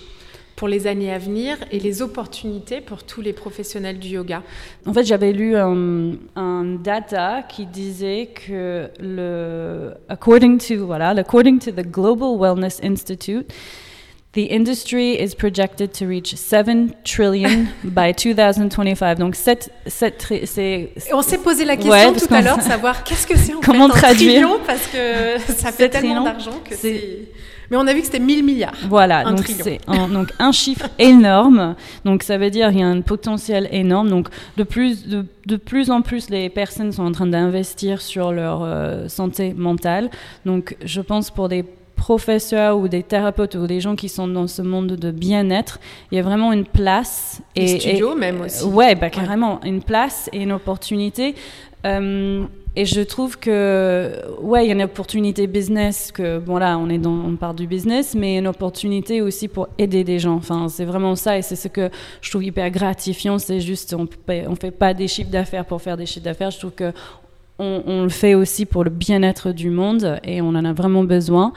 Pour 0.61 0.67
les 0.67 0.85
années 0.85 1.11
à 1.11 1.17
venir 1.17 1.57
et 1.71 1.79
les 1.79 2.03
opportunités 2.03 2.81
pour 2.81 3.01
tous 3.01 3.19
les 3.19 3.33
professionnels 3.33 3.97
du 3.97 4.09
yoga 4.09 4.43
En 4.85 4.93
fait, 4.93 5.03
j'avais 5.03 5.31
lu 5.31 5.55
un, 5.55 6.11
un, 6.35 6.63
data 6.83 7.41
qui 7.41 7.65
disait 7.65 8.27
que 8.27 8.87
le 8.99 9.95
according 10.07 10.59
to 10.59 10.85
voilà, 10.85 11.15
according 11.17 11.57
to 11.57 11.71
the 11.71 11.83
Global 11.83 12.37
Wellness 12.37 12.79
Institute, 12.83 13.51
The 14.33 14.51
industry 14.51 15.19
is 15.19 15.33
projected 15.35 15.91
to 15.93 16.05
reach 16.05 16.35
7 16.35 16.93
trillion 17.03 17.67
by 17.83 18.13
2025. 18.13 19.17
Donc 19.17 19.35
7, 19.35 19.71
7 19.87 20.45
c'est 20.45 20.91
On 21.11 21.23
s'est 21.23 21.39
posé 21.39 21.65
la 21.65 21.75
question 21.75 22.13
tout 22.13 22.33
à 22.33 22.41
l'heure 22.41 22.57
de 22.59 22.61
savoir 22.61 23.03
qu'est-ce 23.03 23.25
que 23.25 23.35
c'est 23.35 23.55
en 23.55 23.59
Comment 23.65 23.89
fait, 23.89 23.99
traduire 23.99 24.47
un 24.47 24.59
parce 24.65 24.85
que 24.85 25.39
ça 25.53 25.71
fait 25.73 25.89
tellement 25.89 26.23
d'argent 26.23 26.61
que 26.63 26.75
c'est 26.75 27.29
mais 27.71 27.77
on 27.77 27.87
a 27.87 27.93
vu 27.93 28.01
que 28.01 28.05
c'était 28.05 28.19
1000 28.19 28.43
milliards. 28.43 28.75
Voilà, 28.89 29.23
donc 29.23 29.47
c'est 29.47 29.79
un, 29.87 30.09
donc 30.09 30.27
un 30.39 30.51
chiffre 30.51 30.89
énorme. 30.99 31.75
Donc 32.03 32.21
ça 32.21 32.37
veut 32.37 32.49
dire 32.49 32.69
qu'il 32.69 32.81
y 32.81 32.83
a 32.83 32.87
un 32.87 32.99
potentiel 32.99 33.69
énorme. 33.71 34.09
Donc 34.09 34.27
de 34.57 34.63
plus, 34.63 35.07
de, 35.07 35.25
de 35.45 35.55
plus 35.55 35.89
en 35.89 36.01
plus, 36.01 36.29
les 36.29 36.49
personnes 36.49 36.91
sont 36.91 37.05
en 37.05 37.13
train 37.13 37.27
d'investir 37.27 38.01
sur 38.01 38.33
leur 38.33 38.61
euh, 38.63 39.07
santé 39.07 39.53
mentale. 39.53 40.09
Donc 40.45 40.75
je 40.83 40.99
pense 40.99 41.31
pour 41.31 41.47
des 41.47 41.63
professeurs 41.95 42.77
ou 42.77 42.89
des 42.89 43.03
thérapeutes 43.03 43.55
ou 43.55 43.67
des 43.67 43.79
gens 43.79 43.95
qui 43.95 44.09
sont 44.09 44.27
dans 44.27 44.47
ce 44.47 44.61
monde 44.61 44.87
de 44.87 45.11
bien-être, 45.11 45.79
il 46.11 46.15
y 46.15 46.19
a 46.19 46.23
vraiment 46.23 46.51
une 46.51 46.65
place. 46.65 47.41
Et, 47.55 47.79
studios 47.79 48.15
même 48.15 48.41
aussi. 48.41 48.65
Ouais, 48.65 48.95
bah, 48.95 49.09
carrément, 49.09 49.61
une 49.63 49.81
place 49.81 50.29
et 50.33 50.41
une 50.41 50.51
opportunité. 50.51 51.35
Euh, 51.85 52.43
et 52.75 52.85
je 52.85 53.01
trouve 53.01 53.37
que, 53.37 54.13
ouais, 54.39 54.63
il 54.63 54.67
y 54.67 54.71
a 54.71 54.73
une 54.73 54.83
opportunité 54.83 55.45
business, 55.45 56.09
que, 56.11 56.39
bon 56.39 56.57
là, 56.57 56.77
on 56.77 56.89
est 56.89 56.97
dans, 56.97 57.11
on 57.11 57.35
part 57.35 57.53
du 57.53 57.67
business, 57.67 58.15
mais 58.15 58.37
une 58.37 58.47
opportunité 58.47 59.21
aussi 59.21 59.49
pour 59.49 59.67
aider 59.77 60.05
des 60.05 60.19
gens. 60.19 60.35
Enfin, 60.35 60.69
c'est 60.69 60.85
vraiment 60.85 61.15
ça, 61.15 61.37
et 61.37 61.41
c'est 61.41 61.57
ce 61.57 61.67
que 61.67 61.89
je 62.21 62.29
trouve 62.29 62.45
hyper 62.45 62.69
gratifiant. 62.71 63.39
C'est 63.39 63.59
juste, 63.59 63.93
on 63.93 64.07
ne 64.29 64.55
fait 64.55 64.71
pas 64.71 64.93
des 64.93 65.09
chiffres 65.09 65.29
d'affaires 65.29 65.65
pour 65.65 65.81
faire 65.81 65.97
des 65.97 66.05
chiffres 66.05 66.23
d'affaires. 66.23 66.51
Je 66.51 66.59
trouve 66.59 66.71
que 66.71 66.93
on, 67.59 67.83
on, 67.85 68.03
le 68.03 68.09
fait 68.09 68.35
aussi 68.35 68.65
pour 68.65 68.85
le 68.85 68.89
bien-être 68.89 69.51
du 69.51 69.69
monde, 69.69 70.19
et 70.23 70.41
on 70.41 70.49
en 70.49 70.63
a 70.63 70.71
vraiment 70.71 71.03
besoin. 71.03 71.51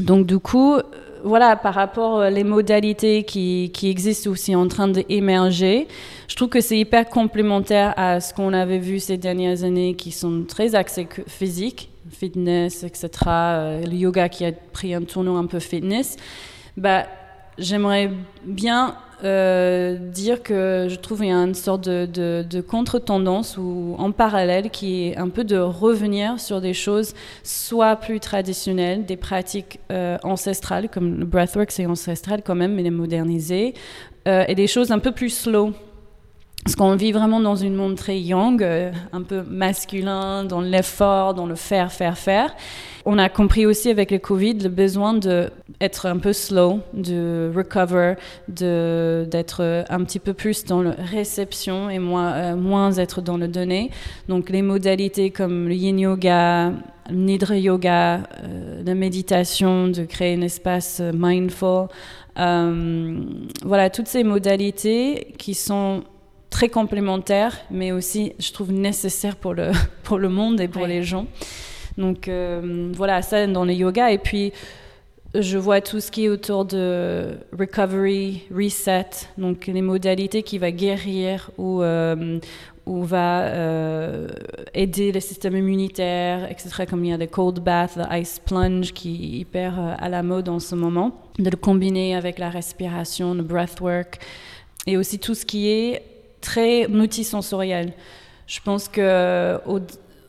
Donc, 0.00 0.26
du 0.26 0.40
coup, 0.40 0.78
voilà, 1.24 1.56
par 1.56 1.74
rapport 1.74 2.26
aux 2.26 2.44
modalités 2.44 3.24
qui, 3.24 3.70
qui 3.72 3.88
existent 3.88 4.30
aussi 4.30 4.54
en 4.54 4.68
train 4.68 4.88
d'émerger, 4.88 5.88
je 6.28 6.36
trouve 6.36 6.48
que 6.48 6.60
c'est 6.60 6.78
hyper 6.78 7.08
complémentaire 7.08 7.94
à 7.96 8.20
ce 8.20 8.34
qu'on 8.34 8.52
avait 8.52 8.78
vu 8.78 9.00
ces 9.00 9.16
dernières 9.16 9.64
années 9.64 9.94
qui 9.94 10.10
sont 10.10 10.44
très 10.46 10.74
axés 10.74 11.08
physiques, 11.26 11.90
fitness, 12.10 12.84
etc. 12.84 13.08
Euh, 13.28 13.84
le 13.84 13.94
yoga 13.94 14.28
qui 14.28 14.44
a 14.44 14.52
pris 14.52 14.94
un 14.94 15.02
tournant 15.02 15.36
un 15.38 15.46
peu 15.46 15.58
fitness. 15.58 16.16
Bah, 16.76 17.06
J'aimerais 17.58 18.10
bien 18.44 18.96
euh, 19.24 19.96
dire 19.96 20.42
que 20.42 20.88
je 20.90 20.96
trouve 20.96 21.20
qu'il 21.20 21.28
y 21.28 21.32
a 21.32 21.36
une 21.36 21.54
sorte 21.54 21.88
de, 21.88 22.60
contre-tendance 22.60 23.56
ou 23.56 23.94
en 23.98 24.12
parallèle 24.12 24.70
qui 24.70 25.08
est 25.08 25.16
un 25.16 25.30
peu 25.30 25.42
de 25.42 25.56
revenir 25.56 26.38
sur 26.38 26.60
des 26.60 26.74
choses 26.74 27.14
soit 27.42 27.96
plus 27.96 28.20
traditionnelles, 28.20 29.06
des 29.06 29.16
pratiques 29.16 29.80
euh, 29.90 30.18
ancestrales, 30.22 30.90
comme 30.90 31.18
le 31.18 31.24
breathwork 31.24 31.70
c'est 31.70 31.86
ancestral 31.86 32.42
quand 32.44 32.54
même, 32.54 32.74
mais 32.74 32.82
les 32.82 32.90
moderniser, 32.90 33.74
euh, 34.28 34.44
et 34.48 34.54
des 34.54 34.66
choses 34.66 34.90
un 34.92 34.98
peu 34.98 35.12
plus 35.12 35.30
slow. 35.30 35.72
Parce 36.66 36.74
qu'on 36.74 36.96
vit 36.96 37.12
vraiment 37.12 37.38
dans 37.38 37.54
une 37.54 37.76
monde 37.76 37.94
très 37.94 38.18
young, 38.18 38.66
un 39.12 39.22
peu 39.22 39.42
masculin, 39.48 40.42
dans 40.42 40.60
l'effort, 40.60 41.32
dans 41.32 41.46
le 41.46 41.54
faire, 41.54 41.92
faire, 41.92 42.18
faire 42.18 42.56
on 43.08 43.18
a 43.18 43.28
compris 43.28 43.66
aussi 43.66 43.88
avec 43.88 44.10
le 44.10 44.18
Covid 44.18 44.54
le 44.54 44.68
besoin 44.68 45.14
d'être 45.14 46.06
un 46.06 46.18
peu 46.18 46.32
slow, 46.32 46.80
de 46.92 47.52
recover, 47.54 48.14
d'être 48.48 49.84
un 49.88 50.04
petit 50.04 50.18
peu 50.18 50.34
plus 50.34 50.64
dans 50.64 50.82
la 50.82 50.90
réception 50.90 51.88
et 51.88 52.00
moins, 52.00 52.32
euh, 52.32 52.56
moins 52.56 52.92
être 52.94 53.22
dans 53.22 53.36
le 53.36 53.46
donner. 53.46 53.92
Donc 54.28 54.50
les 54.50 54.60
modalités 54.60 55.30
comme 55.30 55.68
le 55.68 55.74
yin 55.74 56.00
yoga, 56.00 56.72
nidra 57.12 57.56
yoga, 57.56 58.16
euh, 58.42 58.82
la 58.84 58.94
méditation, 58.96 59.86
de 59.86 60.02
créer 60.02 60.36
un 60.36 60.42
espace 60.42 60.98
euh, 61.00 61.12
mindful. 61.14 61.86
voilà, 62.34 63.88
toutes 63.88 64.08
ces 64.08 64.24
modalités 64.24 65.28
qui 65.38 65.54
sont 65.54 66.02
très 66.56 66.70
complémentaires, 66.70 67.54
mais 67.70 67.92
aussi, 67.92 68.32
je 68.38 68.50
trouve, 68.50 68.72
nécessaires 68.72 69.36
pour 69.36 69.52
le, 69.52 69.72
pour 70.04 70.16
le 70.16 70.30
monde 70.30 70.58
et 70.58 70.68
pour 70.68 70.86
les 70.86 71.02
gens. 71.02 71.26
Donc 71.98 72.28
euh, 72.28 72.90
voilà, 72.94 73.20
ça 73.20 73.46
dans 73.46 73.66
le 73.66 73.74
yoga. 73.74 74.10
Et 74.10 74.16
puis, 74.16 74.54
je 75.34 75.58
vois 75.58 75.82
tout 75.82 76.00
ce 76.00 76.10
qui 76.10 76.24
est 76.24 76.28
autour 76.30 76.64
de 76.64 77.36
recovery, 77.52 78.44
reset, 78.50 79.10
donc 79.36 79.66
les 79.66 79.82
modalités 79.82 80.42
qui 80.42 80.56
va 80.56 80.70
guérir 80.70 81.50
ou, 81.58 81.82
euh, 81.82 82.38
ou 82.86 83.02
va 83.02 83.42
euh, 83.42 84.28
aider 84.72 85.12
le 85.12 85.20
système 85.20 85.58
immunitaire, 85.58 86.50
etc. 86.50 86.84
Comme 86.88 87.04
il 87.04 87.10
y 87.10 87.12
a 87.12 87.18
le 87.18 87.26
cold 87.26 87.60
bath, 87.60 87.96
le 87.96 88.18
ice 88.18 88.38
plunge 88.38 88.94
qui 88.94 89.10
est 89.10 89.38
hyper 89.40 89.78
à 89.98 90.08
la 90.08 90.22
mode 90.22 90.48
en 90.48 90.58
ce 90.58 90.74
moment. 90.74 91.20
De 91.38 91.50
le 91.50 91.56
combiner 91.58 92.16
avec 92.16 92.38
la 92.38 92.48
respiration, 92.48 93.34
le 93.34 93.42
breathwork 93.42 94.20
et 94.86 94.96
aussi 94.96 95.18
tout 95.18 95.34
ce 95.34 95.44
qui 95.44 95.68
est 95.68 96.15
très 96.40 96.88
multisensoriel. 96.88 97.92
Je 98.46 98.60
pense 98.60 98.88
que 98.88 99.58
au, 99.66 99.80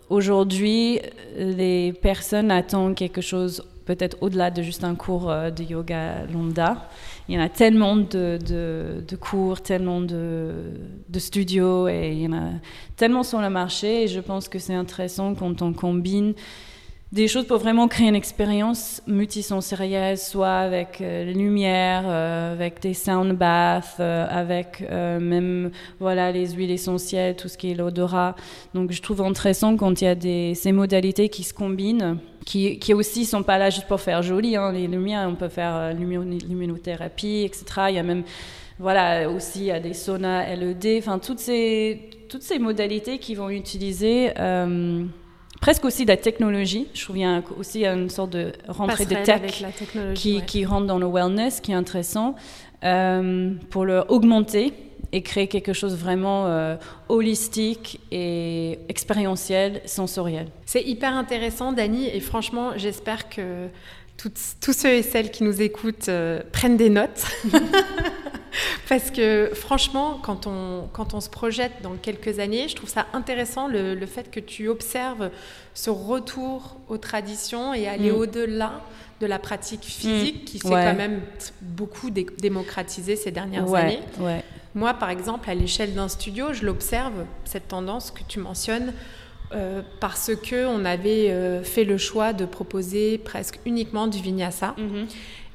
Aujourd'hui, 0.10 1.02
les 1.38 1.91
personnes 1.91 2.50
attendent 2.50 2.96
quelque 2.96 3.20
chose 3.20 3.65
peut-être 3.84 4.17
au-delà 4.22 4.52
de 4.52 4.62
juste 4.62 4.84
un 4.86 4.96
cours 4.96 5.30
euh, 5.30 5.50
de 5.50 5.63
yoga 5.63 6.26
lambda. 6.32 6.89
Il 7.28 7.36
y 7.36 7.38
en 7.38 7.41
a 7.41 7.50
tellement 7.50 7.98
de, 7.98 8.38
de, 8.38 9.15
cours, 9.15 9.62
tellement 9.62 10.00
de, 10.00 10.52
de, 11.10 11.20
studios 11.20 11.89
et 11.89 12.12
il 12.13 12.22
y 12.22 12.28
en 12.28 12.34
a 12.34 12.50
tellement 12.96 13.24
sur 13.24 13.41
le 13.41 13.50
marché 13.50 14.04
et 14.04 14.08
je 14.08 14.20
pense 14.22 14.47
que 14.47 14.60
c'est 14.60 14.74
intéressant 14.74 15.36
quand 15.36 15.62
on 15.62 15.74
combine 15.74 16.34
des 17.14 17.30
choses 17.30 17.45
pour 17.45 17.58
vraiment 17.58 17.88
créer 17.88 18.10
une 18.10 18.16
expérience 18.16 19.01
multisensorielle, 19.08 20.18
soit 20.18 20.58
avec 20.58 20.99
euh, 20.99 21.24
les 21.24 21.34
lumières, 21.34 22.03
euh, 22.05 22.51
avec 22.51 22.82
des 22.82 22.93
sound 22.93 23.32
baths, 23.38 23.95
euh, 24.01 24.28
avec 24.30 24.82
même 24.89 25.72
voilà 25.99 26.32
les 26.32 26.49
huiles 26.51 26.72
essentielles, 26.72 27.36
tout 27.36 27.47
ce 27.47 27.58
qui 27.58 27.72
est 27.72 27.76
l'odorat. 27.76 28.36
Donc 28.74 28.91
je 28.91 29.01
trouve 29.01 29.22
intéressant 29.22 29.78
quand 29.78 30.01
il 30.01 30.03
y 30.03 30.08
a 30.08 30.53
ces 30.55 30.72
modalités 30.74 31.30
qui 31.30 31.43
se 31.43 31.53
combinent, 31.53 32.18
qui, 32.45 32.78
qui 32.78 32.93
aussi 32.93 33.26
sont 33.26 33.43
pas 33.43 33.58
là 33.58 33.70
juste 33.70 33.88
pour 33.88 34.01
faire 34.01 34.22
joli. 34.22 34.58
Hein. 34.58 34.74
Les 34.74 34.88
lumières, 34.88 35.28
on 35.30 35.36
peut 35.36 35.49
faire 35.49 35.93
luminothérapie, 35.93 37.43
etc. 37.45 37.64
Il 37.89 37.95
y 37.95 37.99
a 37.99 38.03
même 38.03 38.24
voilà 38.80 39.30
aussi 39.30 39.62
il 39.62 39.66
y 39.66 39.72
a 39.72 39.80
des 39.80 39.93
saunas 39.93 40.53
LED, 40.55 40.99
enfin 40.99 41.20
toutes 41.20 41.39
ces 41.39 42.10
toutes 42.30 42.43
ces 42.43 42.60
modalités 42.60 43.18
qui 43.18 43.34
vont 43.34 43.49
utiliser 43.49 44.34
presque 45.62 45.86
aussi 45.86 46.03
de 46.05 46.10
la 46.10 46.18
technologie. 46.18 46.88
Je 46.93 47.03
trouve 47.03 47.16
qu'il 47.16 47.24
y 47.24 47.28
a 47.28 47.41
aussi 47.58 47.86
une 47.86 48.10
sorte 48.10 48.32
de 48.32 48.53
rentrée 48.68 49.05
de 49.05 49.16
tech 49.16 49.64
qui, 50.16 50.41
qui, 50.43 50.66
rentre 50.66 50.88
dans 50.88 50.99
le 50.99 51.08
wellness, 51.08 51.62
qui 51.62 51.72
est 51.72 51.76
intéressant, 51.76 52.36
euh, 52.84 53.53
pour 53.70 53.86
le 53.86 54.03
augmenter 54.08 54.74
et 55.12 55.22
créer 55.22 55.47
quelque 55.47 55.74
chose 55.74 55.95
vraiment 55.95 56.47
euh, 56.47 56.76
holistique 57.10 57.99
et 58.12 58.80
expérientiel, 58.89 59.82
sensoriel. 59.86 60.47
C'est 60.66 60.84
hyper 60.84 61.14
intéressant, 61.14 61.72
Dani, 61.72 62.08
et 62.08 62.20
franchement, 62.20 62.72
j'espère 62.76 63.30
que 63.30 63.68
tous 64.18 64.74
ceux 64.74 64.93
et 64.93 65.03
celles 65.03 65.32
qui 65.32 65.43
nous 65.43 65.62
écoutent 65.62 66.10
euh, 66.10 66.41
prennent 66.51 66.78
des 66.78 66.89
notes. 66.89 67.26
Parce 68.89 69.12
que 69.12 69.51
franchement, 69.53 70.20
quand 70.22 70.47
on, 70.47 70.88
quand 70.93 71.14
on 71.14 71.22
se 71.22 71.30
projette 71.30 71.74
dans 71.82 71.95
quelques 71.95 72.39
années, 72.39 72.68
je 72.68 72.76
trouve 72.76 72.89
ça 72.89 73.08
intéressant 73.14 73.68
le, 73.68 73.95
le 73.95 74.05
fait 74.05 74.32
que 74.32 74.39
tu 74.39 74.68
observes 74.68 75.30
ce 75.74 75.89
retour 75.89 76.78
aux 76.88 76.97
traditions 76.97 77.74
et 77.74 77.88
aller 77.88 78.12
mm. 78.12 78.16
au-delà 78.16 78.82
de 79.20 79.26
la 79.26 79.39
pratique 79.39 79.84
physique 79.84 80.43
mm. 80.43 80.45
qui 80.45 80.60
s'est 80.60 80.70
quand 80.70 80.95
même 80.95 81.22
beaucoup 81.62 82.10
démocratisée 82.10 83.16
ces 83.16 83.32
dernières 83.32 83.74
années. 83.74 83.99
Moi, 84.76 84.93
par 84.93 85.10
exemple, 85.10 85.49
à 85.49 85.55
l'échelle 85.55 85.95
d'un 85.95 86.08
studio, 86.08 86.53
je 86.53 86.64
l'observe, 86.64 87.26
cette 87.45 87.68
tendance 87.68 88.12
que 88.12 88.22
tu 88.28 88.38
mentionnes, 88.39 88.93
euh, 89.53 89.82
parce 89.99 90.32
que 90.36 90.68
on 90.68 90.86
avait 90.86 91.32
euh, 91.32 91.64
fait 91.64 91.84
le 91.84 91.97
choix 91.97 92.32
de 92.34 92.45
proposer 92.45 93.18
presque 93.18 93.60
uniquement 93.66 94.05
du 94.05 94.22
vinyasa. 94.22 94.76
Mm-hmm. 94.78 95.05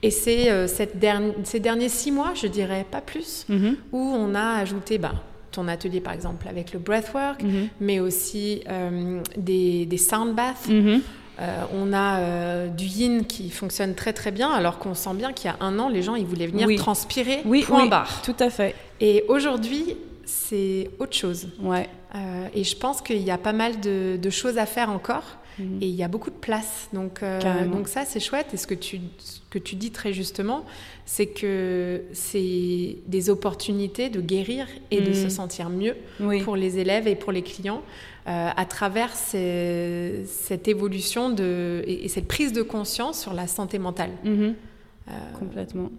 Et 0.03 0.11
c'est 0.11 0.51
euh, 0.51 0.67
ces 0.67 1.61
derniers 1.61 1.89
six 1.89 2.11
mois, 2.11 2.33
je 2.35 2.49
dirais 2.49 2.85
pas 2.91 3.01
plus, 3.01 3.47
mhm. 3.49 3.77
où 3.93 3.99
on 3.99 4.35
a 4.35 4.57
ajouté 4.59 4.99
bah, 4.99 5.13
ton 5.53 5.69
atelier 5.69 6.01
par 6.01 6.13
exemple 6.13 6.49
avec 6.49 6.73
le 6.73 6.81
breathwork, 6.81 7.43
mhm. 7.43 7.69
mais 7.81 8.01
aussi 8.01 8.63
euh, 8.69 9.21
des, 9.37 9.87
des, 9.87 9.99
sound 9.99 10.35
baths. 10.35 10.69
Mhm. 10.69 11.03
Euh, 11.41 11.63
on 11.73 11.93
a 11.93 12.67
du 12.67 12.85
yin 12.85 13.25
qui 13.25 13.51
fonctionne 13.51 13.95
très 13.95 14.13
très 14.13 14.33
bien, 14.33 14.51
alors 14.51 14.79
qu'on 14.79 14.95
sent 14.95 15.15
bien 15.15 15.33
qu'il 15.33 15.51
y 15.51 15.55
a 15.55 15.57
un 15.65 15.79
an, 15.79 15.89
les 15.89 16.03
gens 16.03 16.15
ils 16.15 16.27
voulaient 16.27 16.47
venir 16.47 16.69
transpirer 16.77 17.41
oui, 17.45 17.63
point 17.63 17.85
oui, 17.85 17.89
barre. 17.89 18.23
Tout 18.23 18.37
à 18.39 18.51
fait. 18.51 18.75
Et 19.01 19.25
aujourd'hui, 19.29 19.97
c'est 20.27 20.91
autre 20.99 21.15
chose. 21.15 21.49
Ouais. 21.61 21.89
et 22.55 22.65
je 22.65 22.77
pense 22.77 23.01
qu'il 23.01 23.23
y 23.23 23.31
a 23.31 23.39
pas 23.39 23.53
mal 23.53 23.81
de, 23.81 24.19
de 24.21 24.31
choses 24.31 24.59
à 24.59 24.67
faire 24.67 24.91
encore. 24.91 25.25
Et 25.59 25.87
il 25.87 25.95
y 25.95 26.03
a 26.03 26.09
beaucoup 26.09 26.31
de 26.31 26.37
place. 26.37 26.89
Donc, 26.93 27.23
donc 27.71 27.89
ça, 27.89 28.05
c'est 28.05 28.21
chouette. 28.21 28.49
Et 28.55 28.57
ce 28.57 28.67
que 28.67 28.75
tu, 28.75 29.01
que 29.51 29.59
tu 29.59 29.77
dis 29.77 29.91
très 29.91 30.13
justement, 30.13 30.65
c'est 31.05 31.27
que 31.27 32.03
c'est 32.13 32.97
des 33.07 33.31
opportunités 33.31 34.09
de 34.09 34.21
guérir 34.21 34.67
et 34.91 35.01
de 35.01 35.13
se 35.13 35.27
mm. 35.27 35.31
sentir 35.31 35.69
mieux 35.69 35.97
pour 36.45 36.57
les 36.57 36.79
élèves 36.79 37.07
et 37.07 37.17
pour 37.17 37.33
les 37.33 37.43
clients 37.43 37.83
euh, 38.29 38.51
à 38.57 38.65
travers 38.67 39.11
cette 39.15 40.69
évolution 40.69 41.31
de, 41.31 41.83
et, 41.89 42.09
cette 42.09 42.29
prise 42.29 42.53
de 42.53 42.63
conscience 42.63 43.21
sur 43.21 43.35
la 43.35 43.49
santé 43.49 43.81
mentale. 43.81 44.11
Mm-hmm. 44.25 44.55
Euh, 45.09 45.13
Complètement. 45.41 45.91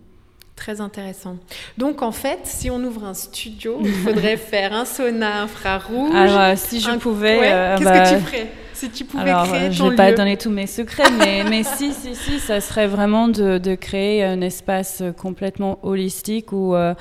Très 0.56 0.80
intéressant. 0.80 1.36
Donc 1.78 2.02
en 2.02 2.14
fait, 2.14 2.40
si 2.44 2.70
on 2.70 2.82
ouvre 2.82 3.04
un 3.04 3.14
studio, 3.14 3.80
il 3.82 3.92
faudrait 3.92 4.38
faire 4.52 4.72
un 4.72 4.86
sauna 4.86 5.42
infrarouge. 5.42 6.16
Alors 6.16 6.58
si 6.58 6.80
je 6.80 6.92
pouvais, 6.92 7.40
euh, 7.42 7.78
qu'est-ce 7.78 7.90
bah, 7.90 8.00
que 8.00 8.16
tu 8.16 8.22
ferais? 8.22 8.48
Si 8.84 8.90
tu 8.90 9.06
pouvais 9.06 9.30
Alors, 9.30 9.48
créer 9.48 9.72
je 9.72 9.84
ne 9.84 9.90
vais 9.90 9.96
pas 9.96 10.12
donner 10.12 10.38
tous 10.38 10.50
mes 10.50 10.68
secrets, 10.68 11.10
mais, 11.18 11.44
mais 11.50 11.64
si, 11.64 11.94
si, 11.94 12.16
si, 12.16 12.40
ça 12.40 12.60
serait 12.60 12.88
vraiment 12.88 13.28
de, 13.28 13.58
de 13.58 13.76
créer 13.76 14.24
un 14.24 14.42
espace 14.42 15.04
complètement 15.18 15.80
holistique 15.84 16.52
où, 16.52 16.76
euh, 16.76 16.94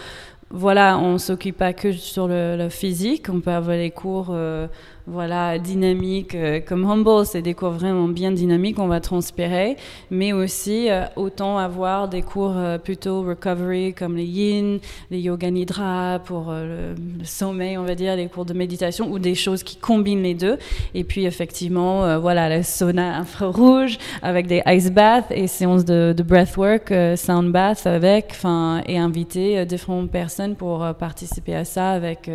voilà, 0.50 0.98
on 0.98 1.18
s'occupe 1.18 1.56
pas 1.56 1.72
que 1.72 1.92
sur 1.92 2.28
le, 2.28 2.68
physique, 2.68 3.28
on 3.32 3.40
peut 3.40 3.50
avoir 3.50 3.76
les 3.76 3.90
cours 3.90 4.28
euh, 4.30 4.68
voilà, 5.08 5.58
dynamique, 5.58 6.36
euh, 6.36 6.60
comme 6.60 6.88
Humble, 6.88 7.26
c'est 7.26 7.42
des 7.42 7.54
cours 7.54 7.72
vraiment 7.72 8.06
bien 8.06 8.30
dynamiques, 8.30 8.78
on 8.78 8.86
va 8.86 9.00
transpirer, 9.00 9.76
mais 10.12 10.32
aussi 10.32 10.90
euh, 10.90 11.06
autant 11.16 11.58
avoir 11.58 12.06
des 12.06 12.22
cours 12.22 12.54
euh, 12.56 12.78
plutôt 12.78 13.22
recovery 13.22 13.94
comme 13.94 14.16
les 14.16 14.24
yin, 14.24 14.78
les 15.10 15.18
yoga 15.18 15.50
nidra 15.50 16.20
pour 16.24 16.52
le, 16.52 16.94
sommeil, 17.24 17.76
on 17.78 17.82
va 17.82 17.96
dire, 17.96 18.14
les 18.14 18.28
cours 18.28 18.44
de 18.44 18.54
méditation 18.54 19.10
ou 19.10 19.18
des 19.18 19.34
choses 19.34 19.64
qui 19.64 19.76
combinent 19.76 20.22
les 20.22 20.34
deux. 20.34 20.56
Et 20.94 21.02
puis 21.02 21.24
effectivement, 21.24 22.18
voilà, 22.20 22.56
le 22.56 22.62
sauna 22.62 23.16
infrarouge 23.16 23.98
avec 24.22 24.46
des 24.46 24.62
ice 24.66 24.92
baths 24.92 25.30
et 25.30 25.48
séances 25.48 25.84
de, 25.84 26.14
de 26.16 26.22
breathwork, 26.22 26.92
sound 27.16 27.50
bath 27.50 27.86
avec, 27.86 28.28
enfin, 28.30 28.82
et 28.86 28.98
inviter 28.98 29.64
différentes 29.66 30.10
personnes 30.10 30.54
pour 30.54 30.86
participer 30.94 31.54
à 31.56 31.64
ça 31.64 31.90
avec 31.90 32.30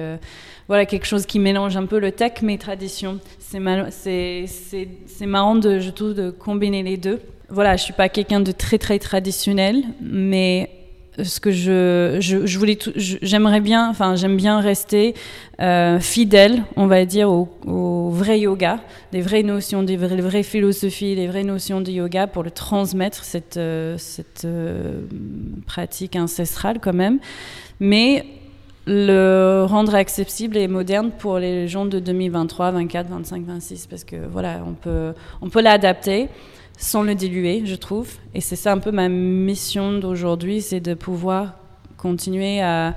voilà 0.67 0.85
quelque 0.85 1.05
chose 1.05 1.25
qui 1.25 1.39
mélange 1.39 1.77
un 1.77 1.85
peu 1.85 1.99
le 1.99 2.11
tech 2.11 2.41
mais 2.41 2.57
tradition. 2.57 3.19
C'est 3.39 3.59
marrant 5.25 5.55
de 5.55 5.79
je 5.79 6.29
combiner 6.31 6.83
les 6.83 6.97
deux. 6.97 7.21
Voilà, 7.49 7.77
je 7.77 7.83
suis 7.83 7.93
pas 7.93 8.09
quelqu'un 8.09 8.41
de 8.41 8.51
très 8.51 8.77
très 8.77 8.99
traditionnel, 8.99 9.83
mais 10.01 10.69
ce 11.23 11.39
que 11.39 11.51
je, 11.51 12.17
je, 12.19 12.59
voulais 12.59 12.77
j'aimerais 12.95 13.59
bien 13.59 13.89
enfin 13.89 14.15
j'aime 14.15 14.37
bien 14.37 14.59
rester 14.59 15.15
euh, 15.59 15.99
fidèle 15.99 16.63
on 16.75 16.85
va 16.85 17.05
dire 17.05 17.29
au, 17.31 18.09
vrai 18.11 18.39
yoga 18.41 18.79
des 19.11 19.21
vraies 19.21 19.43
notions 19.43 19.83
des 19.83 19.97
vraies, 19.97 20.43
philosophies 20.43 21.15
des 21.15 21.27
vraies 21.27 21.43
notions 21.43 21.81
de 21.81 21.91
yoga 21.91 22.27
pour 22.27 22.43
le 22.43 22.51
transmettre 22.51 23.23
cette 23.23 23.57
euh, 23.57 23.97
cette 23.97 24.45
euh, 24.45 25.01
pratique 25.65 26.15
ancestrale 26.15 26.79
quand 26.79 26.93
même 26.93 27.19
mais 27.79 28.25
le 28.87 29.65
rendre 29.67 29.93
accessible 29.95 30.55
et 30.55 30.67
moderne 30.69 31.11
pour 31.11 31.39
les 31.39 31.67
gens 31.67 31.85
de 31.85 31.99
2023, 31.99 32.71
24, 32.71 33.09
25, 33.09 33.45
26, 33.45 33.87
parce 33.87 34.05
que 34.05 34.15
voilà, 34.15 34.61
on 34.65 34.73
peut, 34.73 35.13
on 35.41 35.49
peut 35.49 35.61
l'adapter 35.61 36.29
sans 36.77 37.03
le 37.03 37.13
diluer, 37.13 37.63
je 37.65 37.75
trouve. 37.75 38.09
Et 38.33 38.39
c'est 38.39 38.55
ça 38.55 38.71
un 38.71 38.77
peu 38.77 38.91
ma 38.91 39.09
mission 39.09 39.99
d'aujourd'hui, 39.99 40.61
c'est 40.61 40.79
de 40.79 40.93
pouvoir 40.93 41.55
continuer 41.97 42.61
à, 42.61 42.95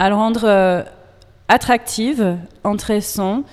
le 0.00 0.14
rendre 0.14 0.44
euh, 0.44 0.82
attractive, 1.48 2.36
intéressant, 2.62 3.44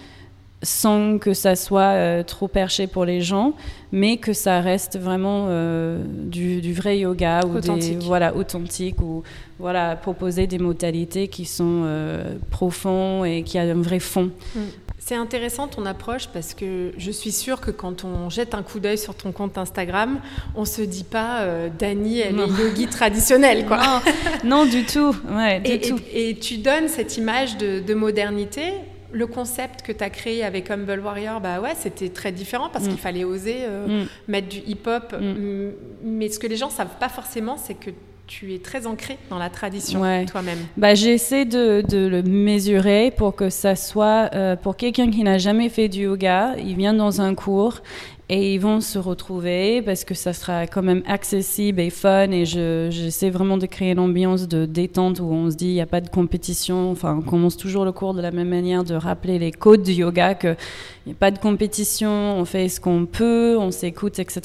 sans 0.64 1.20
que 1.20 1.34
ça 1.34 1.56
soit 1.56 1.94
euh, 1.94 2.24
trop 2.24 2.48
perché 2.48 2.88
pour 2.88 3.06
les 3.06 3.22
gens, 3.22 3.54
mais 3.92 4.18
que 4.18 4.34
ça 4.34 4.60
reste 4.60 4.98
vraiment 4.98 5.46
euh, 5.50 6.04
du, 6.04 6.74
vrai 6.74 7.00
yoga 7.00 7.42
ou 7.46 7.58
authentique. 7.58 8.00
Des, 8.00 8.06
voilà 8.06 8.36
authentique 8.36 9.00
ou 9.00 9.24
voilà 9.60 9.96
proposer 9.96 10.48
des 10.48 10.58
modalités 10.58 11.28
qui 11.28 11.46
sont 11.46 11.84
euh, 11.86 12.38
profonds 12.50 13.24
et 13.24 13.44
qui 13.44 13.60
a 13.60 13.64
un 13.64 13.82
vrai 13.82 14.00
fond. 14.00 14.32
Mm. 14.56 14.60
C'est 15.00 15.16
intéressant 15.16 15.68
ton 15.68 15.86
approche 15.86 16.28
parce 16.34 16.54
que 16.54 16.92
je 16.98 17.12
suis 17.12 17.32
sûre 17.32 17.62
que 17.62 17.72
quand 17.72 18.04
on 18.04 18.30
jette 18.30 18.54
un 18.54 18.62
coup 18.62 18.80
d'œil 18.80 18.98
sur 18.98 19.16
ton 19.16 19.32
compte 19.32 19.58
Instagram, 19.58 20.20
on 20.54 20.66
se 20.66 20.82
dit 20.82 21.06
pas 21.06 21.46
Dani, 21.80 22.20
elle 22.20 22.38
est 22.38 22.48
yogi 22.48 22.88
traditionnelle 22.88 23.66
quoi. 23.66 24.02
Non, 24.44 24.66
du 24.66 24.84
tout. 24.84 25.16
Ouais, 25.32 25.62
du 25.62 25.72
et, 25.72 25.80
tout. 25.80 26.00
Et, 26.14 26.36
tu 26.36 26.58
donnes 26.58 26.90
cette 26.90 27.16
image 27.16 27.58
de, 27.58 27.80
de 27.80 27.94
modernité 27.94 28.74
le 29.12 29.28
concept 29.28 29.82
que 29.82 29.92
tu 29.92 30.04
as 30.04 30.10
créé 30.10 30.44
avec 30.44 30.70
Humble 30.70 31.00
Warrior, 31.00 31.40
bah 31.40 31.60
ouais, 31.60 31.74
c'était 31.76 32.10
très 32.10 32.32
différent 32.32 32.70
parce 32.72 32.86
mm. 32.86 32.90
qu'il 32.90 32.98
fallait 32.98 33.24
oser 33.24 33.58
euh, 33.62 34.04
mm. 34.04 34.08
mettre 34.28 34.50
du 34.50 34.60
hip-hop. 34.60 35.14
Mm. 35.20 35.70
Mais 36.04 36.30
ce 36.30 36.40
que 36.40 36.48
les 36.48 36.58
gens 36.58 36.70
savent 36.70 36.98
pas 37.00 37.10
forcément, 37.10 37.58
c'est 37.58 37.76
que 37.76 37.92
tu 38.28 38.54
es 38.54 38.60
très 38.60 38.86
ancré 38.86 39.18
dans 39.30 39.40
la 39.40 39.50
tradition 39.50 40.02
toi-même. 40.26 40.60
Bah, 40.76 40.94
J'essaie 40.96 41.46
de, 41.46 41.84
le 41.90 42.22
mesurer 42.22 43.12
pour 43.16 43.36
que 43.36 43.50
ça 43.50 43.76
soit, 43.76 44.30
euh, 44.34 44.56
pour 44.56 44.76
quelqu'un 44.76 45.10
qui 45.10 45.24
n'a 45.24 45.38
jamais 45.38 45.70
fait 45.70 45.88
du 45.88 46.02
yoga, 46.02 46.56
il 46.58 46.76
vient 46.76 46.94
dans 46.94 47.22
un 47.22 47.34
cours 47.36 47.82
et 48.30 48.54
ils 48.54 48.60
vont 48.60 48.82
se 48.82 49.00
retrouver 49.00 49.82
parce 49.82 50.04
que 50.04 50.14
ça 50.14 50.34
sera 50.34 50.68
quand 50.68 50.84
même 50.84 51.02
accessible 51.08 51.80
et 51.80 51.90
fun 51.90 52.32
et 52.32 52.46
j'essaie 52.46 53.30
vraiment 53.30 53.58
de 53.58 53.66
créer 53.66 53.92
une 53.92 54.00
ambiance 54.00 54.50
de 54.50 54.66
détente 54.66 55.20
où 55.22 55.32
on 55.32 55.50
se 55.50 55.56
dit 55.56 55.68
il 55.68 55.74
n'y 55.74 55.82
a 55.82 55.86
pas 55.86 56.02
de 56.02 56.10
compétition, 56.10 56.92
enfin 56.92 57.20
on 57.20 57.22
commence 57.22 57.56
toujours 57.56 57.86
le 57.86 57.94
cours 57.94 58.14
de 58.14 58.22
la 58.22 58.32
même 58.32 58.50
manière, 58.50 58.84
de 58.84 58.96
rappeler 58.96 59.40
les 59.40 59.52
codes 59.52 59.84
du 59.84 59.94
yoga, 59.94 60.36
qu'il 60.36 60.58
n'y 61.06 61.14
a 61.14 61.16
pas 61.16 61.32
de 61.32 61.40
compétition, 61.40 62.38
on 62.38 62.44
fait 62.44 62.68
ce 62.68 62.82
qu'on 62.82 63.06
peut, 63.06 63.58
on 63.58 63.72
s'écoute, 63.72 64.20
etc. 64.20 64.42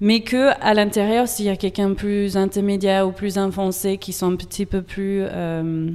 Mais 0.00 0.20
que 0.20 0.50
à 0.60 0.74
l'intérieur, 0.74 1.28
s'il 1.28 1.46
y 1.46 1.50
a 1.50 1.56
quelqu'un 1.56 1.94
plus 1.94 2.36
intermédiaire 2.36 3.06
ou 3.06 3.12
plus 3.12 3.38
avancé 3.38 3.98
qui 3.98 4.12
sont 4.12 4.32
un 4.32 4.36
petit 4.36 4.66
peu 4.66 4.82
plus... 4.82 5.22
Euh, 5.22 5.90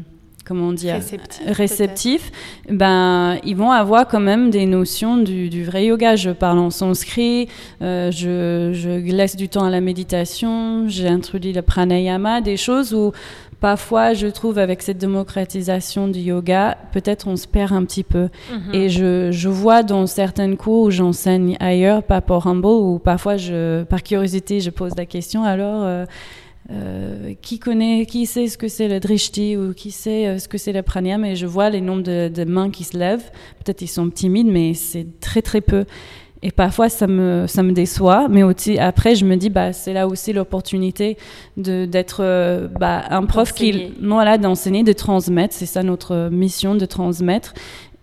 comment 0.47 0.71
dire, 0.73 0.99
réceptifs, 1.45 2.31
ben, 2.69 3.37
ils 3.43 3.55
vont 3.55 3.71
avoir 3.71 4.07
quand 4.07 4.19
même 4.19 4.49
des 4.49 4.65
notions 4.65 5.17
du, 5.17 5.63
vrai 5.63 5.85
yoga. 5.85 6.15
Je 6.15 6.29
parle 6.29 6.59
en 6.59 6.69
sanskrit, 6.69 7.49
euh, 7.81 8.11
je, 8.11 8.71
je, 8.73 8.89
laisse 9.11 9.35
du 9.35 9.49
temps 9.49 9.65
à 9.65 9.69
la 9.69 9.81
méditation, 9.81 10.87
j'ai 10.87 11.07
introduit 11.07 11.53
le 11.53 11.61
pranayama, 11.61 12.41
des 12.41 12.57
choses 12.57 12.93
où 12.93 13.11
parfois, 13.59 14.13
je 14.13 14.27
trouve, 14.27 14.59
avec 14.59 14.81
cette 14.81 14.97
démocratisation 14.97 16.07
du 16.07 16.19
yoga, 16.19 16.77
peut-être 16.91 17.27
on 17.27 17.35
se 17.35 17.47
perd 17.47 17.73
un 17.73 17.83
petit 17.85 18.03
peu. 18.03 18.29
Mhm. 18.51 18.73
Et 18.73 18.89
je, 18.89 19.31
je, 19.31 19.49
vois 19.49 19.83
dans 19.83 20.05
certains 20.05 20.55
cours 20.55 20.83
où 20.83 20.91
j'enseigne 20.91 21.57
ailleurs, 21.59 22.03
pas 22.03 22.21
pour 22.21 22.47
Humble, 22.47 22.67
où 22.67 22.99
parfois, 22.99 23.37
je, 23.37 23.83
par 23.83 24.03
curiosité, 24.03 24.59
je 24.59 24.69
pose 24.69 24.93
la 24.95 25.05
question, 25.05 25.43
alors, 25.43 25.83
euh, 25.83 26.05
euh, 26.69 27.33
qui 27.41 27.59
connaît, 27.59 28.05
qui 28.05 28.25
sait 28.25 28.47
ce 28.47 28.57
que 28.57 28.67
c'est 28.67 28.89
le 28.89 28.99
drishti 28.99 29.55
ou 29.55 29.73
qui 29.73 29.91
sait 29.91 30.27
euh, 30.27 30.37
ce 30.37 30.49
que 30.49 30.57
c'est 30.57 30.73
le 30.73 30.81
pranayama 30.81 31.29
Et 31.29 31.35
je 31.35 31.45
vois 31.45 31.69
les 31.69 31.79
nombres 31.79 32.03
de, 32.03 32.27
de 32.27 32.43
mains 32.43 32.69
qui 32.69 32.83
se 32.83 32.97
lèvent. 32.97 33.31
Peut-être 33.63 33.81
ils 33.81 33.87
sont 33.87 34.09
timides, 34.09 34.47
mais 34.47 34.73
c'est 34.73 35.07
très, 35.21 35.41
très 35.41 35.61
peu. 35.61 35.85
Et 36.43 36.51
parfois, 36.51 36.89
ça 36.89 37.07
me, 37.07 37.45
ça 37.47 37.63
me 37.63 37.71
déçoit, 37.71 38.27
mais 38.29 38.43
aussi, 38.43 38.77
après, 38.77 39.15
je 39.15 39.25
me 39.25 39.35
dis, 39.37 39.49
bah, 39.49 39.73
c'est 39.73 39.93
là 39.93 40.07
aussi 40.07 40.33
l'opportunité 40.33 41.17
d'être 41.55 42.19
euh, 42.21 42.67
bah, 42.67 43.05
un 43.09 43.25
prof 43.25 43.53
qui, 43.53 43.93
voilà, 44.01 44.37
d'enseigner, 44.37 44.83
de 44.83 44.93
transmettre. 44.93 45.55
C'est 45.55 45.65
ça 45.65 45.83
notre 45.83 46.29
mission, 46.29 46.75
de 46.75 46.85
transmettre 46.85 47.53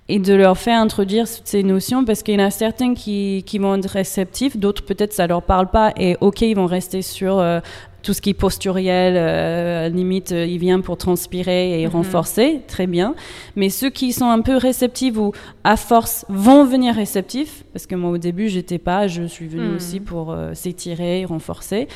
et 0.08 0.18
de 0.18 0.34
leur 0.34 0.58
faire 0.58 0.80
introduire 0.80 1.26
ces 1.26 1.62
notions 1.62 2.04
parce 2.04 2.22
qu'il 2.22 2.34
y 2.34 2.42
en 2.42 2.46
a 2.46 2.50
certains 2.50 2.94
qui, 2.94 3.42
qui 3.46 3.58
vont 3.58 3.76
être 3.76 3.88
réceptifs, 3.88 4.56
d'autres 4.56 4.84
peut-être 4.84 5.14
ça 5.14 5.26
leur 5.26 5.42
parle 5.42 5.70
pas 5.70 5.94
et 5.96 6.16
ok 6.20 6.42
ils 6.42 6.54
vont 6.54 6.66
rester 6.66 7.00
sur 7.00 7.38
euh, 7.38 7.60
tout 8.04 8.12
ce 8.12 8.20
qui 8.20 8.30
est 8.30 8.34
posturiel, 8.34 9.14
euh, 9.16 9.88
limite, 9.88 10.30
euh, 10.32 10.46
il 10.46 10.58
vient 10.58 10.80
pour 10.80 10.96
transpirer 10.96 11.80
et 11.80 11.86
mhm. 11.86 11.92
renforcer, 11.92 12.60
très 12.68 12.86
bien. 12.86 13.14
Mais 13.56 13.70
ceux 13.70 13.90
qui 13.90 14.12
sont 14.12 14.28
un 14.28 14.42
peu 14.42 14.56
réceptifs 14.56 15.16
ou 15.16 15.32
à 15.64 15.76
force 15.76 16.24
vont 16.28 16.64
venir 16.64 16.94
réceptifs, 16.94 17.64
parce 17.72 17.86
que 17.86 17.94
moi 17.94 18.10
au 18.10 18.18
début 18.18 18.48
j'étais 18.48 18.78
pas, 18.78 19.08
je 19.08 19.24
suis 19.24 19.48
venue 19.48 19.68
mhm. 19.68 19.76
aussi 19.76 20.00
pour 20.00 20.30
euh, 20.30 20.52
s'étirer, 20.54 21.24
renforcer. 21.24 21.88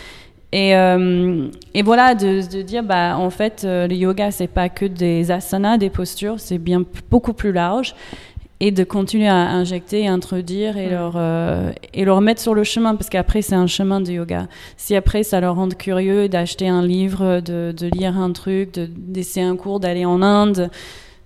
Et, 0.50 0.70
et 0.70 1.82
voilà, 1.82 2.14
de, 2.14 2.40
de, 2.50 2.62
dire, 2.62 2.82
bah, 2.82 3.18
en 3.18 3.28
fait, 3.28 3.66
le 3.68 3.94
yoga, 3.94 4.30
c'est 4.30 4.46
pas 4.46 4.70
que 4.70 4.86
des 4.86 5.30
asanas, 5.30 5.76
des 5.76 5.90
postures, 5.90 6.40
c'est 6.40 6.56
bien 6.56 6.84
beaucoup 7.10 7.34
plus 7.34 7.52
large 7.52 7.94
et 8.60 8.72
de 8.72 8.82
continuer 8.84 9.28
à 9.28 9.50
injecter, 9.50 10.08
introduire 10.08 10.76
et, 10.76 10.88
leur, 10.88 11.14
euh, 11.16 11.72
et 11.94 12.04
leur 12.04 12.20
mettre 12.20 12.40
sur 12.40 12.54
le 12.54 12.64
chemin, 12.64 12.96
parce 12.96 13.08
qu'après, 13.08 13.40
c'est 13.42 13.54
un 13.54 13.68
chemin 13.68 14.00
de 14.00 14.10
yoga. 14.10 14.48
Si 14.76 14.96
après, 14.96 15.22
ça 15.22 15.40
leur 15.40 15.54
rend 15.54 15.68
curieux 15.68 16.28
d'acheter 16.28 16.68
un 16.68 16.84
livre, 16.84 17.40
de, 17.40 17.72
de, 17.76 17.86
lire 17.86 18.18
un 18.18 18.32
truc, 18.32 18.72
d'essayer 18.74 19.46
un 19.46 19.56
cours, 19.56 19.78
d'aller 19.78 20.04
en 20.04 20.22
Inde, 20.22 20.70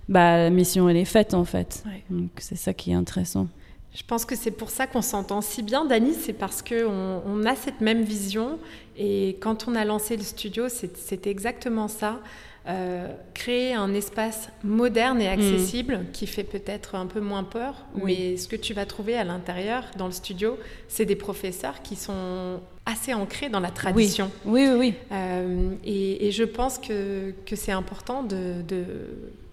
bah, 0.09 0.37
la 0.37 0.49
mission, 0.51 0.87
elle 0.89 0.97
est 0.97 1.05
faite, 1.05 1.33
en 1.33 1.45
fait. 1.45 1.83
Donc, 2.09 2.29
c'est 2.37 2.57
ça 2.57 2.73
qui 2.73 2.91
est 2.91 2.95
intéressant. 2.95 3.47
Je 3.95 4.03
pense 4.03 4.25
que 4.25 4.35
c'est 4.35 4.51
pour 4.51 4.69
ça 4.69 4.87
qu'on 4.87 5.03
s'entend 5.03 5.41
si 5.41 5.61
bien, 5.61 5.85
Dani, 5.85 6.13
c'est 6.13 6.33
parce 6.33 6.63
qu'on 6.63 7.21
on 7.25 7.45
a 7.45 7.55
cette 7.55 7.79
même 7.79 8.01
vision. 8.01 8.57
Et 8.97 9.37
quand 9.39 9.67
on 9.67 9.75
a 9.75 9.85
lancé 9.85 10.17
le 10.17 10.23
studio, 10.23 10.67
c'était 10.67 11.29
exactement 11.29 11.87
ça. 11.87 12.19
Euh, 12.65 13.09
créer 13.33 13.73
un 13.73 13.93
espace 13.93 14.47
moderne 14.63 15.21
et 15.21 15.27
accessible 15.27 15.97
mm. 15.97 16.11
qui 16.13 16.27
fait 16.27 16.45
peut-être 16.45 16.95
un 16.95 17.07
peu 17.07 17.19
moins 17.19 17.43
peur, 17.43 17.75
mais 18.01 18.37
ce 18.37 18.47
que 18.47 18.55
tu 18.55 18.73
vas 18.73 18.85
trouver 18.85 19.17
à 19.17 19.25
l'intérieur, 19.25 19.83
dans 19.97 20.05
le 20.05 20.13
studio, 20.13 20.57
c'est 20.87 21.03
des 21.03 21.17
professeurs 21.17 21.81
qui 21.81 21.97
sont 21.97 22.61
assez 22.85 23.13
ancrés 23.13 23.49
dans 23.49 23.59
la 23.59 23.69
tradition. 23.69 24.31
Oui, 24.45 24.65
oui, 24.69 24.77
oui. 24.79 24.93
Euh, 25.11 25.71
et, 25.83 26.31
je 26.31 26.45
pense 26.45 26.77
que, 26.77 27.33
que 27.45 27.57
c'est 27.57 27.73
important 27.73 28.23
de, 28.23 28.61
de, 28.65 28.85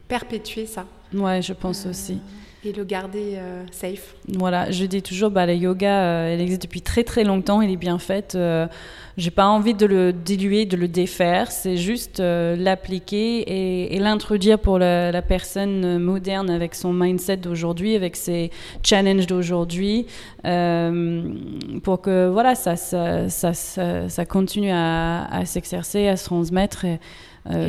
perpétuer 0.07 0.67
ça. 0.67 0.87
Ouais, 1.13 1.43
je 1.43 1.53
pense 1.53 1.87
euh, 1.87 1.91
aussi 1.91 2.19
et 2.65 2.73
le 2.73 2.85
garder 2.85 3.39
safe. 3.71 4.15
Voilà, 4.29 4.71
je 4.71 4.85
dis 4.85 5.03
toujours, 5.03 5.31
bah, 5.31 5.47
le 5.47 5.55
yoga, 5.55 6.27
elle 6.29 6.41
existe 6.41 6.63
depuis 6.63 6.83
très 6.83 7.05
très 7.05 7.25
longtemps, 7.25 7.63
il 7.63 7.71
est 7.71 7.77
bien 7.77 7.99
fait. 7.99 8.37
J'ai 9.21 9.31
pas 9.31 9.47
envie 9.47 9.75
de 9.75 9.85
le 9.85 10.15
diluer, 10.15 10.65
de 10.65 10.79
le 10.79 10.89
défaire. 10.89 11.53
C'est 11.53 11.77
juste 11.77 12.21
euh, 12.21 12.57
l'appliquer 12.57 13.95
et, 13.95 13.99
l'introduire 13.99 14.59
pour 14.59 14.79
la, 14.79 15.21
personne 15.21 15.99
moderne 15.99 16.49
avec 16.49 16.75
son 16.75 16.95
mindset 16.95 17.37
d'aujourd'hui, 17.37 17.97
avec 17.97 18.17
ses 18.17 18.51
challenges 18.83 19.27
d'aujourd'hui, 19.27 20.07
euh, 20.47 21.35
pour 21.83 22.01
que 22.01 22.31
voilà, 22.31 22.55
ça, 22.55 22.77
ça, 22.77 23.29
ça, 23.29 24.25
continue 24.25 24.71
à, 24.73 25.43
s'exercer, 25.45 26.09
à 26.09 26.17
se 26.17 26.25
transmettre. 26.25 26.87
Et, 26.87 26.99
euh, 27.49 27.69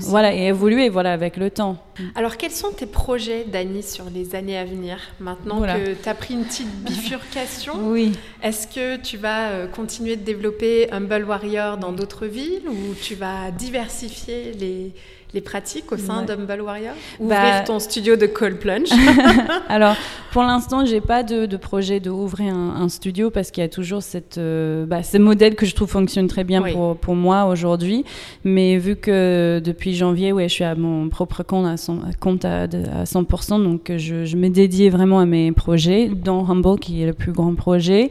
voilà, 0.00 0.34
et 0.34 0.46
évoluer 0.46 0.88
voilà, 0.88 1.12
avec 1.12 1.36
le 1.36 1.50
temps. 1.50 1.76
Alors, 2.14 2.38
quels 2.38 2.50
sont 2.50 2.72
tes 2.72 2.86
projets, 2.86 3.44
Dani, 3.44 3.82
sur 3.82 4.06
les 4.08 4.34
années 4.34 4.56
à 4.56 4.64
venir 4.64 4.98
Maintenant 5.20 5.60
que 5.60 5.92
tu 5.94 6.08
as 6.08 6.14
pris 6.14 6.34
une 6.34 6.44
petite 6.44 6.82
bifurcation, 6.84 7.74
oui. 7.82 8.12
est-ce 8.42 8.66
que 8.66 8.96
tu 8.96 9.18
vas 9.18 9.50
euh, 9.50 9.66
continuer 9.66 10.16
de 10.16 10.22
développer 10.22 10.90
Humble 10.90 11.24
Warrior 11.24 11.76
dans 11.76 11.92
d'autres 11.92 12.26
villes 12.26 12.66
ou 12.66 12.94
tu 12.94 13.14
vas 13.14 13.50
diversifier 13.50 14.52
les, 14.52 14.92
les 15.34 15.40
pratiques 15.40 15.90
au 15.92 15.96
sein 15.96 16.22
d'Humble 16.22 16.60
Warrior 16.60 16.94
Ouvrir 17.18 17.38
bah, 17.38 17.60
ton 17.60 17.78
studio 17.78 18.16
de 18.16 18.26
cold 18.26 18.58
plunge 18.58 18.88
Alors, 19.68 19.96
pour 20.32 20.42
l'instant, 20.42 20.86
j'ai 20.86 21.00
pas 21.00 21.22
de, 21.22 21.46
de, 21.46 21.56
projet 21.56 22.00
d'ouvrir 22.00 22.54
un, 22.54 22.76
un, 22.82 22.88
studio 22.88 23.30
parce 23.30 23.50
qu'il 23.50 23.62
y 23.62 23.64
a 23.64 23.68
toujours 23.68 24.02
cette, 24.02 24.38
euh, 24.38 24.86
bah, 24.86 25.02
ce 25.02 25.18
modèle 25.18 25.56
que 25.56 25.66
je 25.66 25.74
trouve 25.74 25.90
fonctionne 25.90 26.28
très 26.28 26.44
bien 26.44 26.62
pour, 26.62 26.96
pour, 26.96 27.14
moi 27.16 27.46
aujourd'hui. 27.46 28.04
Mais 28.44 28.78
vu 28.78 28.96
que 28.96 29.60
depuis 29.62 29.94
janvier, 29.94 30.32
ouais, 30.32 30.48
je 30.48 30.54
suis 30.54 30.64
à 30.64 30.74
mon 30.74 31.08
propre 31.08 31.42
compte 31.42 31.66
à, 31.66 31.76
compte 32.20 32.44
à, 32.44 32.62
à 32.62 33.04
100%, 33.04 33.62
donc 33.62 33.92
je, 33.96 34.24
je 34.24 34.36
me 34.36 34.48
dédié 34.48 34.88
vraiment 34.90 35.18
à 35.18 35.26
mes 35.26 35.52
projets, 35.52 36.08
dont 36.08 36.46
Humble 36.48 36.78
qui 36.78 37.02
est 37.02 37.06
le 37.06 37.12
plus 37.12 37.32
grand 37.32 37.54
projet. 37.54 38.10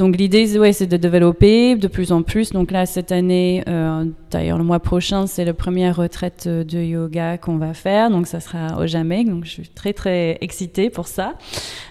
Donc 0.00 0.16
l'idée, 0.16 0.58
ouais, 0.58 0.72
c'est 0.72 0.86
de 0.86 0.96
développer 0.96 1.76
de 1.76 1.86
plus 1.86 2.10
en 2.10 2.22
plus. 2.22 2.52
Donc 2.52 2.70
là, 2.70 2.86
cette 2.86 3.12
année, 3.12 3.62
euh, 3.68 4.06
d'ailleurs 4.30 4.56
le 4.56 4.64
mois 4.64 4.80
prochain, 4.80 5.26
c'est 5.26 5.44
la 5.44 5.52
première 5.52 5.94
retraite 5.94 6.48
de 6.48 6.78
yoga 6.78 7.36
qu'on 7.36 7.58
va 7.58 7.74
faire. 7.74 8.08
Donc 8.08 8.26
ça 8.26 8.40
sera 8.40 8.80
au 8.80 8.86
Jamaïque. 8.86 9.28
Donc 9.28 9.44
je 9.44 9.50
suis 9.50 9.68
très 9.68 9.92
très 9.92 10.38
excitée 10.40 10.88
pour 10.88 11.06
ça. 11.06 11.34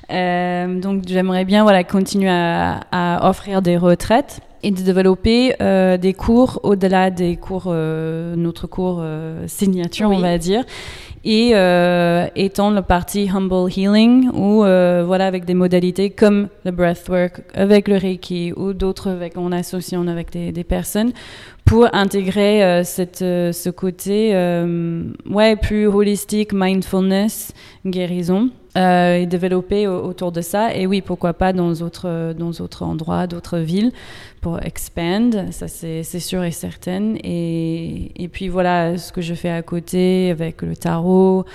Euh, 0.09 0.79
donc 0.79 1.03
j'aimerais 1.05 1.45
bien 1.45 1.61
voilà 1.61 1.83
continuer 1.83 2.31
à, 2.31 2.79
à, 2.91 3.29
offrir 3.29 3.61
des 3.61 3.77
retraites 3.77 4.41
et 4.63 4.71
de 4.71 4.81
développer 4.81 5.55
euh, 5.61 5.97
des 5.97 6.13
cours 6.13 6.59
au-delà 6.63 7.11
des 7.11 7.37
cours, 7.37 7.65
euh, 7.67 8.35
notre 8.35 8.67
cours 8.67 8.99
euh, 9.01 9.45
signature, 9.47 10.09
on 10.09 10.19
va 10.19 10.37
dire 10.37 10.63
et 11.23 11.51
euh, 11.53 12.27
étant 12.35 12.71
la 12.71 12.81
partie 12.81 13.29
humble 13.29 13.69
healing 13.75 14.29
où 14.33 14.63
euh, 14.63 15.03
voilà 15.05 15.27
avec 15.27 15.45
des 15.45 15.53
modalités 15.53 16.09
comme 16.09 16.47
le 16.63 16.71
breathwork 16.71 17.41
avec 17.53 17.87
le 17.87 17.97
reiki 17.97 18.53
ou 18.55 18.73
d'autres 18.73 19.09
avec 19.09 19.37
en 19.37 19.51
associant 19.51 20.07
avec 20.07 20.31
des, 20.31 20.51
des 20.51 20.63
personnes 20.63 21.11
pour 21.69 21.87
intégrer 21.93 22.63
euh, 22.63 22.83
cette, 22.83 23.21
euh, 23.21 23.51
ce 23.51 23.69
côté 23.69 24.31
euh, 24.33 25.03
ouais 25.29 25.55
plus 25.55 25.85
holistique 25.85 26.51
mindfulness 26.51 27.53
guérison 27.85 28.49
et 28.75 29.25
développer 29.25 29.87
autour 29.87 30.31
de 30.31 30.41
ça. 30.41 30.73
Et 30.73 30.87
oui 30.87 31.01
pourquoi 31.01 31.33
pas 31.33 31.51
dans 31.53 31.73
d'autres 31.73 32.33
dans 32.33 32.51
d'autres 32.51 32.83
endroits 32.83 33.27
d'autres 33.27 33.57
villes 33.57 33.91
pour 34.41 34.63
expand. 34.63 35.51
Ça 35.51 35.67
c'est 35.67 36.03
sûr 36.03 36.43
et 36.43 36.51
certain. 36.51 37.15
Et, 37.23 38.11
et 38.15 38.27
puis 38.29 38.47
voilà 38.47 38.97
ce 38.97 39.11
que 39.11 39.21
je 39.21 39.33
fais 39.33 39.49
à 39.49 39.61
côté 39.61 40.31
avec 40.31 40.61
le 40.61 40.77
tarot 40.77 41.45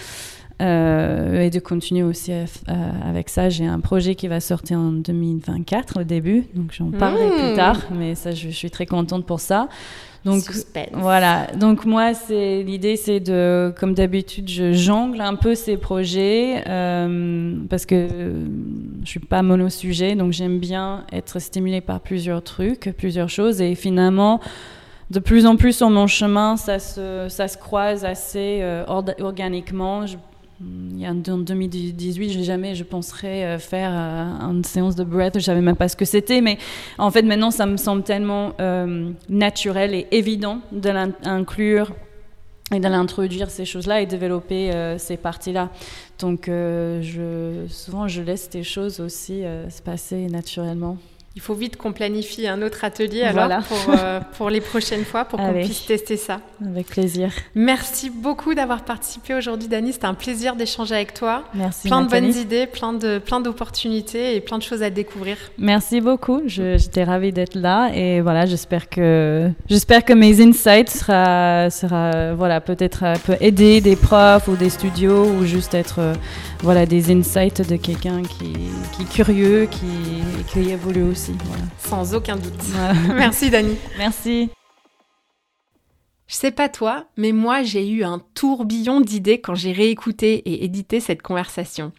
euh, 0.62 1.40
et 1.40 1.50
de 1.50 1.59
continuer 1.59 2.02
aussi 2.02 2.32
avec 2.66 3.28
ça. 3.28 3.48
J'ai 3.48 3.66
un 3.66 3.80
projet 3.80 4.14
qui 4.14 4.28
va 4.28 4.40
sortir 4.40 4.78
en 4.78 4.92
2024 4.92 6.00
au 6.00 6.05
début, 6.05 6.44
donc 6.55 6.72
j'en 6.72 6.90
parlerai 6.90 7.30
plus 7.30 7.57
tard, 7.57 7.80
mais 7.92 8.14
ça, 8.14 8.30
je, 8.30 8.48
suis 8.50 8.70
très 8.70 8.86
contente 8.86 9.26
pour 9.26 9.40
ça. 9.40 9.68
Donc 10.24 10.42
voilà. 10.92 11.48
Donc 11.59 11.84
moi, 11.84 12.14
c'est 12.14 12.62
l'idée, 12.62 12.96
c'est 12.96 13.20
de, 13.20 13.74
comme 13.78 13.94
d'habitude, 13.94 14.48
je 14.48 14.72
jongle 14.72 15.20
un 15.20 15.34
peu 15.34 15.55
ces 15.55 15.76
projets 15.76 16.64
euh, 16.66 17.57
parce 17.68 17.84
que 17.84 18.09
je 19.02 19.09
suis 19.09 19.20
pas 19.20 19.42
monosujet, 19.42 20.14
donc 20.14 20.32
j'aime 20.32 20.59
bien 20.59 21.05
être 21.12 21.40
stimulée 21.40 21.82
par 21.82 22.00
plusieurs 22.00 22.42
trucs, 22.42 22.94
plusieurs 22.96 23.28
choses, 23.28 23.61
et 23.61 23.74
finalement 23.74 24.40
de 25.11 25.18
plus 25.18 25.46
en 25.46 25.57
plus 25.57 25.76
sur 25.76 25.90
mon 25.90 26.07
chemin, 26.07 26.57
ça 26.57 26.78
se, 26.78 27.26
ça 27.28 27.46
se 27.48 27.59
croise 27.59 28.05
assez 28.05 28.61
euh, 28.62 28.84
organiquement. 28.86 30.07
Je 30.07 30.16
il 30.90 31.00
y 31.00 31.06
a, 31.06 31.10
en 31.10 31.38
2018, 31.38 32.30
je 32.30 32.42
jamais, 32.42 32.74
je 32.74 32.84
penserais 32.84 33.44
euh, 33.44 33.58
faire 33.58 33.90
euh, 33.92 34.50
une 34.50 34.64
séance 34.64 34.94
de 34.94 35.04
breath. 35.04 35.38
Je 35.38 35.44
savais 35.44 35.60
même 35.60 35.76
pas 35.76 35.88
ce 35.88 35.96
que 35.96 36.04
c'était, 36.04 36.40
mais 36.40 36.58
en 36.98 37.10
fait 37.10 37.22
maintenant, 37.22 37.50
ça 37.50 37.66
me 37.66 37.76
semble 37.76 38.02
tellement 38.02 38.52
euh, 38.60 39.10
naturel 39.28 39.94
et 39.94 40.06
évident 40.12 40.60
de 40.72 40.90
l'inclure 40.90 41.92
et 42.72 42.80
de 42.80 42.88
l'introduire 42.88 43.50
ces 43.50 43.64
choses-là 43.64 44.00
et 44.00 44.06
développer 44.06 44.72
ces 44.98 45.18
parties-là. 45.18 45.68
Donc, 46.18 46.50
souvent, 47.68 48.08
je 48.08 48.22
laisse 48.22 48.48
des 48.48 48.62
choses 48.62 49.00
aussi 49.00 49.42
se 49.42 49.82
passer 49.82 50.26
naturellement. 50.26 50.96
Il 51.37 51.43
faut 51.43 51.55
vite 51.55 51.76
qu'on 51.76 51.93
planifie 51.93 52.47
un 52.47 52.62
autre 52.62 52.85
atelier 52.85 53.22
alors 53.22 53.64
pour, 53.64 53.95
euh, 53.99 54.20
pour, 54.37 54.51
les 54.51 54.61
prochaines 54.61 55.05
fois 55.05 55.24
pour 55.24 55.41
qu'on 55.41 55.53
puisse 55.53 55.85
tester 55.85 56.16
ça. 56.16 56.41
Avec 56.64 56.87
plaisir. 56.87 57.32
Merci 57.57 58.09
beaucoup 58.09 58.55
d'avoir 58.55 58.85
participé 58.85 59.35
aujourd'hui, 59.35 59.66
Dani. 59.66 59.93
C'était 59.93 60.07
un 60.07 60.14
plaisir 60.14 60.55
d'échanger 60.55 60.95
avec 60.95 61.12
toi. 61.12 61.43
Merci. 61.53 61.89
Plein 61.89 62.03
de 62.03 62.09
bonnes 62.09 62.32
idées, 62.37 62.68
plein 62.68 62.93
de 62.93 63.18
plein 63.18 63.41
d'opportunités 63.41 64.37
et 64.37 64.41
plein 64.41 64.59
de 64.59 64.62
choses 64.62 64.85
à 64.85 64.91
découvrir. 64.91 65.37
Merci 65.59 66.01
beaucoup. 66.01 66.41
J'étais 66.47 67.03
ravie 67.03 67.32
d'être 67.32 67.57
là 67.57 67.91
et 67.93 68.20
voilà, 68.20 68.47
j'espère 68.47 68.89
que 68.89 69.51
j'espère 69.68 70.05
que 70.05 70.12
mes 70.12 70.41
insights 70.41 70.91
sera 70.91 71.68
sera 71.68 72.35
voilà 72.35 72.61
peut-être 72.61 73.05
peut 73.26 73.37
aider 73.41 73.80
des 73.80 73.97
profs 73.97 74.47
ou 74.47 74.55
des 74.55 74.70
studios 74.70 75.24
ou 75.24 75.45
juste 75.45 75.74
être 75.74 76.01
voilà 76.64 76.86
des 76.86 77.12
insights 77.12 77.60
de 77.68 77.76
quelqu'un 77.76 78.22
qui, 78.22 78.54
qui 78.96 79.02
est 79.02 79.12
curieux, 79.12 79.68
qui 79.70 80.22
qui 80.48 80.70
évolue 80.70 81.02
aussi. 81.02 81.32
Sans 81.78 82.14
aucun 82.14 82.36
doute. 82.36 82.54
Merci 83.08 83.50
Dani. 83.50 83.76
Merci. 83.98 84.48
Je 86.26 86.34
sais 86.34 86.52
pas 86.52 86.70
toi, 86.70 87.04
mais 87.18 87.32
moi 87.32 87.62
j'ai 87.62 87.86
eu 87.86 88.02
un 88.02 88.18
tourbillon 88.32 89.02
d'idées 89.02 89.42
quand 89.42 89.54
j'ai 89.54 89.72
réécouté 89.72 90.36
et 90.36 90.64
édité 90.64 91.00
cette 91.00 91.20
conversation. 91.20 91.92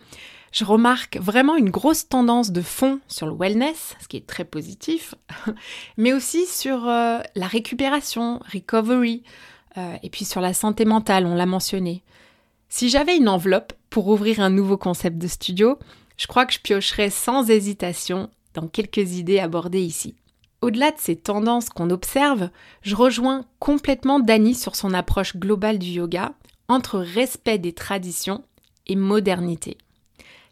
Je 0.52 0.66
remarque 0.66 1.18
vraiment 1.18 1.58
une 1.58 1.70
grosse 1.70 2.10
tendance 2.10 2.52
de 2.52 2.62
fond 2.62 3.00
sur 3.08 3.28
le 3.28 3.34
wellness, 3.34 3.96
ce 4.02 4.08
qui 4.08 4.18
est 4.18 4.26
très 4.26 4.46
positif, 4.46 5.14
mais 5.98 6.12
aussi 6.12 6.48
sur 6.48 6.88
euh, 6.88 7.20
la 7.36 7.46
récupération, 7.46 8.40
recovery, 8.52 9.22
euh, 9.78 9.96
et 10.02 10.10
puis 10.10 10.26
sur 10.26 10.42
la 10.42 10.56
santé 10.56 10.86
mentale, 10.86 11.28
on 11.28 11.36
l'a 11.36 11.46
mentionné. 11.46 12.04
Si 12.78 12.90
j'avais 12.90 13.16
une 13.16 13.30
enveloppe 13.30 13.72
pour 13.90 14.10
ouvrir 14.10 14.42
un 14.42 14.50
nouveau 14.50 14.76
concept 14.76 15.18
de 15.18 15.28
studio, 15.28 15.80
je 16.18 16.28
crois 16.28 16.46
que 16.46 16.52
je 16.52 16.60
piocherais 16.60 17.10
sans 17.10 17.50
hésitation 17.50 18.30
dans 18.54 18.68
quelques 18.68 19.14
idées 19.14 19.40
abordées 19.40 19.82
ici. 19.82 20.14
Au-delà 20.60 20.92
de 20.92 20.98
ces 20.98 21.16
tendances 21.16 21.70
qu'on 21.70 21.90
observe, 21.90 22.50
je 22.82 22.98
rejoins 22.98 23.46
complètement 23.60 24.20
Dani 24.20 24.54
sur 24.54 24.76
son 24.76 24.94
approche 24.94 25.38
globale 25.38 25.80
du 25.80 25.88
yoga 25.88 26.34
entre 26.68 27.00
respect 27.00 27.60
des 27.60 27.72
traditions 27.72 28.44
et 28.88 28.98
modernité. 28.98 29.78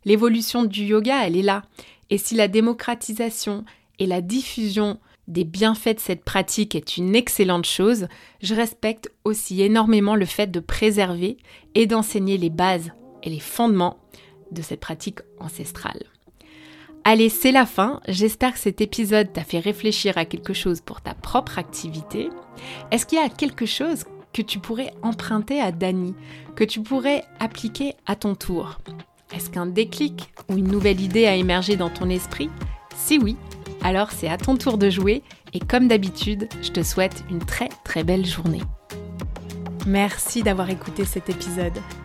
L'évolution 0.06 0.64
du 0.64 0.86
yoga, 0.86 1.28
elle 1.28 1.36
est 1.36 1.42
là, 1.42 1.64
et 2.10 2.18
si 2.18 2.36
la 2.36 2.48
démocratisation 2.48 3.66
et 4.00 4.06
la 4.06 4.22
diffusion 4.22 4.98
des 5.28 5.44
bienfaits 5.44 5.96
de 5.96 6.00
cette 6.00 6.24
pratique 6.24 6.76
est 6.76 6.98
une 6.98 7.16
excellente 7.16 7.66
chose, 7.66 8.08
je 8.42 8.56
respecte 8.56 9.10
aussi 9.24 9.62
énormément 9.62 10.16
le 10.16 10.26
fait 10.26 10.52
de 10.52 10.60
préserver 10.60 11.38
et 11.76 11.88
d'enseigner 11.88 12.38
les 12.38 12.50
bases 12.50 12.92
et 13.24 13.30
les 13.30 13.40
fondements 13.40 13.98
de 14.52 14.62
cette 14.62 14.82
pratique 14.82 15.20
ancestrale. 15.40 16.04
Allez, 17.06 17.30
c'est 17.30 17.52
la 17.52 17.66
fin. 17.66 18.00
J'espère 18.08 18.54
que 18.54 18.60
cet 18.60 18.80
épisode 18.80 19.34
t'a 19.34 19.44
fait 19.44 19.60
réfléchir 19.60 20.18
à 20.18 20.26
quelque 20.26 20.54
chose 20.54 20.80
pour 20.80 21.02
ta 21.02 21.14
propre 21.14 21.58
activité. 21.58 22.30
Est-ce 22.92 23.06
qu'il 23.06 23.18
y 23.18 23.22
a 23.22 23.30
quelque 23.30 23.66
chose 23.66 24.06
que 24.32 24.42
tu 24.42 24.60
pourrais 24.60 24.94
emprunter 25.02 25.60
à 25.60 25.72
Dani, 25.72 26.16
que 26.56 26.64
tu 26.64 26.82
pourrais 26.82 27.24
appliquer 27.40 27.96
à 28.06 28.16
ton 28.16 28.36
tour? 28.36 28.80
Est-ce 29.34 29.50
qu'un 29.50 29.66
déclic 29.66 30.34
ou 30.50 30.58
une 30.58 30.68
nouvelle 30.68 31.02
idée 31.02 31.26
a 31.26 31.36
émergé 31.36 31.76
dans 31.76 31.90
ton 31.90 32.10
esprit? 32.10 32.50
Si 32.96 33.18
oui, 33.18 33.36
alors 33.84 34.12
c'est 34.12 34.30
à 34.30 34.38
ton 34.38 34.56
tour 34.56 34.78
de 34.78 34.90
jouer 34.90 35.22
et 35.54 35.60
comme 35.60 35.88
d'habitude, 35.88 36.48
je 36.62 36.72
te 36.72 36.84
souhaite 36.84 37.24
une 37.30 37.40
très 37.40 37.70
très 37.84 38.04
belle 38.04 38.26
journée. 38.26 38.62
Merci 39.86 40.44
d'avoir 40.44 40.70
écouté 40.70 41.06
cet 41.06 41.30
épisode. 41.30 41.78